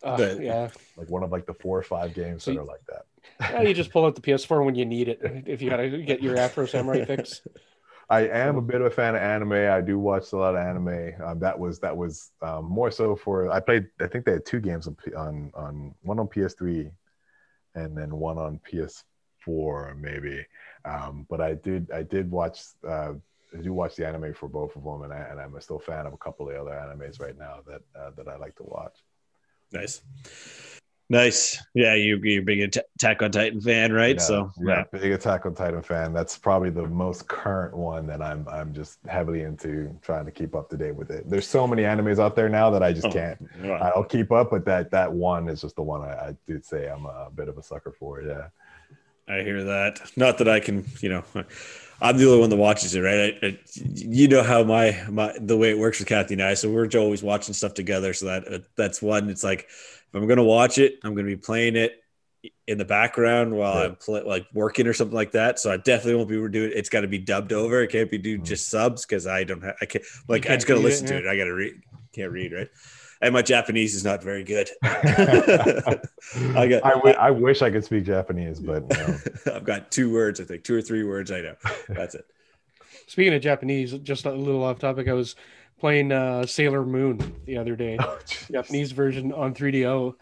Uh, 0.05 0.17
But- 0.17 0.41
yeah, 0.41 0.69
Like 0.97 1.11
one 1.11 1.25
of 1.25 1.33
like 1.33 1.45
the 1.45 1.55
four 1.55 1.77
or 1.77 1.83
five 1.83 2.15
games 2.15 2.45
So 2.45 2.53
that 2.53 2.55
you- 2.55 2.61
are 2.61 2.65
like 2.65 2.85
that. 2.87 3.05
Yeah, 3.41 3.63
you 3.63 3.75
just 3.75 3.91
pull 3.91 4.05
out 4.07 4.15
the 4.15 4.21
PS4 4.23 4.65
when 4.65 4.77
you 4.77 4.87
need 4.87 5.09
it. 5.09 5.21
If 5.47 5.61
you 5.61 5.69
gotta 5.69 5.89
get 5.99 6.23
your 6.23 6.37
Afro 6.37 6.67
Samurai 6.67 7.05
fix. 7.05 7.43
I 8.11 8.29
am 8.29 8.57
a 8.57 8.63
bit 8.63 8.81
of 8.81 8.87
a 8.87 8.91
fan 8.91 9.17
of 9.17 9.21
anime. 9.21 9.53
I 9.53 9.81
do 9.83 9.99
watch 9.99 10.33
a 10.33 10.37
lot 10.37 10.55
of 10.55 10.61
anime. 10.65 11.13
Um, 11.23 11.41
that 11.41 11.59
was 11.59 11.79
that 11.81 11.95
was 11.95 12.31
um, 12.41 12.65
more 12.65 12.91
so 12.93 13.17
for 13.17 13.51
I 13.51 13.59
played. 13.61 13.89
I 14.01 14.07
think 14.07 14.25
they 14.25 14.33
had 14.33 14.47
two 14.47 14.61
games 14.61 14.87
on 14.87 14.97
on 15.15 15.51
on 15.55 15.95
one 16.03 16.19
on 16.21 16.29
PS3, 16.29 16.91
and 17.75 17.95
then 17.99 18.15
one 18.17 18.39
on 18.39 18.61
PS4 18.71 19.99
maybe. 20.01 20.47
Um, 20.85 21.27
but 21.29 21.41
I 21.43 21.55
did 21.55 21.91
I 21.91 22.03
did 22.03 22.31
watch 22.31 22.61
uh, 22.89 23.13
I 23.57 23.61
do 23.63 23.73
watch 23.73 23.97
the 23.97 24.07
anime 24.07 24.35
for 24.35 24.49
both 24.49 24.77
of 24.77 24.85
them, 24.85 25.03
and 25.03 25.13
I, 25.13 25.19
and 25.31 25.41
I'm 25.41 25.59
still 25.61 25.77
a 25.77 25.81
fan 25.81 26.07
of 26.07 26.13
a 26.13 26.19
couple 26.19 26.49
of 26.49 26.55
the 26.55 26.61
other 26.61 26.71
animes 26.73 27.21
right 27.21 27.37
now 27.39 27.61
that 27.67 27.83
uh, 27.99 28.11
that 28.17 28.29
I 28.29 28.37
like 28.37 28.57
to 28.57 28.65
watch. 28.65 28.97
Nice. 29.73 30.03
Nice. 31.11 31.63
Yeah, 31.75 31.95
you, 31.95 32.21
you're 32.23 32.43
big 32.43 32.61
Attack 32.61 33.23
on 33.23 33.31
Titan 33.33 33.63
fan, 33.63 33.95
right? 33.95 34.17
Yeah, 34.17 34.23
so, 34.23 34.53
yeah, 34.63 34.85
big 34.93 35.13
Attack 35.13 35.47
on 35.47 35.55
Titan 35.55 35.81
fan. 35.81 36.13
That's 36.13 36.37
probably 36.37 36.69
the 36.69 36.87
most 36.87 37.27
current 37.29 37.75
one 37.75 38.07
that 38.09 38.21
I'm 38.21 38.47
I'm 38.47 38.75
just 38.75 38.99
heavily 39.09 39.41
into 39.43 39.99
trying 40.03 40.27
to 40.27 40.31
keep 40.31 40.55
up 40.55 40.69
to 40.69 40.77
date 40.77 40.95
with 40.95 41.11
it. 41.11 41.29
There's 41.29 41.47
so 41.47 41.67
many 41.67 41.85
animes 41.85 42.19
out 42.19 42.37
there 42.37 42.51
now 42.51 42.69
that 42.71 42.83
I 42.83 42.93
just 42.93 43.07
Oh, 43.07 43.11
can't. 43.11 43.41
wow. 43.63 43.93
I'll 43.97 44.05
keep 44.05 44.31
up, 44.31 44.51
but 44.51 44.67
that 44.67 44.91
that 44.91 45.11
one 45.11 45.49
is 45.49 45.63
just 45.63 45.77
the 45.77 45.83
one 45.83 46.03
I, 46.03 46.13
I 46.13 46.37
did 46.47 46.63
say 46.67 46.89
I'm 46.89 47.07
a 47.07 47.31
bit 47.35 47.49
of 47.49 47.57
a 47.57 47.63
sucker 47.63 47.93
for. 47.93 48.21
Yeah, 48.21 48.49
I 49.27 49.41
hear 49.41 49.65
that. 49.65 50.03
Not 50.15 50.37
that 50.39 50.49
I 50.49 50.61
can, 50.61 50.85
you 51.01 51.09
know, 51.09 51.25
I'm 52.01 52.17
the 52.17 52.27
only 52.27 52.39
one 52.41 52.51
that 52.51 52.57
watches 52.57 52.95
it, 52.95 53.01
right? 53.01 53.35
I, 53.43 53.47
I, 53.47 53.59
you 53.75 54.29
know 54.29 54.43
how 54.43 54.63
my 54.63 54.97
my 55.09 55.35
the 55.41 55.57
way 55.57 55.71
it 55.71 55.79
works 55.79 55.99
with 55.99 56.09
Kathy 56.09 56.35
and 56.35 56.43
I. 56.43 56.55
So 56.55 56.71
we're 56.71 56.89
always 56.97 57.23
watching 57.23 57.55
stuff 57.55 57.75
together. 57.75 58.13
So 58.15 58.27
that 58.27 58.53
uh, 58.53 58.59
that's 58.77 59.03
one. 59.03 59.29
It's 59.31 59.43
like 59.45 59.63
if 59.69 60.09
I'm 60.15 60.27
gonna 60.27 60.45
watch 60.45 60.79
it, 60.79 60.99
I'm 61.03 61.15
gonna 61.15 61.27
be 61.27 61.37
playing 61.37 61.77
it 61.77 62.01
in 62.69 62.79
the 62.79 62.85
background 62.85 63.53
while 63.53 63.75
Yeah. 63.75 63.87
I'm 63.87 63.97
play, 63.97 64.23
like 64.23 64.47
working 64.55 64.87
or 64.87 64.93
something 64.93 65.15
like 65.15 65.33
that. 65.33 65.59
So 65.59 65.73
I 65.73 65.77
definitely 65.77 66.15
won't 66.15 66.29
be 66.29 66.49
doing. 66.49 66.73
It's 66.75 66.89
got 66.89 67.01
to 67.01 67.09
be 67.09 67.19
dubbed 67.19 67.53
over. 67.53 67.83
It 67.83 67.89
can't 67.89 68.11
be 68.11 68.19
do 68.19 68.39
Mhm. 68.39 68.45
just 68.45 68.69
subs 68.69 69.05
because 69.05 69.27
I 69.27 69.43
don't 69.45 69.63
have. 69.63 69.75
I 69.81 69.87
can't 69.87 70.05
like 70.29 70.45
I 70.45 70.49
can't 70.49 70.61
just 70.61 70.69
gotta 70.69 70.79
read 70.81 70.87
it, 70.87 70.89
listen 70.89 71.07
to 71.09 71.15
yeah. 71.15 71.21
it. 71.21 71.27
I 71.27 71.37
gotta 71.37 71.55
read. 71.55 71.75
Can't 72.13 72.31
read 72.33 72.53
right. 72.53 72.69
And 73.21 73.35
my 73.35 73.43
Japanese 73.43 73.95
is 73.95 74.05
not 74.05 74.23
very 74.23 74.45
good. 74.45 74.71
I 74.83 75.99
got. 76.69 76.85
I, 76.85 76.91
w- 76.91 77.15
I 77.19 77.31
wish 77.31 77.63
I 77.63 77.71
could 77.71 77.85
speak 77.85 78.05
Japanese, 78.05 78.61
but 78.61 78.89
no. 78.89 79.19
I've 79.55 79.65
got 79.65 79.91
two 79.91 80.13
words, 80.13 80.41
I 80.41 80.45
think, 80.45 80.65
two 80.65 80.75
or 80.77 80.83
three 80.83 81.03
words. 81.05 81.31
I 81.33 81.41
know. 81.41 81.55
That's 81.89 82.15
it. 82.15 82.27
Speaking 83.07 83.35
of 83.35 83.43
Japanese, 83.43 83.93
just 83.99 84.25
a 84.27 84.31
little 84.33 84.63
off 84.63 84.79
topic. 84.79 85.09
I 85.09 85.15
was 85.15 85.35
playing 85.81 86.13
uh, 86.13 86.45
Sailor 86.47 86.85
Moon 86.85 87.37
the 87.45 87.57
other 87.57 87.75
day, 87.77 87.97
Oh. 88.01 88.19
Japanese 88.51 88.93
version 88.93 89.33
on 89.33 89.55
3DO, 89.55 90.15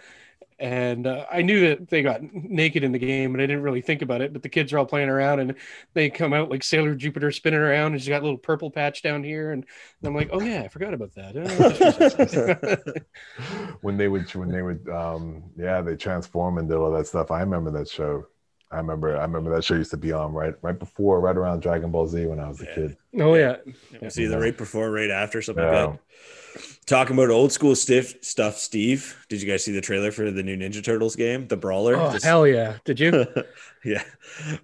and 0.58 1.06
uh, 1.06 1.26
I 1.30 1.42
knew 1.42 1.68
that 1.68 1.88
they 1.88 2.02
got 2.02 2.22
naked 2.22 2.84
in 2.84 2.92
the 2.92 2.98
game, 2.98 3.34
and 3.34 3.42
I 3.42 3.46
didn't 3.46 3.62
really 3.62 3.82
think 3.82 4.02
about 4.02 4.20
it. 4.22 4.32
But 4.32 4.42
the 4.42 4.48
kids 4.48 4.72
are 4.72 4.78
all 4.78 4.86
playing 4.86 5.08
around, 5.08 5.40
and 5.40 5.54
they 5.94 6.10
come 6.10 6.32
out 6.32 6.50
like 6.50 6.62
Sailor 6.62 6.94
Jupiter 6.94 7.30
spinning 7.32 7.60
around, 7.60 7.92
and 7.92 8.00
she's 8.00 8.08
got 8.08 8.22
a 8.22 8.24
little 8.24 8.38
purple 8.38 8.70
patch 8.70 9.02
down 9.02 9.22
here, 9.24 9.52
and 9.52 9.66
I'm 10.04 10.14
like, 10.14 10.30
oh 10.32 10.40
yeah, 10.40 10.62
I 10.62 10.68
forgot 10.68 10.94
about 10.94 11.14
that. 11.14 13.04
When 13.80 13.96
they 13.96 14.08
would 14.08 14.32
when 14.34 14.50
they 14.50 14.62
would 14.62 14.88
um 14.88 15.44
yeah 15.56 15.80
they 15.82 15.96
transform 15.96 16.58
and 16.58 16.68
did 16.68 16.76
all 16.76 16.92
that 16.92 17.06
stuff. 17.06 17.30
I 17.30 17.40
remember 17.40 17.70
that 17.72 17.88
show. 17.88 18.26
I 18.70 18.78
remember 18.78 19.16
I 19.16 19.22
remember 19.22 19.54
that 19.54 19.64
show 19.64 19.74
used 19.74 19.92
to 19.92 19.96
be 19.96 20.12
on 20.12 20.32
right 20.32 20.54
right 20.62 20.78
before 20.78 21.20
right 21.20 21.36
around 21.36 21.60
Dragon 21.60 21.90
Ball 21.90 22.06
Z 22.08 22.26
when 22.26 22.40
I 22.40 22.48
was 22.48 22.60
a 22.60 22.64
Yeah. 22.64 22.74
kid. 22.74 22.96
oh 23.20 23.34
yeah, 23.34 23.56
It's 23.92 24.18
either 24.18 24.38
right 24.40 24.56
before, 24.56 24.86
or 24.88 24.90
right 24.92 25.10
after, 25.10 25.40
something 25.40 25.62
Yeah. 25.64 25.84
like 25.84 25.92
that. 25.92 26.00
Talking 26.86 27.14
about 27.16 27.30
old 27.30 27.52
school 27.52 27.74
stiff 27.76 28.14
stuff, 28.22 28.56
Steve. 28.56 29.16
Did 29.28 29.42
you 29.42 29.48
guys 29.48 29.62
see 29.64 29.72
the 29.72 29.80
trailer 29.80 30.10
for 30.12 30.30
the 30.30 30.42
new 30.42 30.56
Ninja 30.56 30.82
Turtles 30.82 31.14
game, 31.16 31.46
the 31.48 31.56
Brawler? 31.56 31.96
oh 31.96 32.12
This- 32.12 32.24
hell 32.24 32.46
yeah, 32.46 32.78
did 32.84 32.98
you? 33.00 33.26
yeah, 33.84 34.02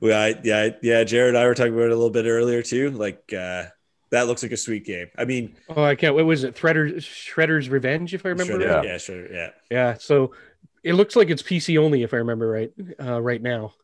well, 0.00 0.20
I, 0.20 0.40
yeah, 0.42 0.70
yeah. 0.82 1.04
Jared 1.04 1.30
and 1.34 1.38
I 1.38 1.46
were 1.46 1.54
talking 1.54 1.72
about 1.74 1.86
it 1.86 1.92
a 1.92 1.96
little 1.96 2.10
bit 2.10 2.26
earlier 2.26 2.62
too. 2.62 2.90
Like 2.90 3.32
uh, 3.36 3.66
that 4.10 4.26
looks 4.26 4.42
like 4.42 4.52
a 4.52 4.56
sweet 4.56 4.84
game. 4.84 5.08
I 5.18 5.24
mean, 5.26 5.54
Oh, 5.68 5.82
I 5.84 5.94
can't. 5.94 6.14
What 6.14 6.24
was 6.26 6.44
it? 6.44 6.54
Shredder's 6.56 7.04
Shredder's 7.04 7.68
Revenge, 7.68 8.14
if 8.14 8.24
I 8.26 8.30
remember 8.30 8.58
Shredder- 8.58 8.74
right. 8.76 8.84
yeah, 8.84 8.98
sure, 8.98 9.32
yeah. 9.32 9.50
Yeah, 9.70 9.94
so 9.98 10.32
it 10.82 10.94
looks 10.94 11.14
like 11.16 11.28
it's 11.30 11.42
PC 11.42 11.76
only, 11.78 12.02
if 12.02 12.12
I 12.14 12.18
remember 12.18 12.48
right, 12.48 12.72
uh, 13.00 13.20
right 13.22 13.40
now, 13.42 13.74
but 13.74 13.81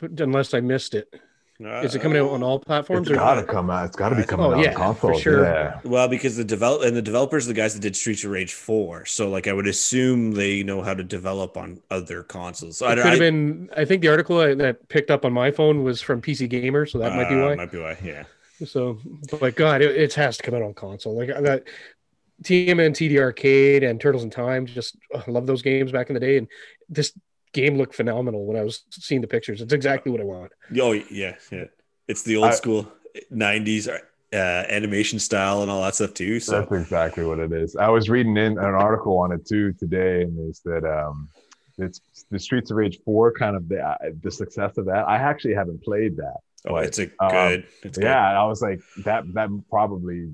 unless 0.00 0.54
I 0.54 0.60
missed 0.60 0.94
it. 0.94 1.12
Is 1.60 1.96
it 1.96 2.00
coming 2.02 2.18
out 2.18 2.30
on 2.30 2.44
all 2.44 2.60
platforms? 2.60 3.08
It's 3.08 3.16
Or 3.16 3.18
gotta 3.18 3.42
come 3.42 3.68
out. 3.68 3.86
It's 3.86 3.96
gotta 3.96 4.14
be 4.14 4.22
Oh, 4.22 4.26
coming 4.26 4.46
out 4.52 4.58
yeah, 4.62 4.68
on 4.70 4.74
console. 4.76 5.14
for 5.14 5.20
sure. 5.20 5.42
Yeah. 5.44 5.80
Well, 5.82 6.06
because 6.06 6.36
the 6.36 6.44
develop 6.44 6.82
and 6.82 6.96
the 6.96 7.02
developers 7.02 7.46
are 7.46 7.48
the 7.48 7.54
guys 7.54 7.74
that 7.74 7.80
did 7.80 7.96
Streets 7.96 8.22
of 8.22 8.30
Rage 8.30 8.52
4. 8.52 9.06
So 9.06 9.28
like 9.28 9.48
I 9.48 9.52
would 9.52 9.66
assume 9.66 10.30
they 10.32 10.62
know 10.62 10.82
how 10.82 10.94
to 10.94 11.02
develop 11.02 11.56
on 11.56 11.80
other 11.90 12.22
consoles. 12.22 12.78
So 12.78 12.86
I 12.86 12.92
it 12.92 12.94
don't 12.94 13.02
could 13.02 13.12
have 13.14 13.16
I- 13.16 13.24
been. 13.24 13.68
I 13.76 13.84
think 13.84 14.02
the 14.02 14.08
article 14.08 14.38
I- 14.38 14.54
that 14.54 14.88
picked 14.88 15.10
up 15.10 15.24
on 15.24 15.32
my 15.32 15.50
phone 15.50 15.82
was 15.82 16.00
from 16.00 16.22
PC 16.22 16.48
Gamer, 16.48 16.86
so 16.86 16.98
that 17.00 17.16
might 17.16 17.28
be 17.28 17.34
uh, 17.34 17.46
why. 17.46 17.54
Might 17.56 17.72
be 17.72 17.78
why, 17.78 17.96
yeah. 18.04 18.22
So, 18.64 18.98
but 19.40 19.56
God, 19.56 19.82
it, 19.82 19.96
it 19.96 20.14
has 20.14 20.36
to 20.36 20.44
come 20.44 20.54
out 20.54 20.62
on 20.62 20.74
console. 20.74 21.16
Like 21.18 21.28
that, 21.28 21.64
TMNT 22.44 23.18
Arcade 23.18 23.82
and 23.82 24.00
Turtles 24.00 24.22
in 24.22 24.30
Time. 24.30 24.64
Just 24.66 24.96
uh, 25.12 25.22
love 25.26 25.46
those 25.46 25.62
games 25.62 25.90
back 25.90 26.08
in 26.08 26.14
the 26.14 26.20
day, 26.20 26.36
and 26.38 26.46
this 26.88 27.12
game 27.52 27.76
looked 27.76 27.94
phenomenal 27.94 28.44
when 28.46 28.56
I 28.56 28.62
was 28.62 28.82
seeing 28.90 29.20
the 29.20 29.26
pictures. 29.28 29.60
It's 29.60 29.72
exactly 29.72 30.12
what 30.12 30.20
I 30.20 30.24
want. 30.24 30.52
Oh 30.80 30.92
yeah, 30.92 31.36
yeah. 31.50 31.64
It's 32.06 32.22
the 32.22 32.36
old 32.36 32.46
I- 32.46 32.54
school 32.54 32.90
'90s 33.32 33.88
uh, 34.32 34.36
animation 34.36 35.18
style 35.18 35.62
and 35.62 35.70
all 35.70 35.82
that 35.82 35.94
stuff 35.94 36.14
too. 36.14 36.38
So 36.40 36.60
That's 36.60 36.72
exactly 36.72 37.24
what 37.24 37.38
it 37.38 37.52
is. 37.52 37.76
I 37.76 37.88
was 37.88 38.08
reading 38.08 38.36
in 38.36 38.52
an 38.58 38.58
article 38.58 39.16
on 39.18 39.32
it 39.32 39.46
too 39.46 39.72
today, 39.74 40.22
and 40.22 40.38
they 40.38 40.52
said 40.52 40.84
um, 40.84 41.28
it's 41.78 42.00
the 42.30 42.38
Streets 42.38 42.70
of 42.70 42.76
Rage 42.76 42.98
Four 43.04 43.32
kind 43.32 43.56
of 43.56 43.68
the 43.68 43.80
uh, 43.80 43.96
the 44.22 44.30
success 44.30 44.76
of 44.78 44.84
that. 44.86 45.08
I 45.08 45.16
actually 45.16 45.54
haven't 45.54 45.82
played 45.82 46.16
that. 46.18 46.36
oh, 46.68 46.76
it's 46.76 46.98
a 46.98 47.04
Um, 47.20 47.30
good. 47.30 47.66
it's 47.82 47.98
good. 47.98 48.04
Yeah, 48.04 48.40
I 48.40 48.44
was 48.46 48.60
like 48.62 48.80
that. 49.04 49.24
That 49.34 49.48
probably. 49.70 50.30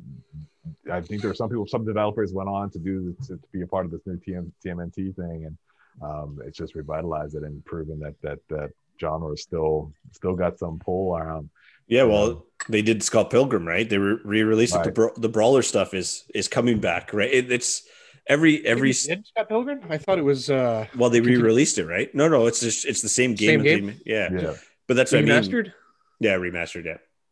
I 0.90 1.02
think 1.02 1.20
there 1.20 1.28
were 1.30 1.34
some 1.34 1.50
people, 1.50 1.66
some 1.66 1.84
developers 1.84 2.32
went 2.32 2.48
on 2.48 2.70
to 2.70 2.78
do 2.78 3.14
to, 3.26 3.36
to 3.36 3.40
be 3.52 3.60
a 3.62 3.66
part 3.66 3.84
of 3.84 3.90
this 3.90 4.00
new 4.06 4.16
TM, 4.16 4.50
TMNT 4.64 5.14
thing, 5.14 5.44
and 5.46 5.56
um, 6.02 6.38
it's 6.46 6.58
just 6.58 6.74
revitalized 6.74 7.34
it 7.34 7.42
and 7.42 7.64
proven 7.64 7.98
that 8.00 8.14
that 8.22 8.38
that 8.48 8.70
genre 9.00 9.32
is 9.32 9.42
still 9.42 9.92
still 10.12 10.34
got 10.34 10.58
some 10.58 10.78
pull 10.78 11.16
around. 11.16 11.50
Yeah, 11.86 12.04
well, 12.04 12.46
they 12.68 12.80
did 12.80 13.02
Scott 13.02 13.30
Pilgrim, 13.30 13.66
right? 13.68 13.88
They 13.88 13.98
re- 13.98 14.18
re-released 14.24 14.74
it. 14.74 14.78
The, 14.78 14.88
Right. 14.88 14.94
bra- 14.94 15.12
the 15.16 15.28
brawler 15.28 15.60
stuff 15.62 15.92
is 15.92 16.24
is 16.34 16.48
coming 16.48 16.80
back, 16.80 17.12
right? 17.12 17.30
It, 17.32 17.52
it's 17.52 17.82
every 18.26 18.64
every. 18.66 18.92
Did 18.92 19.26
Scott 19.26 19.48
Pilgrim? 19.48 19.80
I 19.90 19.98
thought 19.98 20.18
it 20.18 20.24
was 20.24 20.48
uh, 20.48 20.86
Well, 20.96 21.10
they 21.10 21.20
re-released 21.20 21.76
it, 21.78 21.86
right? 21.86 22.14
No, 22.14 22.26
no, 22.28 22.46
it's 22.46 22.60
just 22.60 22.86
it's 22.86 23.02
the 23.02 23.08
same 23.08 23.34
game. 23.34 23.60
Same 23.60 23.62
game? 23.62 23.86
the- 23.88 24.02
yeah. 24.06 24.28
Yeah, 24.32 24.54
but 24.88 24.94
that's 24.96 25.12
what 25.12 25.18
I 25.18 25.22
mean. 25.22 25.30
remastered. 25.34 25.72
Yeah, 26.20 26.36
remastered. 26.36 26.84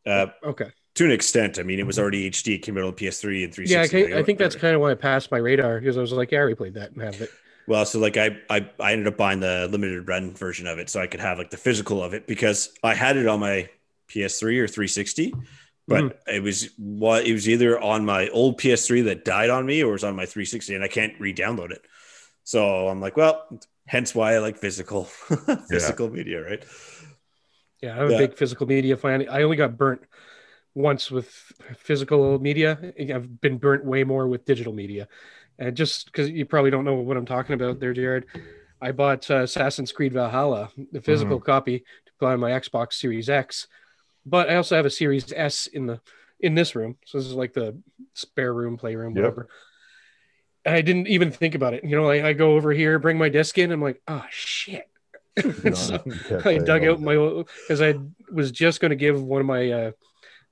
Yeah, 0.05 0.12
uh, 0.12 0.27
Okay. 0.44 0.70
to 0.96 1.05
an 1.07 1.12
extent. 1.12 1.59
I 1.59 1.62
mean, 1.62 1.79
it 1.79 1.87
was 1.87 1.98
already 1.98 2.29
HD. 2.31 2.57
It 2.57 2.59
came 2.59 2.77
out 2.77 2.85
on 2.85 2.92
PS3 2.92 3.44
and 3.44 3.55
360. 3.55 3.98
Yeah, 4.11 4.16
I, 4.16 4.20
I 4.20 4.22
think 4.22 4.38
that's 4.38 4.57
kind 4.57 4.75
of 4.75 4.83
why 4.83 4.90
it 4.92 5.01
passed 5.01 5.31
my 5.31 5.38
radar 5.38 5.79
because 5.81 5.96
I 5.96 6.01
was 6.03 6.12
like, 6.12 6.31
yeah, 6.33 6.38
I 6.38 6.40
already 6.42 6.57
played 6.57 6.75
that 6.75 6.90
and 6.92 7.01
have 7.01 7.18
it. 7.22 7.31
Well, 7.66 7.85
so 7.87 7.98
like 8.01 8.16
I, 8.16 8.38
I 8.51 8.68
I 8.81 8.92
ended 8.92 9.07
up 9.09 9.16
buying 9.16 9.40
the 9.40 9.68
limited 9.70 10.09
run 10.09 10.35
version 10.35 10.66
of 10.66 10.79
it 10.79 10.90
so 10.90 11.01
I 11.01 11.07
could 11.07 11.20
have 11.20 11.38
like 11.38 11.51
the 11.51 11.57
physical 11.57 12.03
of 12.03 12.14
it 12.14 12.27
because 12.27 12.70
I 12.83 12.94
had 12.94 13.16
it 13.16 13.27
on 13.29 13.40
my 13.40 13.68
PS3 14.09 14.59
or 14.59 14.68
360, 14.68 15.40
but 15.88 16.05
Mm-hmm. 16.05 16.22
it 16.27 16.42
was 16.42 16.70
what 16.77 17.27
it 17.27 17.33
was 17.33 17.48
either 17.48 17.81
on 17.81 18.05
my 18.05 18.29
old 18.29 18.59
PS3 18.59 19.03
that 19.03 19.25
died 19.25 19.51
on 19.51 19.64
me 19.66 19.83
or 19.83 19.90
it 19.90 19.92
was 19.92 20.05
on 20.05 20.16
my 20.16 20.27
360 20.27 20.75
and 20.75 20.85
I 20.85 20.88
can't 20.88 21.18
re-download 21.20 21.70
it. 21.70 21.83
So 22.44 22.88
I'm 22.88 23.01
like, 23.01 23.16
well, 23.16 23.46
hence 23.87 24.14
why 24.14 24.35
I 24.35 24.38
like 24.38 24.59
physical 24.59 25.05
physical 25.70 26.11
media, 26.11 26.42
right? 26.42 26.64
Yeah, 27.83 27.98
I'm 27.98 28.07
a 28.07 28.12
Yeah. 28.12 28.12
big 28.12 28.35
physical 28.35 28.66
media 28.66 28.96
fan. 28.96 29.29
I 29.29 29.42
only 29.42 29.57
got 29.57 29.77
burnt 29.77 30.03
once 30.75 31.11
with 31.11 31.29
physical 31.77 32.39
media. 32.39 32.93
I've 32.99 33.41
been 33.41 33.59
burnt 33.59 33.85
way 33.85 34.05
more 34.05 34.27
with 34.27 34.45
digital 34.45 34.73
media. 34.73 35.09
And 35.59 35.77
just 35.77 36.07
because 36.07 36.31
you 36.31 36.47
probably 36.47 36.71
don't 36.71 36.85
know 36.85 36.95
what 36.95 37.17
I'm 37.17 37.27
talking 37.27 37.55
about 37.55 37.79
there, 37.79 37.93
Jared, 37.93 38.25
I 38.81 38.93
bought 38.93 39.31
uh, 39.31 39.43
Assassin's 39.43 39.93
Creed 39.93 40.13
Valhalla, 40.13 40.71
the 40.91 41.01
physical 41.01 41.39
copy, 41.41 41.81
to 41.81 42.13
play 42.19 42.33
on 42.33 42.41
my 42.41 42.51
Xbox 42.53 42.95
Series 42.95 43.29
X. 43.29 43.69
But 44.25 44.49
I 44.49 44.57
also 44.57 44.77
have 44.77 44.87
a 44.87 44.91
Series 44.91 45.33
S 45.35 45.67
in 45.67 45.87
the 45.87 46.01
in 46.41 46.55
this 46.57 46.75
room, 46.75 46.97
so 47.05 47.19
this 47.19 47.27
is 47.29 47.35
like 47.35 47.53
the 47.53 47.79
spare 48.15 48.53
room, 48.53 48.77
playroom, 48.77 49.15
Yep. 49.15 49.23
whatever. 49.23 49.49
And 50.65 50.75
I 50.75 50.81
didn't 50.81 51.07
even 51.07 51.31
think 51.31 51.55
about 51.55 51.75
it. 51.75 51.85
You 51.85 51.95
know, 51.97 52.07
like 52.07 52.25
I 52.25 52.33
go 52.33 52.55
over 52.57 52.73
here, 52.73 52.99
bring 52.99 53.17
my 53.19 53.29
disc 53.29 53.57
in, 53.59 53.71
I'm 53.71 53.81
like, 53.83 54.01
oh 54.09 54.25
shit. 54.31 54.89
So- 55.75 56.03
I 56.45 56.59
dug 56.59 56.85
out 56.85 57.01
my 57.01 57.15
because 57.15 57.81
I 57.81 57.95
was 58.33 58.51
just 58.51 58.81
going 58.81 58.91
to 58.91 58.97
give 58.97 59.23
one 59.23 59.41
of 59.41 59.47
my 59.47 59.71
uh, 59.71 59.91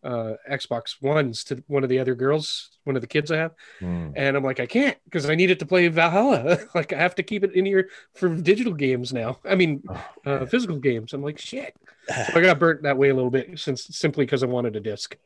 uh, 0.02 0.34
Xbox 0.50 1.00
Ones 1.02 1.44
to 1.44 1.62
one 1.66 1.82
of 1.82 1.88
the 1.90 1.98
other 1.98 2.14
girls, 2.14 2.70
one 2.84 2.96
of 2.96 3.02
the 3.02 3.08
kids 3.08 3.30
I 3.30 3.36
have, 3.36 3.52
Mm. 3.80 4.12
and 4.16 4.36
I'm 4.36 4.42
like, 4.44 4.60
I 4.60 4.66
can't 4.66 4.96
because 5.04 5.28
I 5.28 5.34
need 5.34 5.50
it 5.50 5.58
to 5.60 5.66
play 5.66 5.88
Valhalla. 5.88 6.58
like 6.74 6.92
I 6.92 6.98
have 6.98 7.14
to 7.16 7.22
keep 7.22 7.44
it 7.44 7.54
in 7.54 7.64
here 7.66 7.88
for 8.14 8.28
digital 8.34 8.72
games 8.74 9.12
now. 9.12 9.38
I 9.44 9.54
mean, 9.54 9.82
Oh, 9.88 10.04
uh, 10.26 10.46
physical 10.46 10.76
games. 10.78 11.12
I'm 11.12 11.22
like, 11.22 11.38
shit. 11.38 11.74
So 12.08 12.32
I 12.34 12.40
got 12.42 12.58
burnt 12.58 12.82
that 12.82 12.96
way 12.98 13.10
a 13.10 13.14
little 13.14 13.30
bit 13.30 13.58
since 13.58 13.84
simply 13.96 14.24
because 14.24 14.42
I 14.42 14.46
wanted 14.46 14.76
a 14.76 14.80
disc. 14.80 15.16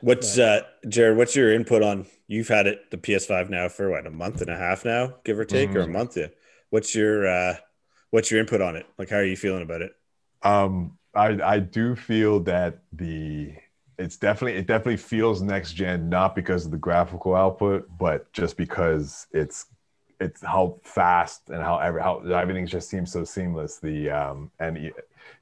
What's 0.00 0.38
uh 0.38 0.62
Jared, 0.88 1.16
what's 1.16 1.34
your 1.34 1.52
input 1.52 1.82
on 1.82 2.06
you've 2.28 2.48
had 2.48 2.66
it 2.66 2.90
the 2.90 2.98
PS5 2.98 3.48
now 3.50 3.68
for 3.68 3.90
what 3.90 4.06
a 4.06 4.10
month 4.10 4.40
and 4.42 4.50
a 4.50 4.56
half 4.56 4.84
now, 4.84 5.14
give 5.24 5.38
or 5.38 5.44
take, 5.44 5.74
or 5.74 5.80
a 5.80 5.86
Mhm. 5.86 5.92
month? 5.92 6.16
Yeah. 6.16 6.26
What's 6.70 6.94
your 6.94 7.26
uh 7.26 7.56
what's 8.10 8.30
your 8.30 8.40
input 8.40 8.60
on 8.60 8.76
it? 8.76 8.86
Like 8.98 9.08
how 9.08 9.16
are 9.16 9.24
you 9.24 9.36
feeling 9.36 9.62
about 9.62 9.82
it? 9.82 9.92
Um, 10.42 10.98
I 11.16 11.54
I 11.56 11.58
do 11.60 11.96
feel 11.96 12.40
that 12.40 12.80
the 12.92 13.54
it's 13.98 14.16
definitely 14.18 14.58
it 14.58 14.66
definitely 14.66 14.98
feels 14.98 15.42
next 15.42 15.72
gen, 15.74 16.08
not 16.08 16.34
because 16.34 16.66
of 16.66 16.70
the 16.70 16.78
graphical 16.78 17.34
output, 17.34 17.88
but 17.98 18.32
just 18.32 18.56
because 18.56 19.26
it's 19.32 19.66
it's 20.20 20.42
how 20.42 20.80
fast 20.84 21.50
and 21.50 21.62
how 21.62 21.78
every 21.78 22.02
how 22.02 22.18
everything 22.20 22.66
just 22.66 22.90
seems 22.90 23.12
so 23.12 23.24
seamless. 23.24 23.78
The 23.78 24.10
um 24.10 24.50
and 24.60 24.92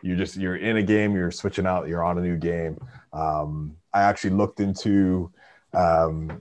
you're 0.02 0.16
just 0.16 0.36
you're 0.36 0.56
in 0.56 0.76
a 0.76 0.82
game, 0.82 1.14
you're 1.16 1.30
switching 1.30 1.66
out, 1.66 1.88
you're 1.88 2.04
on 2.04 2.18
a 2.18 2.22
new 2.22 2.36
game. 2.36 2.78
Um, 3.12 3.76
I 3.92 4.02
actually 4.02 4.30
looked 4.30 4.60
into 4.60 5.32
um 5.72 6.40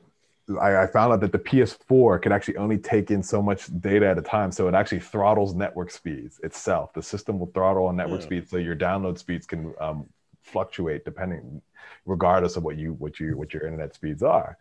I, 0.61 0.83
I 0.83 0.87
found 0.87 1.13
out 1.13 1.21
that 1.21 1.31
the 1.31 1.39
PS4 1.39 2.21
could 2.21 2.31
actually 2.31 2.57
only 2.57 2.77
take 2.77 3.11
in 3.11 3.23
so 3.23 3.41
much 3.41 3.67
data 3.79 4.07
at 4.07 4.17
a 4.17 4.21
time, 4.21 4.51
so 4.51 4.67
it 4.67 4.73
actually 4.73 4.99
throttles 4.99 5.53
network 5.55 5.89
speeds 5.91 6.39
itself. 6.43 6.93
The 6.93 7.01
system 7.01 7.39
will 7.39 7.51
throttle 7.53 7.85
on 7.85 7.95
network 7.95 8.21
Yeah. 8.21 8.25
speeds, 8.25 8.51
so 8.51 8.57
your 8.57 8.75
download 8.75 9.17
speeds 9.17 9.45
can 9.45 9.73
um, 9.79 10.05
fluctuate 10.41 11.05
depending, 11.05 11.61
regardless 12.05 12.57
of 12.57 12.63
what 12.63 12.77
you 12.77 12.93
what 12.93 13.19
you 13.19 13.37
what 13.37 13.53
your 13.53 13.63
internet 13.65 13.95
speeds 13.95 14.21
are. 14.21 14.57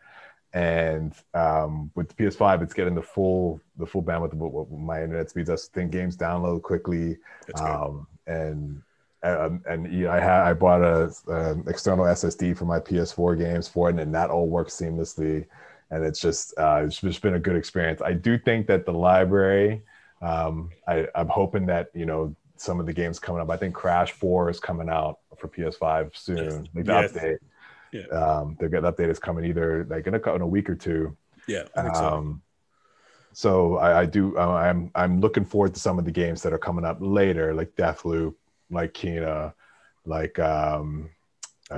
And 0.54 1.14
um, 1.34 1.90
with 1.94 2.08
the 2.08 2.14
PS5, 2.14 2.62
it's 2.62 2.74
getting 2.74 2.94
the 2.94 3.02
full 3.02 3.60
the 3.78 3.86
full 3.86 4.02
bandwidth 4.02 4.32
of 4.32 4.38
what, 4.38 4.52
what 4.52 4.70
my 4.70 5.02
internet 5.02 5.30
speeds. 5.30 5.50
I 5.50 5.56
think 5.56 5.90
games 5.90 6.16
download 6.16 6.62
quickly, 6.62 7.18
um, 7.54 8.06
and 8.26 8.82
um, 9.22 9.62
and 9.66 9.92
yeah, 9.92 10.12
I 10.12 10.20
had 10.20 10.42
I 10.42 10.52
bought 10.52 10.82
a 10.82 11.12
um, 11.28 11.64
external 11.66 12.04
SSD 12.04 12.56
for 12.56 12.66
my 12.66 12.78
PS4 12.80 13.38
games 13.38 13.66
for 13.68 13.88
it, 13.90 13.98
and 13.98 14.14
that 14.14 14.30
all 14.30 14.48
works 14.48 14.74
seamlessly. 14.74 15.46
And 15.92 16.02
it's 16.04 16.20
just 16.20 16.54
uh, 16.58 16.82
it's 16.86 17.00
just 17.02 17.20
been 17.20 17.34
a 17.34 17.38
good 17.38 17.54
experience. 17.54 18.00
I 18.00 18.14
do 18.14 18.38
think 18.38 18.66
that 18.68 18.86
the 18.86 18.92
library, 18.92 19.82
um, 20.22 20.70
I, 20.88 21.06
I'm 21.14 21.28
hoping 21.28 21.66
that 21.66 21.90
you 21.94 22.06
know 22.06 22.34
some 22.56 22.80
of 22.80 22.86
the 22.86 22.94
games 22.94 23.18
coming 23.18 23.42
up. 23.42 23.50
I 23.50 23.58
think 23.58 23.74
Crash 23.74 24.12
Four 24.12 24.48
is 24.48 24.58
coming 24.58 24.88
out 24.88 25.18
for 25.36 25.48
PS5 25.48 26.16
soon. 26.16 26.66
Like 26.74 26.86
the 26.86 26.92
Yeah. 26.92 27.08
update, 27.08 27.38
Yeah. 27.92 28.06
um, 28.06 28.56
the 28.58 28.68
update 28.68 29.10
is 29.10 29.18
coming 29.18 29.44
either 29.44 29.84
like 29.90 30.06
in 30.06 30.14
a, 30.14 30.34
in 30.34 30.40
a 30.40 30.46
week 30.46 30.70
or 30.70 30.74
two. 30.74 31.14
Yeah, 31.46 31.64
I 31.76 31.82
think 31.82 31.94
so. 31.96 32.06
Um, 32.08 32.42
so 33.34 33.76
I, 33.76 34.00
I 34.00 34.06
do. 34.06 34.38
Uh, 34.38 34.48
I'm 34.52 34.90
I'm 34.94 35.20
looking 35.20 35.44
forward 35.44 35.74
to 35.74 35.80
some 35.80 35.98
of 35.98 36.06
the 36.06 36.10
games 36.10 36.42
that 36.42 36.54
are 36.54 36.58
coming 36.58 36.86
up 36.86 36.96
later, 37.00 37.52
like 37.52 37.76
Deathloop, 37.76 38.34
like 38.70 38.94
Kena, 38.94 39.52
like 40.06 40.38
um, 40.38 41.10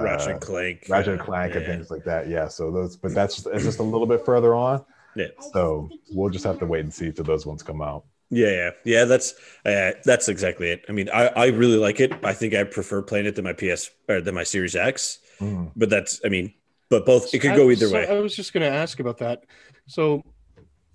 Ratchet 0.03 0.29
uh, 0.29 0.31
and 0.33 0.41
Clank. 0.41 0.87
Ratchet 0.89 1.13
and 1.13 1.21
uh, 1.21 1.25
Clank, 1.25 1.55
and 1.55 1.67
things 1.67 1.91
like 1.91 2.05
that. 2.05 2.29
Yeah. 2.29 2.49
So 2.49 2.71
those, 2.71 2.97
but 2.97 3.15
that's 3.15 3.47
it's 3.47 3.65
just 3.65 3.79
a 3.79 3.83
little 3.83 4.07
bit 4.07 4.25
further 4.25 4.55
on. 4.55 4.85
Yeah. 5.17 5.29
So 5.53 5.89
we'll 6.11 6.31
just 6.31 6.45
have 6.45 6.59
to 6.59 6.67
wait 6.67 6.81
and 6.81 6.93
see 6.93 7.13
till 7.13 7.25
those 7.25 7.47
ones 7.47 7.63
come 7.63 7.81
out. 7.81 8.05
Yeah, 8.31 8.51
yeah, 8.51 8.71
yeah. 8.85 9.05
That's 9.05 9.35
uh, 9.65 9.93
that's 10.05 10.29
exactly 10.29 10.71
it. 10.71 10.85
I 10.89 10.93
mean, 10.93 11.09
I, 11.13 11.29
I 11.29 11.47
really 11.49 11.77
like 11.77 12.01
it. 12.01 12.13
I 12.25 12.33
think 12.33 12.55
I 12.55 12.65
prefer 12.65 13.03
playing 13.03 13.27
it 13.27 13.37
than 13.37 13.45
my 13.45 13.53
PS 13.53 13.91
or 14.09 14.21
than 14.21 14.35
my 14.35 14.43
Series 14.43 14.75
X. 14.75 15.19
Mm. 15.41 15.71
But 15.77 15.91
that's, 15.91 16.21
I 16.25 16.29
mean, 16.29 16.53
but 16.91 17.07
both 17.07 17.33
it 17.35 17.41
could 17.41 17.55
go 17.55 17.71
either 17.71 17.87
So 17.87 17.95
way. 17.95 18.07
I 18.09 18.21
was 18.21 18.35
just 18.35 18.53
going 18.53 18.63
to 18.63 18.77
ask 18.77 18.99
about 19.01 19.19
that. 19.19 19.45
So, 19.87 20.23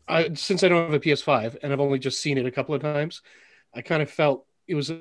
I 0.07 0.33
since 0.33 0.63
I 0.63 0.69
don't 0.69 0.85
have 0.85 0.93
a 0.93 0.99
PS5 0.99 1.57
and 1.61 1.71
I've 1.71 1.79
only 1.79 1.99
just 1.99 2.21
seen 2.21 2.37
it 2.37 2.45
a 2.45 2.51
couple 2.51 2.75
of 2.75 2.81
times, 2.81 3.21
I 3.73 3.81
kind 3.81 4.01
of 4.01 4.09
felt 4.09 4.45
it 4.67 4.75
was 4.75 4.89
a, 4.89 4.99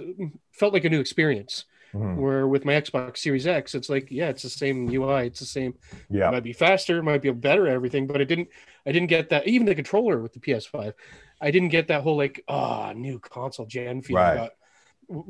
felt 0.52 0.72
like 0.72 0.84
a 0.84 0.90
new 0.90 1.00
experience. 1.00 1.64
Mhm. 1.94 2.14
Where 2.14 2.46
with 2.48 2.64
my 2.64 2.72
Xbox 2.74 3.18
Series 3.18 3.46
X, 3.46 3.74
it's 3.74 3.88
like 3.88 4.10
yeah, 4.10 4.28
it's 4.28 4.42
the 4.42 4.50
same 4.50 4.88
UI, 4.88 5.24
it's 5.24 5.40
the 5.40 5.46
same. 5.46 5.74
Yeah, 6.10 6.28
It 6.28 6.32
might 6.32 6.42
be 6.42 6.52
faster, 6.52 7.02
might 7.02 7.22
be 7.22 7.30
better 7.30 7.66
at 7.66 7.72
everything, 7.74 8.06
but 8.06 8.20
it 8.20 8.26
didn't. 8.26 8.48
I 8.86 8.92
didn't 8.92 9.08
get 9.08 9.28
that. 9.30 9.46
Even 9.46 9.66
the 9.66 9.74
controller 9.74 10.20
with 10.20 10.32
the 10.32 10.40
PS5, 10.40 10.94
I 11.40 11.50
didn't 11.50 11.68
get 11.70 11.88
that 11.88 12.02
whole 12.02 12.16
like 12.16 12.42
ah 12.48 12.92
new 12.94 13.18
console 13.20 13.66
gen 13.66 14.02
feel 14.02 14.16
Right. 14.16 14.50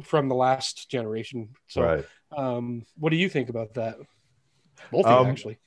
from 0.02 0.28
the 0.28 0.34
last 0.34 0.90
generation. 0.90 1.50
So, 1.68 1.82
right. 1.82 2.04
um, 2.36 2.84
what 2.98 3.10
do 3.10 3.16
you 3.16 3.28
think 3.28 3.48
about 3.48 3.74
that? 3.74 3.96
Both 4.90 5.06
you, 5.06 5.12
Um, 5.12 5.26
actually. 5.26 5.58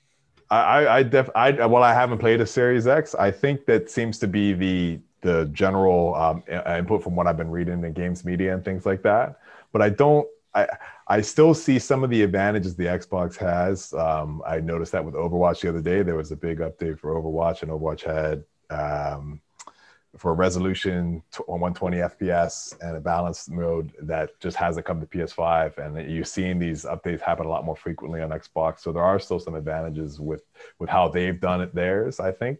I, 0.49 0.59
I, 0.85 0.97
I 0.97 1.03
def, 1.03 1.29
I, 1.35 1.51
well, 1.65 1.83
I 1.83 1.93
haven't 1.93 2.17
played 2.19 2.41
a 2.41 2.45
Series 2.45 2.87
X. 2.87 3.15
I 3.15 3.31
think 3.31 3.65
that 3.65 3.89
seems 3.89 4.19
to 4.19 4.27
be 4.27 4.53
the 4.53 4.99
the 5.21 5.45
general 5.53 6.15
um, 6.15 6.43
input 6.49 7.03
from 7.03 7.15
what 7.15 7.27
I've 7.27 7.37
been 7.37 7.51
reading 7.51 7.83
in 7.83 7.93
games 7.93 8.25
media 8.25 8.55
and 8.55 8.65
things 8.65 8.87
like 8.87 9.03
that. 9.03 9.39
But 9.71 9.83
I 9.83 9.89
don't. 9.89 10.27
I 10.53 10.67
I 11.07 11.21
still 11.21 11.53
see 11.53 11.79
some 11.79 12.03
of 12.03 12.09
the 12.09 12.23
advantages 12.23 12.75
the 12.75 12.85
Xbox 12.85 13.37
has. 13.37 13.93
Um, 13.93 14.41
I 14.45 14.59
noticed 14.59 14.91
that 14.93 15.03
with 15.03 15.15
Overwatch 15.15 15.61
the 15.61 15.69
other 15.69 15.81
day. 15.81 16.03
There 16.03 16.15
was 16.15 16.31
a 16.31 16.35
big 16.35 16.59
update 16.59 16.99
for 16.99 17.13
Overwatch, 17.15 17.61
and 17.61 17.71
Overwatch 17.71 18.03
had 18.03 18.43
um, 18.69 19.41
for 20.17 20.33
resolution 20.33 21.23
on 21.47 21.59
120 21.61 21.97
FPS 21.97 22.75
and 22.81 22.97
a 22.97 22.99
balanced 22.99 23.49
mode 23.49 23.93
that 24.01 24.37
just 24.41 24.57
hasn't 24.57 24.85
come 24.85 24.99
to 24.99 25.05
PS5. 25.05 25.77
And 25.77 26.11
you're 26.11 26.25
seeing 26.25 26.59
these 26.59 26.83
updates 26.83 27.21
happen 27.21 27.45
a 27.45 27.49
lot 27.49 27.65
more 27.65 27.77
frequently 27.77 28.21
on 28.21 28.29
Xbox. 28.29 28.79
So 28.81 28.91
there 28.91 29.03
are 29.03 29.19
still 29.19 29.39
some 29.39 29.55
advantages 29.55 30.19
with 30.19 30.43
with 30.79 30.89
how 30.89 31.07
they've 31.07 31.39
done 31.39 31.61
it 31.61 31.73
theirs, 31.73 32.19
I 32.19 32.31
think. 32.31 32.59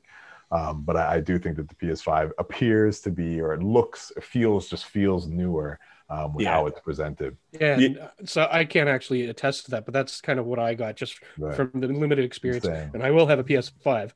Um, 0.52 0.84
but 0.84 0.98
I, 0.98 1.16
I, 1.16 1.20
do 1.22 1.40
think 1.40 1.56
that 1.56 1.70
the 1.70 1.76
PS5 1.76 2.32
appears 2.38 3.00
to 3.02 3.10
be, 3.10 3.40
or 3.40 3.54
it 3.54 3.64
looks, 3.64 4.12
feels, 4.20 4.68
just 4.68 4.84
feels 4.84 5.26
newer 5.26 5.80
um, 6.12 6.34
with 6.34 6.44
yeah. 6.44 6.52
how 6.52 6.68
it's 6.68 6.80
presented. 6.82 7.38
Yeah, 7.54 7.78
yeah. 7.78 8.08
So 8.26 8.48
I 8.52 8.66
can't 8.66 8.90
actually 8.90 9.26
attest 9.28 9.66
to 9.66 9.72
that, 9.72 9.86
but 9.86 9.94
that's 9.94 10.20
kind 10.20 10.40
of 10.40 10.46
what 10.46 10.60
I 10.60 10.74
got 10.74 10.98
just 10.98 11.20
right. 11.38 11.56
from 11.56 11.72
the 11.74 11.88
limited 11.88 12.26
experience. 12.26 12.66
Same. 12.66 12.92
And 12.94 13.02
I 13.02 13.12
will 13.12 13.28
have 13.28 13.40
a 13.40 13.44
PS5. 13.44 14.12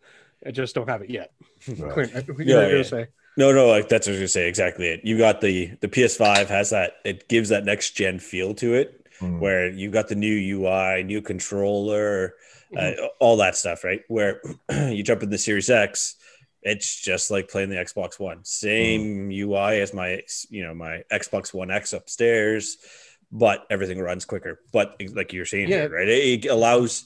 I 0.46 0.52
just 0.52 0.76
don't 0.76 0.90
have 0.90 1.02
it 1.02 1.10
yet. 1.10 1.32
Right. 1.68 2.12
yeah, 2.40 2.68
yeah. 2.68 2.84
Say? 2.84 3.08
No, 3.38 3.54
no, 3.54 3.68
like 3.68 3.88
that's 3.88 4.08
what 4.08 4.12
I 4.12 4.14
was 4.16 4.20
gonna 4.20 4.28
say. 4.28 4.50
Exactly 4.50 4.88
it. 4.88 5.02
You 5.06 5.18
got 5.18 5.40
the 5.40 5.72
the 5.80 5.88
PS5 5.88 6.48
has 6.48 6.70
that. 6.72 6.98
It 7.06 7.30
gives 7.30 7.50
that 7.50 7.64
next 7.64 7.92
gen 7.92 8.20
feel 8.20 8.54
to 8.56 8.74
it, 8.74 9.08
mm. 9.22 9.40
where 9.40 9.70
you 9.70 9.90
got 9.90 10.10
the 10.10 10.16
new 10.16 10.60
UI, 10.60 11.04
new 11.04 11.22
controller, 11.22 12.36
uh, 12.76 12.80
mm-hmm. 12.80 13.04
uh, 13.04 13.08
all 13.20 13.38
that 13.38 13.56
stuff, 13.56 13.86
right? 13.86 14.02
Where 14.10 14.42
you 14.72 15.02
jump 15.02 15.24
in 15.24 15.30
the 15.30 15.38
Series 15.38 15.70
X, 15.70 16.16
it's 16.66 17.00
just 17.00 17.30
like 17.30 17.48
playing 17.48 17.70
the 17.70 17.76
Xbox 17.76 18.20
One. 18.20 18.44
Same 18.44 19.30
mm. 19.30 19.40
UI 19.40 19.82
as 19.82 19.94
my, 19.94 20.24
you 20.50 20.64
know, 20.64 20.74
my 20.74 21.04
Xbox 21.12 21.54
One 21.54 21.70
X 21.70 21.94
upstairs, 21.94 22.78
but 23.32 23.66
everything 23.70 24.00
runs 24.00 24.26
quicker. 24.26 24.60
But 24.74 25.00
like 25.14 25.32
you're 25.32 25.46
saying, 25.46 25.70
yeah. 25.70 25.82
Here, 25.82 25.96
right? 25.96 26.08
It, 26.08 26.46
allows 26.48 27.06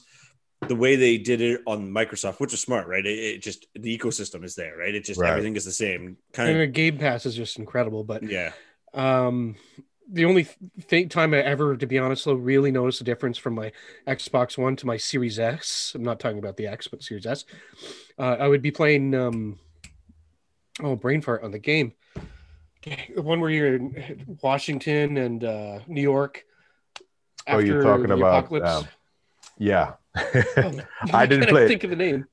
the 0.66 0.74
way 0.74 0.96
they 0.96 1.18
did 1.18 1.42
it 1.42 1.60
on 1.66 1.90
Microsoft, 1.90 2.40
which 2.40 2.54
is 2.54 2.60
smart, 2.60 2.88
right? 2.88 3.04
It, 3.04 3.18
it 3.18 3.42
just 3.42 3.66
the 3.74 3.96
ecosystem 3.96 4.44
is 4.44 4.54
there, 4.54 4.78
right? 4.78 4.94
It 4.94 5.04
just 5.04 5.20
right. 5.20 5.30
everything 5.30 5.56
is 5.56 5.66
the 5.66 5.72
same. 5.72 6.16
Kind 6.32 6.58
of 6.58 6.72
Game 6.72 6.96
Pass 6.96 7.26
is 7.26 7.34
just 7.34 7.58
incredible, 7.58 8.02
but 8.02 8.22
yeah. 8.22 8.52
Um, 8.94 9.56
the 10.12 10.24
only 10.24 10.44
thing 10.44 11.08
time 11.08 11.32
I 11.34 11.38
ever, 11.38 11.76
to 11.76 11.86
be 11.86 11.98
honest, 11.98 12.24
though, 12.24 12.34
really 12.34 12.70
noticed 12.70 13.00
a 13.00 13.04
difference 13.04 13.38
from 13.38 13.54
my 13.54 13.72
Xbox 14.06 14.58
One 14.58 14.76
to 14.76 14.86
my 14.86 14.96
Series 14.96 15.38
S. 15.38 15.92
I'm 15.94 16.02
not 16.02 16.20
talking 16.20 16.38
about 16.38 16.56
the 16.56 16.66
X, 16.66 16.88
but 16.88 17.02
Series 17.02 17.26
S. 17.26 17.44
Uh, 18.18 18.36
I 18.38 18.48
would 18.48 18.62
be 18.62 18.70
playing 18.70 19.14
um, 19.14 19.58
oh 20.82 20.96
brain 20.96 21.20
fart 21.20 21.44
on 21.44 21.52
the 21.52 21.58
game, 21.58 21.92
the 22.84 23.22
one 23.22 23.40
where 23.40 23.50
you're 23.50 23.76
in 23.76 24.38
Washington 24.42 25.16
and 25.16 25.44
uh, 25.44 25.78
New 25.86 26.02
York. 26.02 26.44
oh, 27.46 27.58
you're 27.58 27.82
talking 27.82 28.10
about 28.10 28.52
um, 28.62 28.86
yeah, 29.58 29.94
oh, 30.16 30.80
I 31.12 31.26
didn't 31.26 31.48
play. 31.48 31.68
Think 31.68 31.84
of 31.84 31.90
the 31.90 31.96
name. 31.96 32.26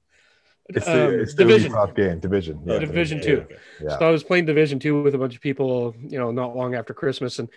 It's 0.70 0.86
the, 0.86 1.08
um, 1.08 1.20
it's 1.20 1.34
the 1.34 1.46
Division 1.46 1.74
game. 1.96 2.20
Division. 2.20 2.62
Yeah, 2.66 2.80
Division 2.80 3.22
Two. 3.22 3.46
Yeah. 3.82 3.98
So 3.98 4.08
I 4.08 4.12
was 4.12 4.24
playing 4.24 4.46
Division 4.46 4.80
Two 4.80 5.02
with 5.02 5.16
a 5.16 5.18
bunch 5.18 5.36
of 5.36 5.42
people, 5.42 5.96
you 6.02 6.20
know, 6.20 6.32
not 6.32 6.56
long 6.56 6.76
after 6.76 6.94
Christmas, 6.94 7.40
and 7.40 7.50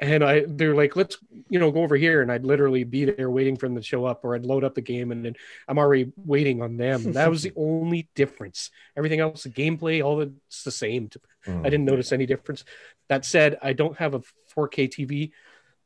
and 0.00 0.24
I 0.24 0.44
they're 0.46 0.74
like, 0.74 0.96
let's 0.96 1.18
you 1.48 1.58
know 1.58 1.70
go 1.70 1.82
over 1.82 1.96
here, 1.96 2.22
and 2.22 2.32
I'd 2.32 2.44
literally 2.44 2.84
be 2.84 3.04
there 3.04 3.30
waiting 3.30 3.56
for 3.56 3.68
them 3.68 3.76
to 3.76 3.82
show 3.82 4.04
up, 4.06 4.24
or 4.24 4.34
I'd 4.34 4.46
load 4.46 4.64
up 4.64 4.74
the 4.74 4.80
game, 4.80 5.12
and 5.12 5.24
then 5.24 5.36
I'm 5.68 5.78
already 5.78 6.12
waiting 6.16 6.62
on 6.62 6.76
them. 6.76 7.12
that 7.12 7.30
was 7.30 7.42
the 7.42 7.52
only 7.56 8.08
difference. 8.14 8.70
Everything 8.96 9.20
else, 9.20 9.44
the 9.44 9.50
gameplay, 9.50 10.04
all 10.04 10.16
the, 10.16 10.32
it's 10.48 10.64
the 10.64 10.70
same. 10.70 11.10
Mm. 11.46 11.60
I 11.60 11.64
didn't 11.64 11.84
notice 11.84 12.12
any 12.12 12.26
difference. 12.26 12.64
That 13.08 13.24
said, 13.24 13.58
I 13.62 13.72
don't 13.74 13.96
have 13.98 14.14
a 14.14 14.22
4K 14.56 14.88
TV 14.88 15.30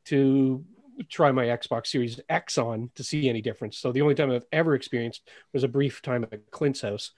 to 0.05 0.63
try 1.09 1.31
my 1.31 1.45
Xbox 1.45 1.87
Series 1.87 2.19
X 2.29 2.57
on 2.57 2.91
to 2.95 3.03
see 3.03 3.29
any 3.29 3.41
difference. 3.41 3.77
So 3.77 3.91
the 3.91 4.01
only 4.01 4.15
time 4.15 4.31
I've 4.31 4.45
ever 4.51 4.75
experienced 4.75 5.27
was 5.53 5.63
a 5.63 5.67
brief 5.67 6.01
time 6.01 6.25
at 6.31 6.51
Clint's 6.51 6.81
house. 6.81 7.11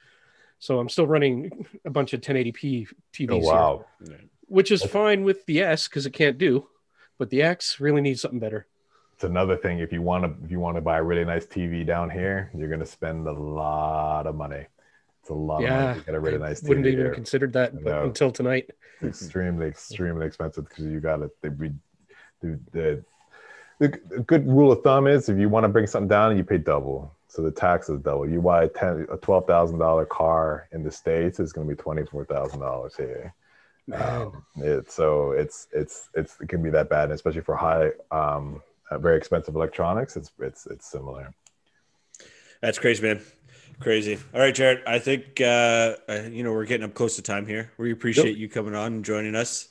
So 0.60 0.80
I'm 0.80 0.90
still 0.90 1.08
running 1.08 1.66
a 1.86 1.90
bunch 1.90 2.14
of 2.14 2.22
1080p 2.22 2.88
TVs. 3.14 3.30
Oh, 3.32 3.38
wow. 3.38 3.86
Here, 4.06 4.20
which 4.52 4.70
is 4.70 4.84
fine 4.84 5.24
with 5.24 5.46
the 5.46 5.62
S 5.62 5.88
because 5.88 6.06
it 6.06 6.12
can't 6.12 6.38
do, 6.38 6.68
but 7.18 7.30
the 7.30 7.42
X 7.42 7.80
really 7.80 8.02
needs 8.02 8.22
something 8.22 8.40
better. 8.40 8.68
It's 9.16 9.24
another 9.24 9.56
thing. 9.56 9.80
If 9.80 9.94
you 9.94 10.02
want 10.02 10.26
to, 10.26 10.46
if 10.46 10.52
you 10.52 10.60
want 10.60 10.76
to 10.76 10.82
buy 10.82 10.98
a 10.98 11.04
really 11.04 11.24
nice 11.24 11.46
TV 11.46 11.86
down 11.86 12.10
here, 12.10 12.52
you're 12.54 12.68
going 12.68 12.82
to 12.82 12.86
spend 12.86 13.28
a 13.28 13.32
lot 13.32 14.28
of 14.28 14.36
money. 14.36 14.66
It's 15.22 15.30
a 15.30 15.34
lot 15.34 15.62
yeah, 15.62 15.68
of 15.74 15.82
money 15.82 16.00
to 16.00 16.06
get 16.06 16.16
a 16.16 16.20
really 16.20 16.38
nice 16.38 16.62
TV. 16.62 16.70
Wouldn't 16.70 16.88
even 16.88 17.00
here. 17.00 17.14
considered 17.14 17.54
that 17.54 17.74
no. 17.74 18.04
until 18.04 18.32
tonight. 18.32 18.72
It's 19.02 19.22
extremely, 19.22 19.68
extremely 19.68 20.26
expensive 20.26 20.68
because 20.68 20.86
you 20.86 21.00
got 21.00 21.22
it. 21.22 21.32
The, 21.42 21.74
the, 22.42 22.60
the 22.72 23.04
the 23.82 23.88
good 23.88 24.48
rule 24.48 24.72
of 24.72 24.84
thumb 24.84 25.08
is 25.08 25.28
if 25.28 25.40
you 25.40 25.50
want 25.50 25.64
to 25.64 25.68
bring 25.68 25.88
something 25.88 26.08
down, 26.08 26.38
you 26.38 26.44
pay 26.44 26.60
double. 26.60 27.12
So 27.28 27.42
the 27.42 27.50
tax 27.50 27.90
is 27.90 28.00
double. 28.00 28.30
You 28.30 28.40
buy 28.40 28.66
a, 28.66 28.68
10, 28.68 29.08
a 29.12 29.18
twelve 29.18 29.48
thousand 29.48 29.80
dollar 29.80 30.06
car 30.06 30.68
in 30.72 30.84
the 30.84 30.92
states, 30.92 31.40
it's 31.40 31.52
going 31.52 31.68
to 31.68 31.76
be 31.76 31.82
twenty 31.82 32.06
four 32.06 32.24
thousand 32.24 32.60
dollars 32.60 32.96
here. 32.96 33.34
Um, 33.92 34.46
it, 34.58 34.92
so 34.92 35.32
it's 35.32 35.68
it's 35.74 36.10
it's 36.14 36.38
it 36.40 36.48
can 36.48 36.62
be 36.62 36.70
that 36.70 36.90
bad, 36.90 37.10
especially 37.10 37.42
for 37.42 37.56
high, 37.56 37.90
um, 38.12 38.62
uh, 38.92 39.00
very 39.00 39.18
expensive 39.18 39.56
electronics. 39.56 40.16
It's 40.16 40.32
it's 40.40 40.68
it's 40.68 40.90
similar. 40.90 41.34
That's 42.62 42.78
crazy, 42.78 43.02
man. 43.02 43.22
Crazy. 43.80 44.20
All 44.34 44.40
right, 44.40 44.54
Jared. 44.54 44.84
I 44.86 45.00
think 45.00 45.42
uh, 45.42 45.96
uh, 46.08 46.30
you 46.32 46.44
know 46.44 46.52
we're 46.52 46.66
getting 46.66 46.86
up 46.86 46.94
close 46.94 47.16
to 47.16 47.24
time 47.24 47.48
here. 47.48 47.72
We 47.80 47.92
appreciate 47.92 48.28
yep. 48.28 48.38
you 48.38 48.48
coming 48.48 48.76
on 48.76 48.94
and 48.94 49.06
joining 49.06 49.36
us, 49.36 49.70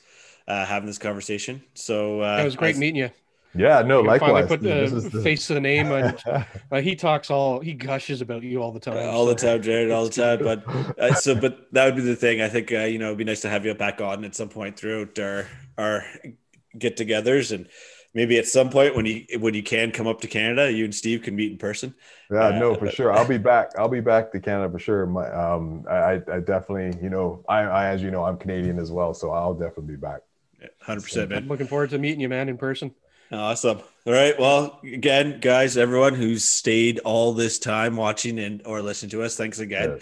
uh, 0.49 0.65
having 0.65 0.87
this 0.87 0.97
conversation. 0.97 1.63
So 1.75 2.21
uh, 2.21 2.39
it 2.41 2.43
was 2.43 2.57
great 2.57 2.75
meeting 2.75 2.97
you. 2.97 3.11
Yeah, 3.53 3.81
no, 3.81 4.01
likewise. 4.01 4.47
Put 4.47 4.61
the 4.61 5.21
face 5.23 5.47
to 5.47 5.55
the 5.55 5.61
name. 5.61 5.91
And, 5.91 6.17
uh, 6.71 6.81
he 6.81 6.95
talks 6.95 7.29
all, 7.29 7.59
he 7.59 7.73
gushes 7.73 8.21
about 8.21 8.43
you 8.43 8.61
all 8.61 8.71
the 8.71 8.79
time. 8.79 9.09
all 9.09 9.25
so. 9.27 9.33
the 9.33 9.35
time, 9.35 9.61
Jared, 9.61 9.91
all 9.91 10.05
the 10.05 10.11
time. 10.11 10.39
But 10.39 10.67
uh, 10.97 11.13
so, 11.15 11.35
but 11.35 11.71
that 11.73 11.85
would 11.85 11.95
be 11.95 12.01
the 12.01 12.15
thing. 12.15 12.41
I 12.41 12.47
think 12.47 12.71
uh, 12.71 12.79
you 12.79 12.97
know, 12.97 13.07
it'd 13.07 13.17
be 13.17 13.23
nice 13.23 13.41
to 13.41 13.49
have 13.49 13.65
you 13.65 13.73
back 13.73 13.99
on 13.99 14.23
at 14.23 14.35
some 14.35 14.49
point 14.49 14.77
throughout 14.77 15.19
our 15.19 15.47
our 15.77 16.05
get-togethers, 16.77 17.53
and 17.53 17.67
maybe 18.13 18.37
at 18.37 18.47
some 18.47 18.69
point 18.69 18.95
when 18.95 19.05
you 19.05 19.25
when 19.39 19.53
you 19.53 19.63
can 19.63 19.91
come 19.91 20.07
up 20.07 20.21
to 20.21 20.27
Canada, 20.27 20.71
you 20.71 20.85
and 20.85 20.95
Steve 20.95 21.21
can 21.21 21.35
meet 21.35 21.51
in 21.51 21.57
person. 21.57 21.93
Yeah, 22.31 22.47
uh, 22.47 22.51
no, 22.51 22.75
for 22.75 22.85
but, 22.85 22.93
sure. 22.93 23.11
I'll 23.11 23.27
be 23.27 23.37
back. 23.37 23.71
I'll 23.77 23.89
be 23.89 23.99
back 23.99 24.31
to 24.31 24.39
Canada 24.39 24.71
for 24.71 24.79
sure. 24.79 25.05
My, 25.05 25.29
um, 25.29 25.85
I, 25.89 26.21
I 26.31 26.39
definitely, 26.39 26.97
you 27.03 27.09
know, 27.09 27.43
I, 27.49 27.59
I, 27.63 27.85
as 27.87 28.01
you 28.01 28.11
know, 28.11 28.23
I'm 28.23 28.37
Canadian 28.37 28.79
as 28.79 28.91
well, 28.91 29.13
so 29.13 29.31
I'll 29.31 29.53
definitely 29.53 29.95
be 29.95 29.99
back. 29.99 30.21
Hundred 30.79 31.01
percent, 31.01 31.29
man. 31.29 31.39
I'm 31.39 31.47
looking 31.49 31.67
forward 31.67 31.89
to 31.89 31.97
meeting 31.97 32.21
you, 32.21 32.29
man, 32.29 32.47
in 32.47 32.57
person. 32.57 32.93
Awesome. 33.31 33.79
All 34.05 34.13
right. 34.13 34.37
Well, 34.37 34.79
again, 34.83 35.39
guys, 35.39 35.77
everyone 35.77 36.15
who's 36.15 36.43
stayed 36.43 36.99
all 36.99 37.33
this 37.33 37.59
time 37.59 37.95
watching 37.95 38.39
and 38.39 38.61
or 38.65 38.81
listening 38.81 39.11
to 39.11 39.23
us, 39.23 39.37
thanks 39.37 39.59
again. 39.59 39.99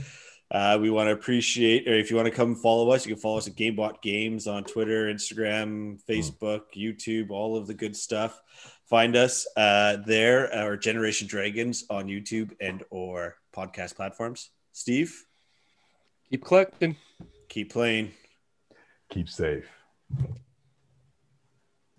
Uh, 0.52 0.80
we 0.82 0.90
want 0.90 1.08
to 1.08 1.12
appreciate, 1.12 1.88
or 1.88 1.94
if 1.94 2.10
you 2.10 2.16
want 2.16 2.26
to 2.26 2.34
come 2.34 2.56
follow 2.56 2.90
us, 2.90 3.06
you 3.06 3.14
can 3.14 3.22
follow 3.22 3.38
us 3.38 3.48
at 3.48 3.56
GameBot 3.56 4.02
Games 4.02 4.48
on 4.48 4.64
Twitter, 4.64 5.14
Instagram, 5.14 6.02
Facebook, 6.10 6.62
mm. 6.76 6.96
YouTube, 6.96 7.30
all 7.30 7.56
of 7.56 7.68
the 7.68 7.74
good 7.76 7.96
stuff. 7.96 8.42
Find 8.90 9.16
us 9.16 9.46
uh, 9.56 9.98
there, 10.08 10.52
or 10.66 10.76
Generation 10.76 11.28
Dragons 11.28 11.86
on 11.92 12.08
YouTube 12.08 12.56
and 12.60 12.82
or 12.90 13.36
podcast 13.56 13.96
platforms. 13.96 14.50
Steve, 14.72 15.24
keep 16.32 16.44
collecting, 16.44 16.96
keep 17.48 17.72
playing, 17.72 18.12
keep 19.12 19.30
safe. 19.30 19.70